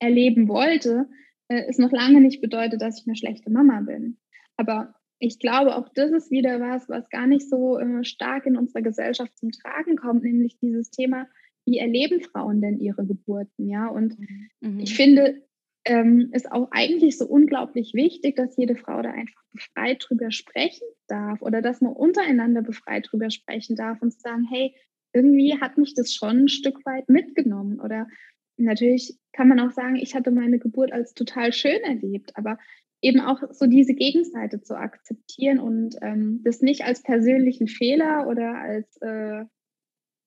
erleben 0.00 0.48
wollte, 0.48 1.08
äh, 1.48 1.68
ist 1.68 1.80
noch 1.80 1.90
lange 1.90 2.20
nicht 2.20 2.40
bedeutet, 2.40 2.80
dass 2.80 3.00
ich 3.00 3.06
eine 3.06 3.16
schlechte 3.16 3.50
Mama 3.50 3.80
bin. 3.80 4.18
Aber 4.56 4.94
ich 5.18 5.38
glaube, 5.40 5.74
auch 5.76 5.88
das 5.94 6.12
ist 6.12 6.30
wieder 6.30 6.60
was, 6.60 6.88
was 6.88 7.08
gar 7.10 7.26
nicht 7.26 7.48
so 7.48 7.78
äh, 7.78 8.04
stark 8.04 8.46
in 8.46 8.56
unserer 8.56 8.82
Gesellschaft 8.82 9.36
zum 9.36 9.50
Tragen 9.50 9.96
kommt, 9.96 10.22
nämlich 10.22 10.58
dieses 10.60 10.90
Thema, 10.90 11.26
wie 11.66 11.78
erleben 11.78 12.20
Frauen 12.20 12.60
denn 12.60 12.78
ihre 12.78 13.04
Geburten, 13.04 13.68
ja? 13.68 13.88
Und 13.88 14.16
Mhm. 14.60 14.80
ich 14.80 14.94
finde, 14.94 15.42
ähm, 15.84 16.30
ist 16.32 16.50
auch 16.50 16.68
eigentlich 16.70 17.18
so 17.18 17.26
unglaublich 17.26 17.94
wichtig, 17.94 18.36
dass 18.36 18.56
jede 18.56 18.76
Frau 18.76 19.02
da 19.02 19.10
einfach 19.10 19.42
befreit 19.52 20.04
drüber 20.08 20.30
sprechen 20.30 20.86
darf 21.08 21.42
oder 21.42 21.62
dass 21.62 21.80
man 21.80 21.92
untereinander 21.92 22.62
befreit 22.62 23.08
drüber 23.10 23.30
sprechen 23.30 23.76
darf 23.76 24.00
und 24.02 24.12
sagen, 24.12 24.46
hey, 24.50 24.74
irgendwie 25.12 25.58
hat 25.60 25.78
mich 25.78 25.94
das 25.94 26.14
schon 26.14 26.44
ein 26.44 26.48
Stück 26.48 26.84
weit 26.84 27.08
mitgenommen. 27.08 27.80
Oder 27.80 28.08
natürlich 28.56 29.18
kann 29.32 29.48
man 29.48 29.60
auch 29.60 29.72
sagen, 29.72 29.96
ich 29.96 30.14
hatte 30.14 30.30
meine 30.30 30.58
Geburt 30.58 30.92
als 30.92 31.14
total 31.14 31.52
schön 31.52 31.80
erlebt, 31.82 32.36
aber 32.36 32.58
eben 33.00 33.20
auch 33.20 33.40
so 33.52 33.66
diese 33.66 33.94
Gegenseite 33.94 34.60
zu 34.60 34.76
akzeptieren 34.76 35.60
und 35.60 35.96
ähm, 36.02 36.40
das 36.44 36.60
nicht 36.60 36.84
als 36.84 37.02
persönlichen 37.02 37.68
Fehler 37.68 38.26
oder 38.28 38.56
als 38.56 38.96
äh, 39.00 39.44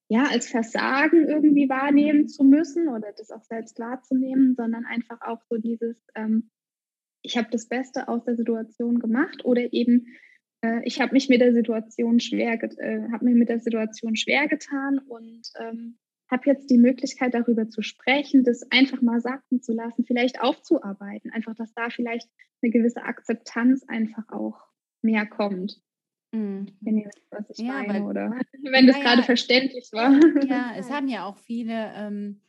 ja, 0.08 0.24
als 0.30 0.46
Versagen 0.46 1.26
irgendwie 1.26 1.70
wahrnehmen 1.70 2.28
zu 2.28 2.44
müssen 2.44 2.88
oder 2.88 3.12
das 3.16 3.30
auch 3.30 3.44
selbst 3.44 3.78
wahrzunehmen, 3.78 4.54
sondern 4.54 4.84
einfach 4.84 5.22
auch 5.22 5.40
so 5.48 5.56
dieses, 5.56 5.96
ähm, 6.14 6.50
ich 7.22 7.38
habe 7.38 7.48
das 7.50 7.66
Beste 7.66 8.08
aus 8.08 8.22
der 8.24 8.36
Situation 8.36 8.98
gemacht 8.98 9.46
oder 9.46 9.72
eben 9.72 10.06
ich 10.84 11.00
habe 11.00 11.12
mich 11.12 11.28
mit 11.28 11.40
der 11.40 11.52
Situation 11.52 12.20
schwer, 12.20 12.52
äh, 12.62 13.10
habe 13.12 13.24
mir 13.24 13.34
mit 13.34 13.48
der 13.48 13.60
Situation 13.60 14.16
schwer 14.16 14.46
getan 14.48 14.98
und 15.00 15.42
ähm, 15.60 15.98
habe 16.30 16.42
jetzt 16.46 16.70
die 16.70 16.78
Möglichkeit 16.78 17.34
darüber 17.34 17.68
zu 17.68 17.82
sprechen, 17.82 18.44
das 18.44 18.62
einfach 18.70 19.02
mal 19.02 19.20
sacken 19.20 19.60
zu 19.60 19.72
lassen, 19.72 20.04
vielleicht 20.04 20.40
aufzuarbeiten, 20.40 21.30
einfach, 21.30 21.54
dass 21.54 21.74
da 21.74 21.90
vielleicht 21.90 22.28
eine 22.62 22.70
gewisse 22.70 23.02
Akzeptanz 23.02 23.84
einfach 23.88 24.28
auch 24.28 24.58
mehr 25.02 25.26
kommt. 25.26 25.82
Mhm. 26.32 26.66
Wenn 26.80 26.96
ihr 26.98 27.06
wisst, 27.06 27.26
was 27.30 27.50
ich 27.50 27.58
Ja, 27.58 27.72
meine, 27.74 27.94
weil- 27.94 28.02
oder 28.02 28.30
wenn 28.62 28.86
das 28.86 28.96
Ja, 28.96 29.02
gerade 29.02 29.22
verständlich 29.24 29.90
war. 29.92 30.12
Ja, 30.46 30.72
es 30.78 30.90
haben 30.90 31.08
ja 31.08 31.26
auch 31.26 31.36
viele 31.36 31.92
ähm, 31.94 32.40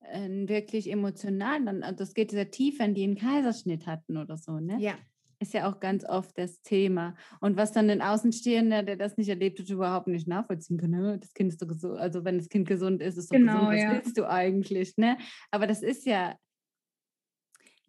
einen 0.00 0.48
wirklich 0.48 0.90
emotional, 0.90 1.64
dann, 1.64 1.82
also 1.82 1.98
das 1.98 2.14
geht 2.14 2.30
sehr 2.30 2.50
tief, 2.50 2.78
wenn 2.80 2.94
die 2.94 3.04
einen 3.04 3.16
Kaiserschnitt 3.16 3.86
hatten 3.86 4.16
oder 4.16 4.36
so, 4.36 4.58
ne? 4.58 4.78
Ja. 4.80 4.94
Ist 5.40 5.54
ja 5.54 5.70
auch 5.70 5.78
ganz 5.78 6.04
oft 6.04 6.36
das 6.36 6.62
Thema. 6.62 7.14
Und 7.40 7.56
was 7.56 7.72
dann 7.72 7.86
den 7.86 8.02
Außenstehender, 8.02 8.82
der 8.82 8.96
das 8.96 9.16
nicht 9.16 9.28
erlebt 9.28 9.60
hat, 9.60 9.70
überhaupt 9.70 10.08
nicht 10.08 10.26
nachvollziehen 10.26 10.78
kann. 10.78 10.90
ne? 10.90 11.18
Das 11.18 11.32
Kind 11.32 11.52
ist 11.52 11.62
doch 11.62 11.68
gesund, 11.68 11.98
also 11.98 12.24
wenn 12.24 12.38
das 12.38 12.48
Kind 12.48 12.66
gesund 12.66 13.00
ist, 13.00 13.16
ist 13.16 13.30
doch 13.30 13.36
Genau, 13.36 13.52
gesund, 13.52 13.72
was 13.72 13.82
ja. 13.82 13.92
willst 13.92 14.18
du 14.18 14.28
eigentlich, 14.28 14.96
ne? 14.96 15.16
Aber 15.52 15.66
das 15.68 15.82
ist 15.82 16.06
ja 16.06 16.34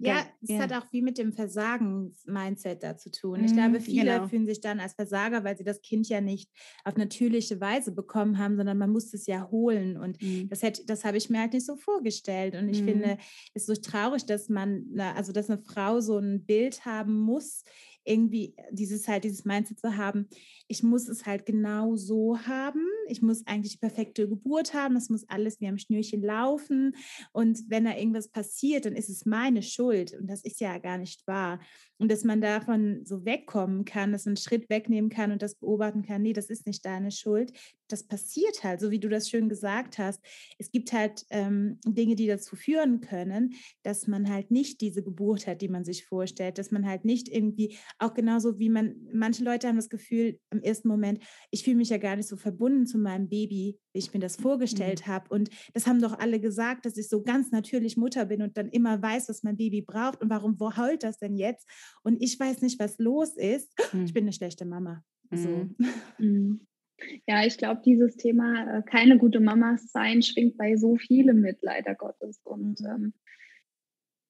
Ja, 0.02 0.26
es 0.42 0.58
ja. 0.58 0.58
hat 0.58 0.72
auch 0.72 0.86
viel 0.90 1.04
mit 1.04 1.18
dem 1.18 1.34
Versagens-Mindset 1.34 2.84
da 2.84 2.96
zu 2.98 3.12
tun. 3.12 3.44
Ich 3.44 3.54
glaube, 3.54 3.82
Mhm, 3.82 3.82
viele 3.82 4.22
genau. 4.22 4.24
fühlen 4.24 4.46
sich 4.46 4.62
dann 4.62 4.80
als 4.80 4.94
Versager, 4.94 5.44
weil 5.44 5.58
sie 5.58 5.66
das 5.66 5.82
Kind 5.82 6.08
ja 6.08 6.22
nicht 6.22 6.50
auf 6.86 6.96
natürliche 6.96 7.60
Weise 7.60 7.92
bekommen 7.92 8.38
haben, 8.38 8.56
sondern 8.56 8.78
man 8.78 8.92
muss 8.92 9.14
es 9.14 9.26
ja 9.26 9.50
holen. 9.52 9.98
Und 9.98 10.18
Mhm. 10.22 10.50
das, 10.50 10.62
hätte- 10.64 10.86
das 10.86 11.04
habe 11.04 11.18
ich 11.18 11.30
mir 11.30 11.40
halt 11.42 11.52
nicht 11.52 11.66
so 11.66 11.76
vorgestellt. 11.76 12.56
Und 12.56 12.70
ich 12.70 12.82
Mhm. 12.82 12.84
finde 12.84 13.18
es 13.54 13.66
so 13.66 13.76
traurig, 13.76 14.26
dass 14.26 14.48
man, 14.48 14.86
also 14.98 15.34
dass 15.34 15.50
eine 15.50 15.62
Frau 15.62 16.00
so 16.00 16.18
ein 16.18 16.46
Bild 16.46 16.86
haben 16.86 17.20
muss, 17.20 17.64
irgendwie 18.06 18.56
dieses 18.72 19.08
halt, 19.08 19.26
dieses 19.26 19.44
Mindset 19.44 19.80
zu 19.82 19.98
haben, 19.98 20.30
ich 20.68 20.82
muss 20.82 21.10
es 21.10 21.26
halt 21.26 21.46
genau 21.46 21.96
so 21.98 22.40
haben. 22.48 22.86
Ich 23.10 23.22
muss 23.22 23.46
eigentlich 23.48 23.74
die 23.74 23.80
perfekte 23.80 24.28
Geburt 24.28 24.74
haben. 24.74 24.96
Das 24.96 25.10
muss 25.10 25.28
alles 25.30 25.60
wie 25.60 25.68
am 25.68 25.78
Schnürchen 25.78 26.22
laufen. 26.22 26.96
Und 27.32 27.60
wenn 27.68 27.86
da 27.86 27.96
irgendwas 27.96 28.30
passiert, 28.30 28.86
dann 28.86 28.96
ist 28.96 29.10
es 29.10 29.26
meine 29.26 29.62
Schuld. 29.62 30.14
Und 30.14 30.28
das 30.28 30.44
ist 30.44 30.60
ja 30.62 30.78
gar 30.78 30.98
nicht 30.98 31.26
wahr. 31.28 31.60
Und 31.98 32.12
dass 32.12 32.24
man 32.24 32.42
davon 32.42 33.02
so 33.06 33.26
wegkommen 33.26 33.86
kann, 33.86 34.12
dass 34.12 34.26
man 34.26 34.32
einen 34.32 34.38
Schritt 34.38 34.70
wegnehmen 34.70 35.10
kann 35.10 35.32
und 35.32 35.42
das 35.42 35.56
beobachten 35.56 36.04
kann, 36.04 36.22
nee, 36.22 36.34
das 36.34 36.50
ist 36.50 36.66
nicht 36.66 36.86
deine 36.86 37.12
Schuld. 37.12 37.52
Das 37.92 38.04
passiert 38.08 38.64
halt, 38.64 38.80
so 38.80 38.92
wie 38.92 39.00
du 39.00 39.10
das 39.10 39.30
schön 39.30 39.50
gesagt 39.50 39.98
hast. 39.98 40.22
Es 40.58 40.72
gibt 40.72 40.94
halt 40.94 41.26
ähm, 41.30 41.80
Dinge, 41.86 42.16
die 42.16 42.28
dazu 42.28 42.56
führen 42.56 43.02
können, 43.02 43.54
dass 43.84 44.08
man 44.08 44.30
halt 44.30 44.52
nicht 44.52 44.82
diese 44.82 45.04
Geburt 45.04 45.48
hat, 45.48 45.62
die 45.62 45.68
man 45.68 45.84
sich 45.84 46.06
vorstellt, 46.06 46.58
dass 46.58 46.72
man 46.72 46.88
halt 46.88 47.06
nicht 47.06 47.28
irgendwie, 47.30 47.78
auch 47.98 48.14
genauso 48.14 48.60
wie 48.60 48.70
man, 48.70 48.96
manche 49.14 49.44
Leute 49.44 49.68
haben 49.68 49.76
das 49.76 49.90
Gefühl 49.90 50.40
im 50.52 50.62
ersten 50.62 50.88
Moment, 50.88 51.24
ich 51.52 51.64
fühle 51.64 51.78
mich 51.78 51.90
ja 51.90 51.98
gar 51.98 52.16
nicht 52.16 52.28
so 52.28 52.38
verbunden 52.38 52.86
zu 52.86 52.98
meinem 52.98 53.28
Baby, 53.30 53.80
wie 53.94 54.00
ich 54.00 54.14
mir 54.14 54.20
das 54.20 54.36
vorgestellt 54.36 55.08
habe. 55.08 55.34
Und 55.34 55.50
das 55.74 55.88
haben 55.88 56.02
doch 56.02 56.18
alle 56.20 56.40
gesagt, 56.40 56.86
dass 56.86 56.98
ich 56.98 57.10
so 57.10 57.24
ganz 57.24 57.52
natürlich 57.52 57.98
Mutter 57.98 58.26
bin 58.26 58.42
und 58.42 58.56
dann 58.58 58.70
immer 58.70 59.02
weiß, 59.02 59.30
was 59.30 59.44
mein 59.44 59.58
Baby 59.58 59.82
braucht 59.82 60.22
und 60.22 60.30
warum 60.30 60.60
wo 60.60 60.76
heult 60.78 61.04
das 61.04 61.18
denn 61.18 61.36
jetzt? 61.36 61.68
Und 62.04 62.22
ich 62.22 62.40
weiß 62.40 62.62
nicht, 62.62 62.80
was 62.80 62.98
los 63.00 63.36
ist. 63.36 63.74
Ich 63.80 63.94
Mhm. 63.94 64.14
bin 64.14 64.24
eine 64.26 64.34
schlechte 64.34 64.66
Mama. 64.66 65.04
So. 65.32 65.70
Mhm. 66.18 66.60
Mhm. 67.02 67.22
Ja, 67.28 67.46
ich 67.46 67.58
glaube, 67.58 67.82
dieses 67.86 68.16
Thema 68.18 68.80
äh, 68.80 68.84
keine 68.84 69.18
gute 69.18 69.40
Mama 69.40 69.78
sein 69.78 70.22
schwingt 70.22 70.58
bei 70.58 70.76
so 70.76 70.96
vielem 70.98 71.42
mit, 71.42 71.60
leider 71.62 71.96
Gottes. 71.96 72.42
Und, 72.44 72.80
ähm, 72.82 73.14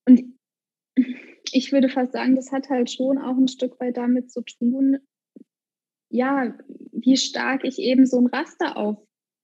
und 0.06 0.40
ich 1.52 1.72
würde 1.72 1.90
fast 1.90 2.14
sagen, 2.14 2.36
das 2.36 2.52
hat 2.52 2.70
halt 2.70 2.92
schon 2.92 3.18
auch 3.18 3.38
ein 3.38 3.48
Stück 3.48 3.80
weit 3.80 3.98
damit 3.98 4.32
zu 4.32 4.42
tun, 4.42 5.00
ja, 6.12 6.58
wie 6.92 7.18
stark 7.18 7.64
ich 7.64 7.80
eben 7.80 8.06
so 8.06 8.20
ein 8.20 8.28
Raster 8.28 8.78
auf 8.78 8.98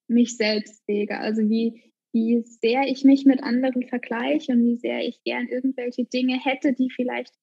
mich 0.08 0.36
selbst 0.38 0.84
lege. 0.88 1.20
Also 1.20 1.48
wie, 1.50 1.94
wie 2.12 2.42
sehr 2.42 2.88
ich 2.88 3.04
mich 3.04 3.26
mit 3.26 3.44
anderen 3.44 3.84
vergleiche 3.88 4.54
und 4.54 4.64
wie 4.64 4.76
sehr 4.76 5.08
ich 5.08 5.24
gern 5.24 5.48
irgendwelche 5.48 6.06
Dinge 6.06 6.44
hätte, 6.44 6.74
die 6.74 6.90
vielleicht 6.90 7.34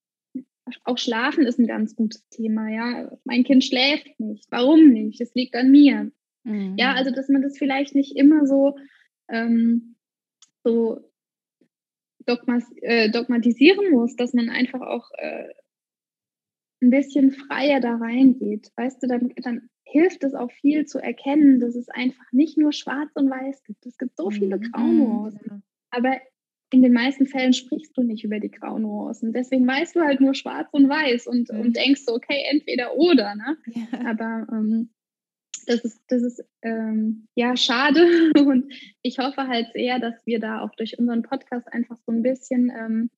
auch 0.85 0.99
Schlafen 0.99 1.45
ist 1.45 1.59
ein 1.59 1.67
ganz 1.67 1.97
gutes 1.97 2.29
Thema, 2.29 2.69
ja. 2.69 3.19
Mein 3.25 3.45
Kind 3.45 3.65
schläft 3.65 4.19
nicht. 4.21 4.47
Warum 4.51 4.91
nicht? 4.91 5.21
Es 5.21 5.35
liegt 5.35 5.55
an 5.55 5.71
mir. 5.71 6.13
Mhm. 6.45 6.77
Ja, 6.79 6.95
also 6.95 7.11
dass 7.11 7.29
man 7.29 7.43
das 7.43 7.59
vielleicht 7.59 7.95
nicht 7.95 8.17
immer 8.17 8.47
so, 8.47 8.77
ähm, 9.29 9.97
so 10.65 11.01
dogmas, 12.27 12.65
äh, 12.81 13.11
dogmatisieren 13.11 13.91
muss, 13.91 14.17
dass 14.17 14.35
man 14.35 14.51
einfach 14.51 14.81
auch 14.81 15.11
äh, 15.19 15.49
ein 16.81 16.91
bisschen 16.91 17.33
freier 17.33 17.81
da 17.81 17.97
reingeht. 17.97 18.71
Weißt 18.77 19.03
du, 19.03 19.07
dann, 19.07 19.33
dann 19.37 19.69
hilft 19.85 20.25
es 20.25 20.35
auch 20.35 20.51
viel 20.51 20.87
zu 20.87 20.99
erkennen, 20.99 21.61
dass 21.61 21.75
es 21.75 21.89
einfach 21.89 22.25
nicht 22.33 22.59
nur 22.59 22.73
schwarz 22.73 23.11
und 23.15 23.31
weiß 23.31 23.63
gibt. 23.65 23.85
Es 23.87 23.99
gibt 23.99 24.17
so 24.17 24.31
viele 24.31 24.59
mhm. 24.59 24.63
Graunuancen. 24.73 25.63
Aber 25.91 26.21
in 26.73 26.83
den 26.83 26.93
meisten 26.93 27.27
Fällen 27.27 27.53
sprichst 27.53 27.97
du 27.97 28.03
nicht 28.03 28.25
über 28.25 28.41
die 28.41 28.51
Graunuancen. 28.51 29.33
Deswegen 29.33 29.67
weißt 29.67 29.95
du 29.95 30.01
halt 30.01 30.21
nur 30.21 30.35
schwarz 30.35 30.69
und 30.73 30.89
weiß 30.89 31.27
und, 31.27 31.53
mhm. 31.53 31.61
und 31.61 31.77
denkst 31.77 32.03
so, 32.07 32.15
okay, 32.15 32.43
entweder 32.51 32.97
oder. 32.97 33.35
Ne? 33.35 33.57
Ja. 33.67 34.01
Aber 34.07 34.47
ähm, 34.51 34.91
das 35.67 35.85
ist, 35.85 36.03
das 36.09 36.23
ist 36.23 36.45
ähm, 36.63 37.29
ja 37.35 37.57
schade 37.57 38.33
und 38.39 38.73
ich 39.03 39.19
hoffe 39.19 39.47
halt 39.47 39.69
sehr, 39.75 40.01
dass 40.01 40.15
wir 40.27 40.41
da 40.41 40.61
auch 40.61 40.75
durch 40.75 40.99
unseren 40.99 41.23
Podcast 41.23 41.73
einfach 41.73 41.99
so 42.07 42.13
ein 42.13 42.23
bisschen 42.23 42.73
ähm, 42.75 43.11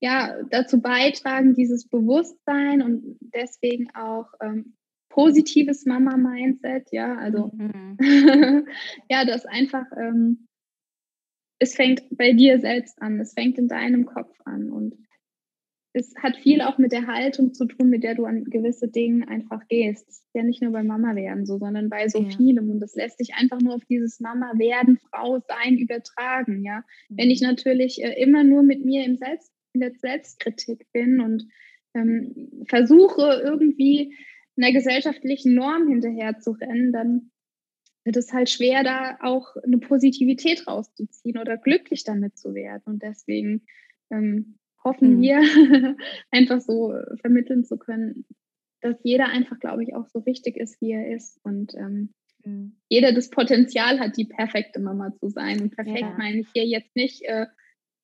ja, 0.00 0.42
dazu 0.50 0.80
beitragen, 0.80 1.54
dieses 1.54 1.88
Bewusstsein 1.88 2.82
und 2.82 3.18
deswegen 3.20 3.90
auch 3.94 4.28
ähm, 4.40 4.74
positives 5.10 5.84
Mama-Mindset, 5.86 6.92
ja, 6.92 7.16
also 7.16 7.50
mhm. 7.52 7.96
ja, 9.10 9.24
das 9.24 9.44
einfach, 9.46 9.86
ähm, 9.96 10.47
es 11.58 11.74
fängt 11.74 12.02
bei 12.10 12.32
dir 12.32 12.60
selbst 12.60 13.00
an, 13.02 13.20
es 13.20 13.34
fängt 13.34 13.58
in 13.58 13.68
deinem 13.68 14.06
Kopf 14.06 14.36
an 14.44 14.70
und 14.70 14.96
es 15.92 16.14
hat 16.22 16.36
viel 16.36 16.60
auch 16.60 16.78
mit 16.78 16.92
der 16.92 17.06
Haltung 17.06 17.54
zu 17.54 17.64
tun, 17.64 17.88
mit 17.88 18.04
der 18.04 18.14
du 18.14 18.24
an 18.24 18.44
gewisse 18.44 18.88
Dinge 18.88 19.26
einfach 19.26 19.66
gehst. 19.68 20.06
Das 20.06 20.16
ist 20.16 20.34
ja 20.34 20.42
nicht 20.42 20.62
nur 20.62 20.72
bei 20.72 20.82
Mama 20.82 21.16
werden 21.16 21.46
so, 21.46 21.58
sondern 21.58 21.88
bei 21.88 22.08
so 22.08 22.22
ja. 22.22 22.30
vielem. 22.36 22.70
Und 22.70 22.80
das 22.80 22.94
lässt 22.94 23.18
sich 23.18 23.34
einfach 23.34 23.60
nur 23.60 23.74
auf 23.74 23.84
dieses 23.86 24.20
Mama 24.20 24.52
werden, 24.58 24.98
Frau 25.10 25.40
sein 25.48 25.78
übertragen. 25.78 26.62
Ja, 26.62 26.84
wenn 27.08 27.30
ich 27.30 27.40
mhm. 27.40 27.48
natürlich 27.48 28.02
äh, 28.02 28.20
immer 28.22 28.44
nur 28.44 28.62
mit 28.62 28.84
mir 28.84 29.04
im 29.04 29.16
Selbst 29.16 29.50
in 29.72 29.80
der 29.80 29.92
Selbstkritik 29.94 30.86
bin 30.92 31.20
und 31.20 31.46
ähm, 31.94 32.64
versuche 32.68 33.40
irgendwie 33.42 34.14
einer 34.56 34.72
gesellschaftlichen 34.72 35.54
Norm 35.54 35.88
hinterher 35.88 36.38
zu 36.38 36.52
rennen, 36.52 36.92
dann 36.92 37.30
wird 38.08 38.16
es 38.16 38.32
halt 38.32 38.48
schwer, 38.48 38.82
da 38.82 39.18
auch 39.20 39.54
eine 39.62 39.76
Positivität 39.76 40.66
rauszuziehen 40.66 41.36
oder 41.36 41.58
glücklich 41.58 42.04
damit 42.04 42.38
zu 42.38 42.54
werden. 42.54 42.82
Und 42.86 43.02
deswegen 43.02 43.66
ähm, 44.10 44.56
hoffen 44.82 45.16
mhm. 45.16 45.20
wir 45.20 45.42
einfach 46.30 46.62
so 46.62 46.94
vermitteln 47.20 47.64
zu 47.64 47.76
können, 47.76 48.24
dass 48.80 48.96
jeder 49.02 49.26
einfach, 49.26 49.58
glaube 49.60 49.82
ich, 49.82 49.94
auch 49.94 50.06
so 50.06 50.20
richtig 50.20 50.56
ist, 50.56 50.80
wie 50.80 50.92
er 50.92 51.14
ist 51.14 51.38
und 51.42 51.74
ähm, 51.74 52.14
mhm. 52.44 52.78
jeder 52.88 53.12
das 53.12 53.28
Potenzial 53.28 54.00
hat, 54.00 54.16
die 54.16 54.24
perfekte 54.24 54.80
Mama 54.80 55.12
zu 55.20 55.28
sein. 55.28 55.60
Und 55.60 55.76
perfekt 55.76 56.00
ja. 56.00 56.16
meine 56.16 56.40
ich 56.40 56.48
hier 56.54 56.64
jetzt 56.64 56.96
nicht 56.96 57.22
äh, 57.24 57.46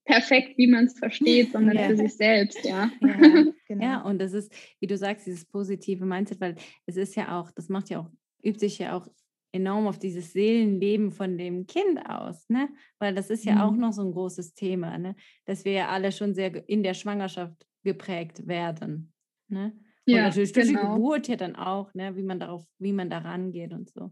perfekt, 0.04 0.58
wie 0.58 0.66
man 0.66 0.84
es 0.84 0.98
versteht, 0.98 1.52
sondern 1.52 1.76
ja. 1.76 1.88
für 1.88 1.96
sich 1.96 2.14
selbst, 2.14 2.62
ja. 2.62 2.90
Ja, 3.00 3.16
genau. 3.68 3.84
ja, 3.84 4.02
und 4.02 4.18
das 4.18 4.34
ist, 4.34 4.52
wie 4.80 4.86
du 4.86 4.98
sagst, 4.98 5.26
dieses 5.26 5.46
positive 5.46 6.04
Mindset, 6.04 6.40
weil 6.40 6.56
es 6.84 6.96
ist 6.96 7.16
ja 7.16 7.40
auch, 7.40 7.50
das 7.52 7.68
macht 7.68 7.88
ja 7.88 8.00
auch, 8.00 8.10
übt 8.42 8.58
sich 8.58 8.78
ja 8.78 8.94
auch 8.96 9.08
enorm 9.54 9.86
auf 9.86 9.98
dieses 9.98 10.32
Seelenleben 10.32 11.12
von 11.12 11.38
dem 11.38 11.66
Kind 11.66 11.98
aus, 12.08 12.48
ne? 12.48 12.68
Weil 12.98 13.14
das 13.14 13.30
ist 13.30 13.44
ja 13.44 13.54
mhm. 13.54 13.60
auch 13.60 13.76
noch 13.76 13.92
so 13.92 14.02
ein 14.02 14.12
großes 14.12 14.54
Thema, 14.54 14.98
ne? 14.98 15.14
Dass 15.46 15.64
wir 15.64 15.72
ja 15.72 15.88
alle 15.88 16.10
schon 16.10 16.34
sehr 16.34 16.68
in 16.68 16.82
der 16.82 16.94
Schwangerschaft 16.94 17.64
geprägt 17.84 18.46
werden, 18.48 19.12
ne? 19.48 19.72
Und 20.06 20.12
ja, 20.12 20.22
natürlich 20.24 20.52
durch 20.52 20.68
genau. 20.68 20.80
die 20.80 20.94
Geburt 20.96 21.28
ja 21.28 21.36
dann 21.36 21.56
auch, 21.56 21.94
ne? 21.94 22.16
Wie 22.16 22.24
man 22.24 22.40
darauf, 22.40 22.66
wie 22.78 22.92
man 22.92 23.08
da 23.08 23.18
rangeht 23.18 23.72
und 23.72 23.88
so. 23.90 24.10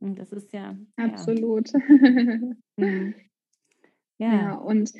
Und 0.00 0.18
das 0.18 0.32
ist 0.32 0.52
ja. 0.52 0.76
Absolut. 0.96 1.70
Ja. 1.72 1.80
mhm. 2.76 3.14
ja. 4.18 4.34
ja, 4.34 4.54
und 4.54 4.90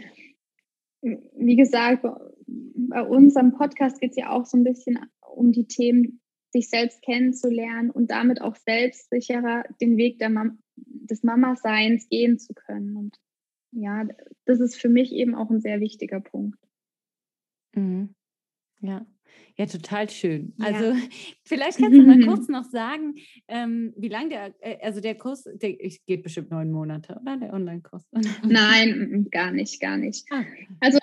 wie 1.01 1.57
gesagt, 1.57 2.05
bei 2.47 3.03
unserem 3.03 3.53
Podcast 3.53 4.01
geht 4.01 4.11
es 4.11 4.17
ja 4.17 4.31
auch 4.31 4.45
so 4.45 4.59
ein 4.59 4.65
bisschen 4.65 4.99
um 5.21 5.53
die 5.53 5.67
Themen, 5.67 6.21
sich 6.51 6.71
selbst 6.71 7.03
kennenzulernen 7.03 7.91
und 7.91 8.11
damit 8.11 8.41
auch 8.41 8.57
selbstsicherer 8.57 9.65
den 9.81 9.97
Weg 9.97 10.19
der 10.19 10.31
Mam 10.31 10.59
des 10.77 11.23
Mama-Seins 11.23 12.09
gehen 12.09 12.39
zu 12.39 12.55
können. 12.55 12.97
Und 12.97 13.17
ja, 13.73 14.07
das 14.45 14.61
ist 14.61 14.81
für 14.81 14.89
mich 14.89 15.13
eben 15.13 15.35
auch 15.35 15.51
ein 15.51 15.61
sehr 15.61 15.81
wichtiger 15.81 16.21
Punkt. 16.21 16.59
Mhm. 17.75 18.15
Ja. 18.81 19.07
Ja, 19.57 19.67
total 19.67 20.09
schön. 20.09 20.55
Ja. 20.59 20.67
Also 20.67 20.95
vielleicht 21.45 21.79
kannst 21.79 21.99
du 21.99 22.03
mal 22.03 22.21
kurz 22.25 22.49
noch 22.49 22.65
sagen, 22.65 23.15
ähm, 23.49 23.93
wie 23.97 24.09
lange 24.09 24.29
der, 24.31 24.55
äh, 24.61 24.79
also 24.83 25.01
der 25.01 25.17
Kurs, 25.17 25.45
der 25.45 25.75
geht 25.75 26.23
bestimmt 26.23 26.51
neun 26.51 26.71
Monate, 26.71 27.19
oder 27.21 27.37
der 27.37 27.53
Online-Kurs? 27.53 28.09
Nein, 28.43 29.27
gar 29.31 29.51
nicht, 29.51 29.81
gar 29.81 29.97
nicht. 29.97 30.25
Ah. 30.31 30.45
Also 30.81 30.99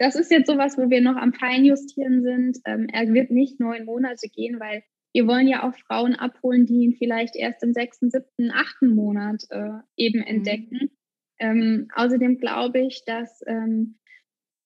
das 0.00 0.16
ist 0.16 0.30
jetzt 0.30 0.50
sowas, 0.50 0.78
wo 0.78 0.88
wir 0.88 1.02
noch 1.02 1.16
am 1.16 1.34
Feinjustieren 1.34 2.22
sind. 2.22 2.58
Ähm, 2.64 2.88
er 2.90 3.12
wird 3.12 3.30
nicht 3.30 3.60
neun 3.60 3.84
Monate 3.84 4.28
gehen, 4.28 4.58
weil 4.58 4.82
wir 5.12 5.26
wollen 5.26 5.46
ja 5.46 5.68
auch 5.68 5.74
Frauen 5.76 6.14
abholen, 6.14 6.64
die 6.64 6.84
ihn 6.84 6.94
vielleicht 6.94 7.36
erst 7.36 7.62
im 7.62 7.74
sechsten, 7.74 8.10
siebten, 8.10 8.50
achten 8.50 8.94
Monat 8.94 9.44
äh, 9.50 9.72
eben 9.96 10.20
mhm. 10.20 10.26
entdecken. 10.26 10.78
Mhm. 10.80 10.90
Ähm, 11.38 11.88
außerdem 11.94 12.38
glaube 12.38 12.80
ich, 12.80 13.04
dass 13.04 13.42
ähm, 13.46 13.98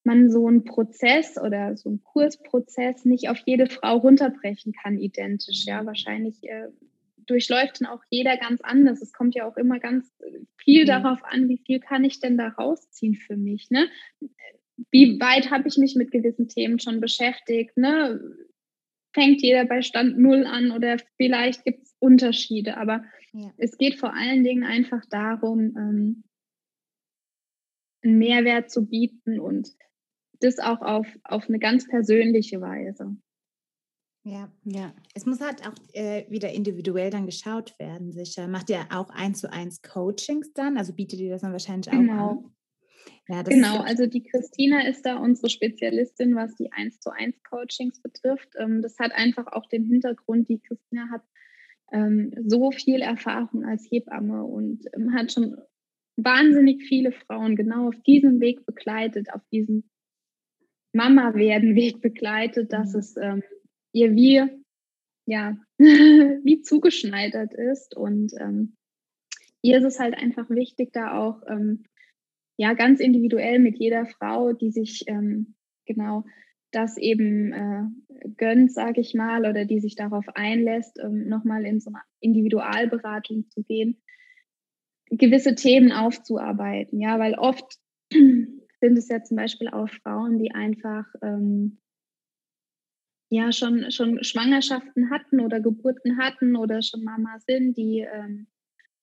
man 0.05 0.30
so 0.30 0.47
einen 0.47 0.64
Prozess 0.64 1.37
oder 1.37 1.76
so 1.76 1.89
einen 1.89 2.05
Kursprozess 2.05 3.05
nicht 3.05 3.28
auf 3.28 3.39
jede 3.45 3.66
Frau 3.66 3.97
runterbrechen 3.97 4.72
kann, 4.85 4.99
identisch. 4.99 5.64
Ja, 5.66 5.85
wahrscheinlich 5.85 6.45
äh, 6.45 6.68
durchläuft 7.26 7.80
dann 7.80 7.89
auch 7.89 8.03
jeder 8.09 8.37
ganz 8.37 8.61
anders. 8.61 9.03
Es 9.03 9.12
kommt 9.12 9.35
ja 9.35 9.49
auch 9.49 9.57
immer 9.57 9.80
ganz 9.80 10.09
viel 10.59 10.85
mhm. 10.85 10.89
darauf 10.89 11.24
an, 11.24 11.49
wie 11.49 11.59
viel 11.59 11.80
kann 11.80 12.05
ich 12.05 12.20
denn 12.20 12.39
da 12.39 12.51
rausziehen 12.51 13.16
für 13.16 13.37
mich. 13.37 13.70
Ne? 13.70 13.89
Wie 14.91 15.20
weit 15.20 15.51
habe 15.51 15.68
ich 15.68 15.77
mich 15.77 15.95
mit 15.95 16.11
gewissen 16.11 16.49
Themen 16.49 16.79
schon 16.79 17.01
beschäftigt? 17.01 17.77
Ne? 17.77 18.20
Fängt 19.12 19.43
jeder 19.43 19.64
bei 19.64 19.83
Stand 19.83 20.18
Null 20.18 20.47
an 20.47 20.72
oder 20.72 20.97
vielleicht 21.16 21.64
gibt 21.64 21.85
es 21.85 21.95
Unterschiede, 22.01 22.77
aber 22.77 23.05
ja. 23.33 23.53
es 23.57 23.79
geht 23.79 23.99
vor 23.99 24.14
allen 24.14 24.43
Dingen 24.43 24.64
einfach 24.64 25.03
darum, 25.09 25.77
ähm, 25.77 26.25
einen 28.03 28.18
Mehrwert 28.18 28.70
zu 28.70 28.87
bieten 28.87 29.41
und 29.41 29.70
das 30.41 30.59
auch 30.59 30.83
auf, 30.83 31.07
auf 31.25 31.49
eine 31.49 31.59
ganz 31.59 31.89
persönliche 31.89 32.61
Weise. 32.61 33.16
Ja, 34.27 34.51
ja. 34.64 34.95
Es 35.14 35.27
muss 35.27 35.41
halt 35.41 35.66
auch 35.66 35.75
äh, 35.93 36.25
wieder 36.31 36.51
individuell 36.51 37.11
dann 37.11 37.27
geschaut 37.27 37.79
werden, 37.79 38.11
sicher. 38.11 38.49
Macht 38.49 38.70
ihr 38.70 38.87
auch 38.91 39.11
eins 39.11 39.41
zu 39.41 39.53
eins 39.53 39.83
Coachings 39.83 40.53
dann? 40.55 40.79
Also 40.79 40.95
bietet 40.95 41.20
ihr 41.20 41.31
das 41.31 41.43
dann 41.43 41.53
wahrscheinlich 41.53 41.89
auch 41.89 41.93
genau. 41.93 42.31
an? 42.31 42.55
Ja, 43.27 43.43
genau, 43.43 43.81
also 43.81 44.07
die 44.07 44.23
Christina 44.23 44.87
ist 44.87 45.07
da 45.07 45.17
unsere 45.17 45.49
Spezialistin, 45.49 46.35
was 46.35 46.55
die 46.57 46.73
1 46.73 47.01
zu 47.01 47.11
1 47.11 47.43
Coachings 47.43 48.01
betrifft. 48.01 48.51
Ähm, 48.59 48.83
das 48.83 48.99
hat 48.99 49.13
einfach 49.13 49.47
auch 49.47 49.67
den 49.67 49.85
Hintergrund, 49.85 50.49
die 50.49 50.61
Christina 50.61 51.09
hat 51.11 51.23
ähm, 51.91 52.33
so 52.47 52.71
viel 52.71 53.01
Erfahrung 53.01 53.65
als 53.65 53.87
Hebamme 53.91 54.45
und 54.45 54.85
ähm, 54.95 55.15
hat 55.15 55.33
schon 55.33 55.57
wahnsinnig 56.17 56.85
viele 56.85 57.13
Frauen 57.13 57.57
genau 57.57 57.89
auf 57.89 58.03
diesem 58.03 58.41
Weg 58.41 58.67
begleitet, 58.67 59.33
auf 59.33 59.43
diesem 59.51 59.85
Mama-werden-Weg 60.93 62.03
begleitet, 62.03 62.73
dass 62.73 62.93
mhm. 62.93 62.99
es 62.99 63.17
ihr 63.93 64.15
wie, 64.15 64.43
ja, 65.27 65.57
wie 65.79 66.61
zugeschneidert 66.63 67.53
ist. 67.55 67.97
Und 67.97 68.33
ihr 69.63 69.79
ist 69.79 69.85
es 69.85 69.99
halt 69.99 70.15
einfach 70.15 70.49
wichtig, 70.51 70.93
da 70.93 71.19
auch 71.19 71.43
ähm, 71.49 71.83
ja 72.57 72.75
ganz 72.75 73.01
individuell 73.01 73.59
mit 73.59 73.79
jeder 73.79 74.07
Frau, 74.07 74.53
die 74.53 74.71
sich 74.71 75.05
ähm, 75.07 75.55
genau 75.87 76.25
das 76.71 76.97
eben 76.99 77.53
äh, 77.53 78.29
gönnt, 78.37 78.73
sage 78.73 79.01
ich 79.01 79.15
mal, 79.15 79.49
oder 79.49 79.65
die 79.65 79.81
sich 79.81 79.95
darauf 79.95 80.25
einlässt, 80.35 80.99
ähm, 80.99 81.29
nochmal 81.29 81.65
in 81.65 81.81
so 81.81 81.91
eine 81.91 82.01
Individualberatung 82.21 83.49
zu 83.51 83.63
gehen, 83.63 84.03
gewisse 85.07 85.55
Themen 85.55 85.93
aufzuarbeiten. 85.93 87.01
Ja, 87.01 87.19
weil 87.19 87.35
oft 87.35 87.79
sind 88.13 88.99
es 88.99 89.09
ja 89.09 89.23
zum 89.23 89.37
Beispiel 89.37 89.69
auch 89.69 89.89
Frauen, 89.89 90.39
die 90.39 90.53
einfach 90.53 91.07
ähm, 91.23 91.79
ja 93.31 93.53
schon, 93.53 93.91
schon 93.91 94.23
Schwangerschaften 94.23 95.11
hatten 95.11 95.41
oder 95.41 95.61
Geburten 95.61 96.19
hatten 96.19 96.57
oder 96.57 96.83
schon 96.83 97.05
Mama 97.05 97.39
sind, 97.47 97.77
die 97.77 98.01
ähm, 98.01 98.49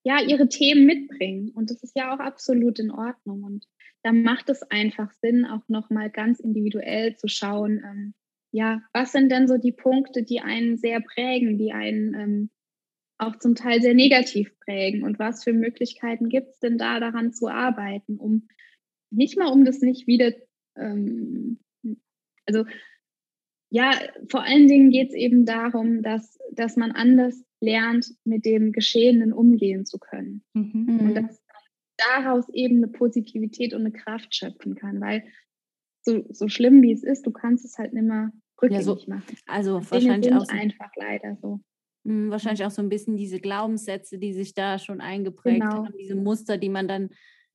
ja 0.04 0.20
ihre 0.22 0.48
Themen 0.50 0.86
mitbringen. 0.86 1.52
Und 1.52 1.70
das 1.70 1.84
ist 1.84 1.96
ja 1.96 2.14
auch 2.14 2.20
absolut 2.20 2.80
in 2.80 2.92
Ordnung. 2.92 3.44
Und 3.44 3.68
da 4.04 4.12
macht 4.12 4.50
es 4.50 4.64
einfach 4.64 5.12
Sinn, 5.22 5.46
auch 5.46 5.68
nochmal 5.68 6.10
ganz 6.10 6.40
individuell 6.40 7.16
zu 7.16 7.28
schauen, 7.28 7.84
ähm, 7.86 8.14
ja, 8.54 8.82
was 8.94 9.14
sind 9.14 9.32
denn 9.32 9.48
so 9.48 9.58
die 9.58 9.72
Punkte, 9.72 10.24
die 10.24 10.42
einen 10.42 10.78
sehr 10.78 11.00
prägen, 11.00 11.58
die 11.58 11.72
einen 11.72 12.14
ähm, 12.14 12.50
auch 13.18 13.38
zum 13.38 13.56
Teil 13.56 13.82
sehr 13.82 13.94
negativ 13.94 14.52
prägen 14.60 15.04
und 15.04 15.20
was 15.20 15.44
für 15.44 15.54
Möglichkeiten 15.54 16.28
gibt 16.28 16.50
es 16.50 16.60
denn 16.60 16.78
da 16.78 17.00
daran 17.00 17.32
zu 17.34 17.48
arbeiten, 17.48 18.18
um 18.18 18.48
nicht 19.12 19.38
mal 19.38 19.52
um 19.52 19.64
das 19.64 19.82
nicht 19.82 20.08
wieder, 20.08 20.34
ähm, 20.76 21.60
also 22.46 22.66
ja, 23.70 23.94
vor 24.30 24.44
allen 24.44 24.68
Dingen 24.68 24.90
geht 24.90 25.10
es 25.10 25.16
eben 25.16 25.46
darum, 25.46 26.02
dass, 26.02 26.40
dass 26.52 26.76
man 26.76 26.92
anders 26.92 27.42
lernt, 27.62 28.14
mit 28.26 28.46
dem 28.46 28.72
Geschehenen 28.74 29.32
umgehen 29.34 29.86
zu 29.86 30.00
können. 30.00 30.44
Mhm. 30.54 31.00
Und 31.00 31.16
dass 31.16 31.42
daraus 31.98 32.50
eben 32.50 32.78
eine 32.78 32.88
Positivität 32.88 33.74
und 33.74 33.82
eine 33.82 33.92
Kraft 33.92 34.36
schöpfen 34.36 34.76
kann, 34.76 35.00
weil 35.00 35.24
so, 36.04 36.26
so 36.32 36.48
schlimm 36.48 36.82
wie 36.82 36.92
es 36.92 37.04
ist, 37.04 37.26
du 37.28 37.32
kannst 37.32 37.64
es 37.64 37.78
halt 37.78 37.94
nicht 37.94 38.04
mehr 38.06 38.32
rückgängig 38.62 38.86
so- 38.86 39.00
machen. 39.08 39.38
Also 39.46 39.80
Dinge 39.80 39.92
wahrscheinlich 39.92 40.26
sind 40.32 40.38
auch, 40.40 40.46
so, 40.46 40.52
einfach 40.58 40.92
leider 40.96 41.38
so. 41.40 41.60
mh, 42.06 42.32
wahrscheinlich 42.32 42.66
auch 42.66 42.72
so 42.72 42.82
ein 42.82 42.90
bisschen 42.90 43.18
diese 43.18 43.40
Glaubenssätze, 43.40 44.18
die 44.18 44.34
sich 44.34 44.56
da 44.56 44.80
schon 44.80 45.00
eingeprägt 45.00 45.62
Genau. 45.62 45.86
haben, 45.86 45.94
diese 46.00 46.16
Muster, 46.16 46.58
die 46.58 46.70
man 46.70 46.88
dann 46.88 47.10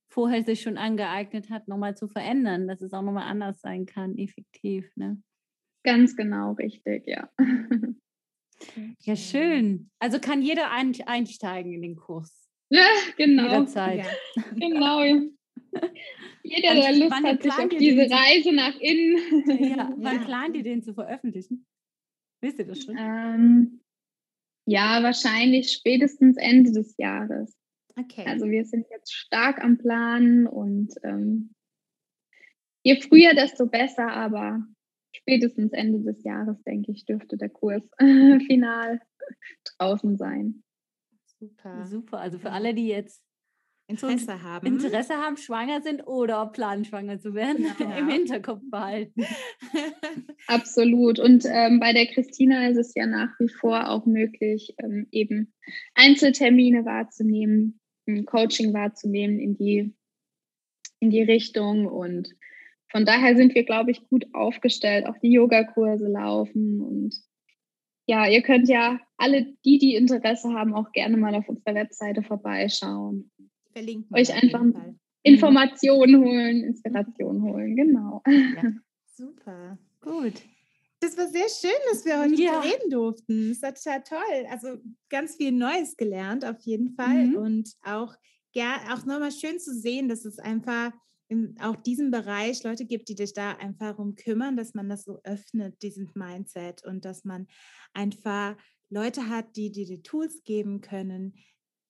vorher 0.09 0.41
sich 0.43 0.61
schon 0.61 0.77
angeeignet 0.77 1.49
hat, 1.49 1.67
nochmal 1.67 1.97
zu 1.97 2.07
verändern, 2.07 2.69
dass 2.69 2.81
es 2.81 2.93
auch 2.93 3.01
nochmal 3.01 3.29
anders 3.29 3.59
sein 3.59 3.85
kann, 3.85 4.17
effektiv. 4.17 4.89
Ne? 4.95 5.21
Ganz 5.83 6.15
genau 6.15 6.53
richtig, 6.53 7.05
ja. 7.05 7.29
Ja, 9.01 9.15
schön. 9.15 9.89
Also 9.99 10.19
kann 10.19 10.41
jeder 10.41 10.71
ein, 10.71 10.93
einsteigen 11.05 11.73
in 11.73 11.81
den 11.81 11.95
Kurs. 11.95 12.49
ja, 12.69 12.85
genau. 13.17 13.43
Jederzeit. 13.43 13.99
Ja. 14.05 14.43
Genau. 14.55 15.03
Jeder, 16.43 16.75
der 16.75 16.95
Lust 16.95 17.11
wann 17.11 17.25
hat, 17.25 17.43
sich 17.43 17.51
auf 17.51 17.69
diese 17.69 18.09
Reise 18.09 18.51
nach 18.53 18.75
innen. 18.79 19.43
Ja, 19.63 19.93
wann 19.97 20.15
Ja. 20.21 20.25
plant 20.25 20.55
ihr 20.55 20.63
den 20.63 20.81
zu 20.81 20.93
veröffentlichen? 20.93 21.65
Wisst 22.41 22.59
ihr 22.59 22.65
das 22.65 22.83
schon? 22.83 22.95
ähm, 22.97 23.81
ja, 24.65 25.01
wahrscheinlich 25.03 25.71
spätestens 25.71 26.37
Ende 26.37 26.71
des 26.71 26.95
Jahres. 26.97 27.57
Okay. 27.99 28.25
Also 28.25 28.45
wir 28.49 28.65
sind 28.65 28.85
jetzt 28.91 29.13
stark 29.13 29.63
am 29.63 29.77
Planen 29.77 30.45
und 30.47 30.93
ähm, 31.03 31.53
je 32.83 32.99
früher, 33.01 33.33
desto 33.33 33.65
besser, 33.65 34.07
aber 34.11 34.65
spätestens 35.17 35.73
Ende 35.73 35.99
des 36.01 36.23
Jahres, 36.23 36.61
denke 36.63 36.91
ich, 36.91 37.05
dürfte 37.05 37.37
der 37.37 37.49
Kurs 37.49 37.83
final 37.97 39.01
draußen 39.77 40.17
sein. 40.17 40.63
Super. 41.39 41.85
Super. 41.85 42.19
Also 42.19 42.39
für 42.39 42.51
alle, 42.51 42.73
die 42.73 42.87
jetzt 42.87 43.23
Interesse 43.89 44.43
haben. 44.43 44.67
Interesse 44.67 45.13
haben, 45.13 45.37
schwanger 45.37 45.81
sind 45.81 46.05
oder 46.05 46.45
planen, 46.47 46.83
schwanger 46.83 47.19
zu 47.19 47.33
werden, 47.33 47.65
Genau. 47.77 47.97
im 47.97 48.09
Hinterkopf 48.09 48.61
behalten. 48.69 49.25
Absolut. 50.47 51.19
Und 51.19 51.45
ähm, 51.45 51.79
bei 51.79 51.93
der 51.93 52.07
Christina 52.07 52.67
ist 52.67 52.77
es 52.77 52.93
ja 52.95 53.05
nach 53.05 53.29
wie 53.39 53.47
vor 53.47 53.89
auch 53.89 54.05
möglich, 54.05 54.75
ähm, 54.83 55.07
eben 55.11 55.53
Einzeltermine 55.95 56.83
wahrzunehmen, 56.83 57.79
ein 58.07 58.25
Coaching 58.25 58.73
wahrzunehmen 58.73 59.39
in 59.39 59.55
die, 59.55 59.95
in 60.99 61.09
die 61.09 61.23
Richtung. 61.23 61.85
Und 61.85 62.35
von 62.89 63.05
daher 63.05 63.35
sind 63.35 63.53
wir, 63.55 63.63
glaube 63.63 63.91
ich, 63.91 64.07
gut 64.09 64.25
aufgestellt. 64.33 65.05
Auch 65.07 65.17
die 65.19 65.31
Yogakurse 65.31 66.07
laufen. 66.07 66.81
Und 66.81 67.15
ja, 68.05 68.27
ihr 68.27 68.41
könnt 68.41 68.67
ja 68.69 68.99
alle 69.17 69.53
die, 69.65 69.77
die 69.77 69.95
Interesse 69.95 70.49
haben, 70.53 70.73
auch 70.73 70.91
gerne 70.91 71.17
mal 71.17 71.35
auf 71.35 71.47
unserer 71.49 71.75
Webseite 71.75 72.23
vorbeischauen. 72.23 73.31
Verlinken 73.73 74.15
Euch 74.15 74.33
einfach-. 74.33 74.93
Informationen 75.23 76.17
holen, 76.23 76.63
Inspiration 76.63 77.41
holen, 77.43 77.75
genau. 77.75 78.23
Super. 79.15 79.77
Gut. 80.01 80.33
Das 80.99 81.17
war 81.17 81.27
sehr 81.27 81.47
schön, 81.49 81.77
dass 81.91 82.05
wir 82.05 82.19
heute 82.19 82.41
Ja. 82.41 82.59
reden 82.61 82.89
durften. 82.89 83.49
Das 83.49 83.61
war 83.61 83.73
total 83.73 84.03
toll. 84.03 84.45
Also 84.49 84.79
ganz 85.09 85.35
viel 85.35 85.51
Neues 85.51 85.95
gelernt 85.97 86.45
auf 86.45 86.59
jeden 86.61 86.91
Fall 86.95 87.27
Mhm. 87.27 87.35
und 87.35 87.69
auch, 87.83 88.15
ger- 88.55 88.93
auch 88.93 89.05
nochmal 89.05 89.31
schön 89.31 89.59
zu 89.59 89.73
sehen, 89.75 90.07
dass 90.07 90.25
es 90.25 90.39
einfach 90.39 90.91
in 91.29 91.55
auch 91.59 91.75
diesem 91.75 92.11
Bereich 92.11 92.63
Leute 92.63 92.85
gibt, 92.85 93.09
die 93.09 93.15
dich 93.15 93.33
da 93.33 93.51
einfach 93.53 93.97
um 93.97 94.15
kümmern, 94.15 94.55
dass 94.55 94.73
man 94.73 94.89
das 94.89 95.03
so 95.03 95.19
öffnet, 95.23 95.81
diesen 95.81 96.09
Mindset 96.15 96.83
und 96.85 97.05
dass 97.05 97.25
man 97.25 97.47
einfach 97.93 98.55
Leute 98.89 99.29
hat, 99.29 99.55
die 99.55 99.71
dir 99.71 99.85
die 99.85 100.01
Tools 100.01 100.43
geben 100.43 100.81
können, 100.81 101.35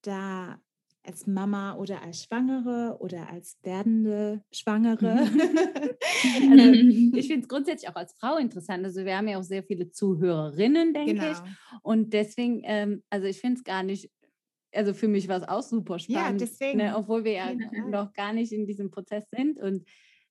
da 0.02 0.60
als 1.08 1.26
Mama 1.26 1.76
oder 1.76 2.02
als 2.02 2.24
Schwangere 2.24 2.98
oder 3.00 3.30
als 3.30 3.58
werdende 3.64 4.44
Schwangere. 4.52 5.28
Also 6.20 6.72
ich 7.16 7.28
finde 7.28 7.42
es 7.42 7.48
grundsätzlich 7.48 7.90
auch 7.90 7.96
als 7.96 8.14
Frau 8.14 8.38
interessant. 8.38 8.84
Also 8.84 9.06
wir 9.06 9.16
haben 9.16 9.28
ja 9.28 9.38
auch 9.38 9.44
sehr 9.44 9.64
viele 9.64 9.92
Zuhörerinnen, 9.92 10.94
denke 10.94 11.14
genau. 11.14 11.32
ich. 11.32 11.38
Und 11.84 12.14
deswegen, 12.14 12.62
ähm, 12.64 13.04
also 13.10 13.28
ich 13.28 13.40
finde 13.40 13.58
es 13.58 13.64
gar 13.64 13.84
nicht, 13.84 14.10
also 14.74 14.94
für 14.94 15.08
mich 15.08 15.28
war 15.28 15.38
es 15.42 15.48
auch 15.48 15.62
super 15.64 16.00
spannend. 16.00 16.42
deswegen. 16.42 16.78
Ne, 16.80 16.96
obwohl 16.96 17.24
wir 17.24 17.32
ja 17.34 17.50
Generell. 17.54 17.90
noch 17.90 18.14
gar 18.14 18.34
nicht 18.34 18.52
in 18.52 18.66
diesem 18.68 18.90
Prozess 18.92 19.26
sind 19.32 19.60
und 19.60 19.86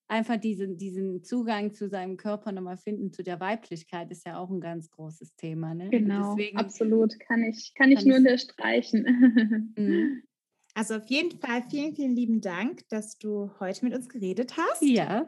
einfach 0.09 0.37
diesen, 0.37 0.77
diesen 0.79 1.25
Zugang 1.25 1.73
zu 1.75 1.89
seinem 1.89 2.17
Körper 2.17 2.53
nochmal 2.53 2.77
finden, 2.79 3.13
zu 3.13 3.25
der 3.25 3.41
Weiblichkeit, 3.41 4.11
ist 4.13 4.25
ja 4.25 4.39
auch 4.39 4.51
ein 4.51 4.61
ganz 4.61 4.89
großes 4.91 5.35
Thema. 5.35 5.75
Ne? 5.75 5.91
Genau, 5.91 6.35
deswegen, 6.37 6.59
absolut. 6.59 7.19
Kann 7.21 7.43
ich, 7.43 7.73
kann 7.75 7.91
ich 7.91 7.99
kann 8.01 8.09
nur 8.09 8.19
ich- 8.19 8.25
unterstreichen. 8.25 9.73
Mhm. 9.77 10.23
Also 10.75 10.97
auf 10.97 11.07
jeden 11.07 11.41
Fall 11.41 11.63
vielen, 11.71 11.95
vielen 11.97 12.15
lieben 12.15 12.43
Dank, 12.43 12.87
dass 12.91 13.17
du 13.17 13.51
heute 13.61 13.83
mit 13.87 13.95
uns 13.95 14.09
geredet 14.11 14.57
hast. 14.59 14.83
Ja, 14.83 15.27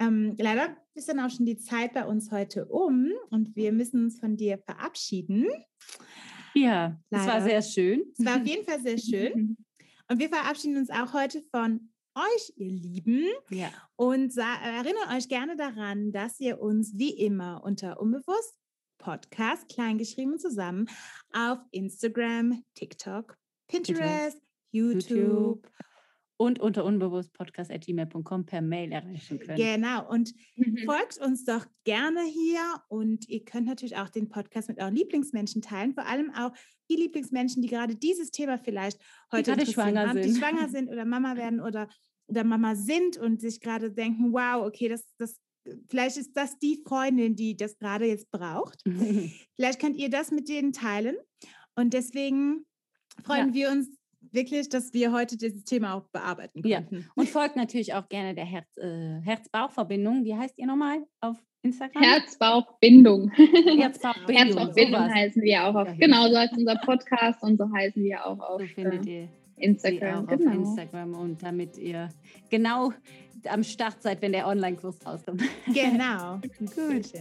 Ähm, 0.00 0.36
leider 0.38 0.76
ist 0.94 1.08
dann 1.08 1.18
auch 1.18 1.30
schon 1.30 1.46
die 1.46 1.58
Zeit 1.58 1.92
bei 1.94 2.04
uns 2.06 2.30
heute 2.30 2.66
um 2.66 3.10
und 3.30 3.56
wir 3.56 3.72
müssen 3.72 4.04
uns 4.04 4.20
von 4.20 4.36
dir 4.36 4.56
verabschieden. 4.58 5.48
Ja, 6.54 6.98
das 7.10 7.26
war 7.26 7.40
Leider. 7.40 7.44
sehr 7.44 7.62
schön. 7.62 8.02
Es 8.18 8.24
war 8.24 8.36
auf 8.40 8.46
jeden 8.46 8.64
Fall 8.66 8.80
sehr 8.80 8.98
schön. 8.98 9.56
Und 10.10 10.18
wir 10.18 10.28
verabschieden 10.28 10.76
uns 10.78 10.90
auch 10.90 11.12
heute 11.12 11.42
von 11.50 11.90
euch, 12.14 12.52
ihr 12.56 12.70
Lieben, 12.70 13.26
Ja. 13.50 13.68
und 13.96 14.32
sa- 14.32 14.56
erinnern 14.64 15.14
euch 15.16 15.28
gerne 15.28 15.54
daran, 15.56 16.10
dass 16.12 16.40
ihr 16.40 16.60
uns 16.60 16.96
wie 16.96 17.10
immer 17.16 17.62
unter 17.62 18.00
Unbewusst 18.00 18.54
Podcast, 18.98 19.68
kleingeschrieben 19.68 20.38
zusammen, 20.38 20.88
auf 21.32 21.58
Instagram, 21.70 22.64
TikTok, 22.74 23.36
Pinterest, 23.68 24.38
YouTube, 24.72 25.10
YouTube 25.10 25.70
und 26.38 26.60
unter 26.60 26.84
unbewusstpodcast.gmail.com 26.84 28.46
per 28.46 28.62
Mail 28.62 28.92
erreichen 28.92 29.38
können. 29.40 29.56
Genau. 29.56 30.08
Und 30.08 30.32
Mhm. 30.56 30.78
folgt 30.86 31.18
uns 31.18 31.44
doch 31.44 31.66
gerne 31.84 32.22
hier 32.22 32.60
und 32.88 33.28
ihr 33.28 33.44
könnt 33.44 33.66
natürlich 33.66 33.96
auch 33.96 34.08
den 34.08 34.28
Podcast 34.28 34.68
mit 34.68 34.78
euren 34.78 34.94
Lieblingsmenschen 34.94 35.60
teilen, 35.62 35.92
vor 35.94 36.06
allem 36.06 36.32
auch 36.34 36.52
die 36.90 36.96
Lieblingsmenschen, 36.96 37.60
die 37.60 37.68
gerade 37.68 37.96
dieses 37.96 38.30
Thema 38.30 38.56
vielleicht 38.58 39.00
heute 39.32 39.50
interessieren 39.50 39.74
schwanger 39.74 40.08
haben, 40.08 40.22
die 40.22 40.30
sind. 40.30 40.38
schwanger 40.38 40.68
sind 40.70 40.88
oder 40.88 41.04
Mama 41.04 41.36
werden 41.36 41.60
oder, 41.60 41.88
oder 42.28 42.44
Mama 42.44 42.74
sind 42.76 43.18
und 43.18 43.40
sich 43.40 43.60
gerade 43.60 43.90
denken, 43.92 44.32
wow, 44.32 44.64
okay, 44.66 44.88
das, 44.88 45.04
das, 45.18 45.40
vielleicht 45.90 46.16
ist 46.18 46.36
das 46.36 46.58
die 46.58 46.80
Freundin, 46.86 47.34
die 47.34 47.56
das 47.56 47.76
gerade 47.78 48.06
jetzt 48.06 48.30
braucht. 48.30 48.80
Vielleicht 49.56 49.80
könnt 49.80 49.96
ihr 49.96 50.08
das 50.08 50.30
mit 50.30 50.48
denen 50.48 50.72
teilen. 50.72 51.16
Und 51.74 51.92
deswegen 51.94 52.64
freuen 53.24 53.48
Ja. 53.48 53.54
wir 53.54 53.70
uns 53.72 53.97
wirklich, 54.32 54.68
dass 54.68 54.92
wir 54.92 55.12
heute 55.12 55.36
dieses 55.36 55.64
Thema 55.64 55.94
auch 55.94 56.08
bearbeiten 56.08 56.66
Ja. 56.66 56.78
konnten. 56.82 57.08
Und 57.14 57.28
folgt 57.28 57.56
natürlich 57.56 57.94
auch 57.94 58.08
gerne 58.08 58.34
der 58.34 58.44
Herz, 58.44 58.66
äh, 58.76 59.20
Herz-Bauch-Verbindung. 59.24 60.24
Wie 60.24 60.34
heißt 60.34 60.58
ihr 60.58 60.66
nochmal 60.66 60.98
auf 61.20 61.36
Instagram? 61.62 62.02
Herz-Bauch-Bindung. 62.02 63.30
Herzbauchbindung. 63.78 64.72
Sowas. 64.72 65.12
heißen 65.14 65.42
wir 65.42 65.64
auch 65.64 65.74
auf, 65.74 65.88
Ja, 65.88 65.94
genau, 65.94 66.28
so 66.28 66.36
heißt 66.38 66.56
unser 66.56 66.76
Podcast 66.76 67.42
und 67.42 67.58
so 67.58 67.68
heißen 67.72 68.02
wir 68.02 68.24
auch 68.26 68.38
auf 68.40 68.60
So 68.60 68.66
findet 68.66 69.06
äh, 69.06 69.22
ihr 69.22 69.28
Instagram. 69.56 70.24
auch 70.28 70.32
auf 70.32 70.38
Genau. 70.38 70.52
Instagram 70.52 71.14
und 71.14 71.42
damit 71.42 71.76
ihr 71.78 72.08
genau 72.50 72.92
am 73.48 73.62
Start 73.62 74.02
seid, 74.02 74.20
wenn 74.22 74.32
der 74.32 74.46
Online-Kurs 74.46 74.98
rauskommt. 75.06 75.42
Genau. 75.66 76.40
Gut. 76.58 77.12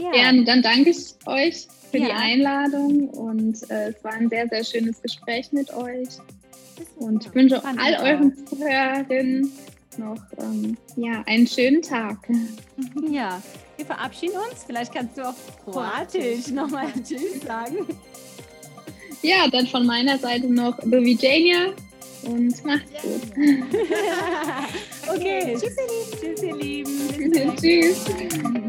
Ja, 0.00 0.10
Gerne, 0.12 0.44
dann 0.44 0.62
danke 0.62 0.90
ich 0.90 1.14
euch 1.26 1.66
für 1.90 1.98
die 1.98 2.04
Ja. 2.06 2.16
Einladung 2.16 3.08
und 3.10 3.70
äh, 3.70 3.90
es 3.90 4.04
war 4.04 4.12
ein 4.12 4.28
sehr, 4.28 4.48
sehr 4.48 4.64
schönes 4.64 5.00
Gespräch 5.02 5.52
mit 5.52 5.72
euch. 5.74 6.08
Und 6.96 7.26
ich 7.26 7.34
wünsche 7.34 7.60
Fand 7.60 7.78
all 7.78 7.96
auch. 7.96 8.02
euren 8.04 8.46
Zuhörerinnen 8.46 9.52
noch 9.98 10.22
ähm, 10.38 10.76
ja, 10.96 11.22
einen 11.26 11.46
schönen 11.46 11.82
Tag. 11.82 12.16
ja, 13.10 13.42
wir 13.76 13.84
verabschieden 13.86 14.36
uns. 14.50 14.64
Vielleicht 14.64 14.94
kannst 14.94 15.18
du 15.18 15.28
auf 15.28 15.36
Kroatisch 15.64 16.48
nochmal 16.48 16.88
Tschüss 17.06 17.42
sagen. 17.46 17.76
Ja, 19.22 19.48
dann 19.50 19.66
von 19.66 19.84
meiner 19.84 20.16
Seite 20.18 20.46
noch 20.46 20.78
Bovijania 20.78 21.74
und 22.22 22.64
macht's 22.64 23.02
gut. 23.02 23.22
okay, 25.14 25.56
Tschüss, 25.60 26.42
ihr 26.42 26.56
Lieben. 26.56 26.98
Tschüss, 27.12 27.18
ihr 27.18 27.28
Lieben. 27.28 27.56
Tschüss. 27.56 28.60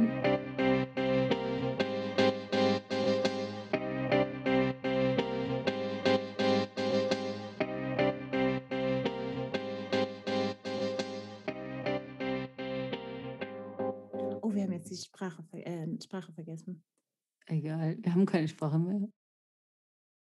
Sprache, 15.21 15.43
äh, 15.53 16.01
Sprache 16.01 16.33
vergessen. 16.33 16.83
Egal, 17.45 17.97
wir 18.01 18.13
haben 18.13 18.25
keine 18.25 18.47
Sprache 18.47 18.79
mehr. 18.79 19.07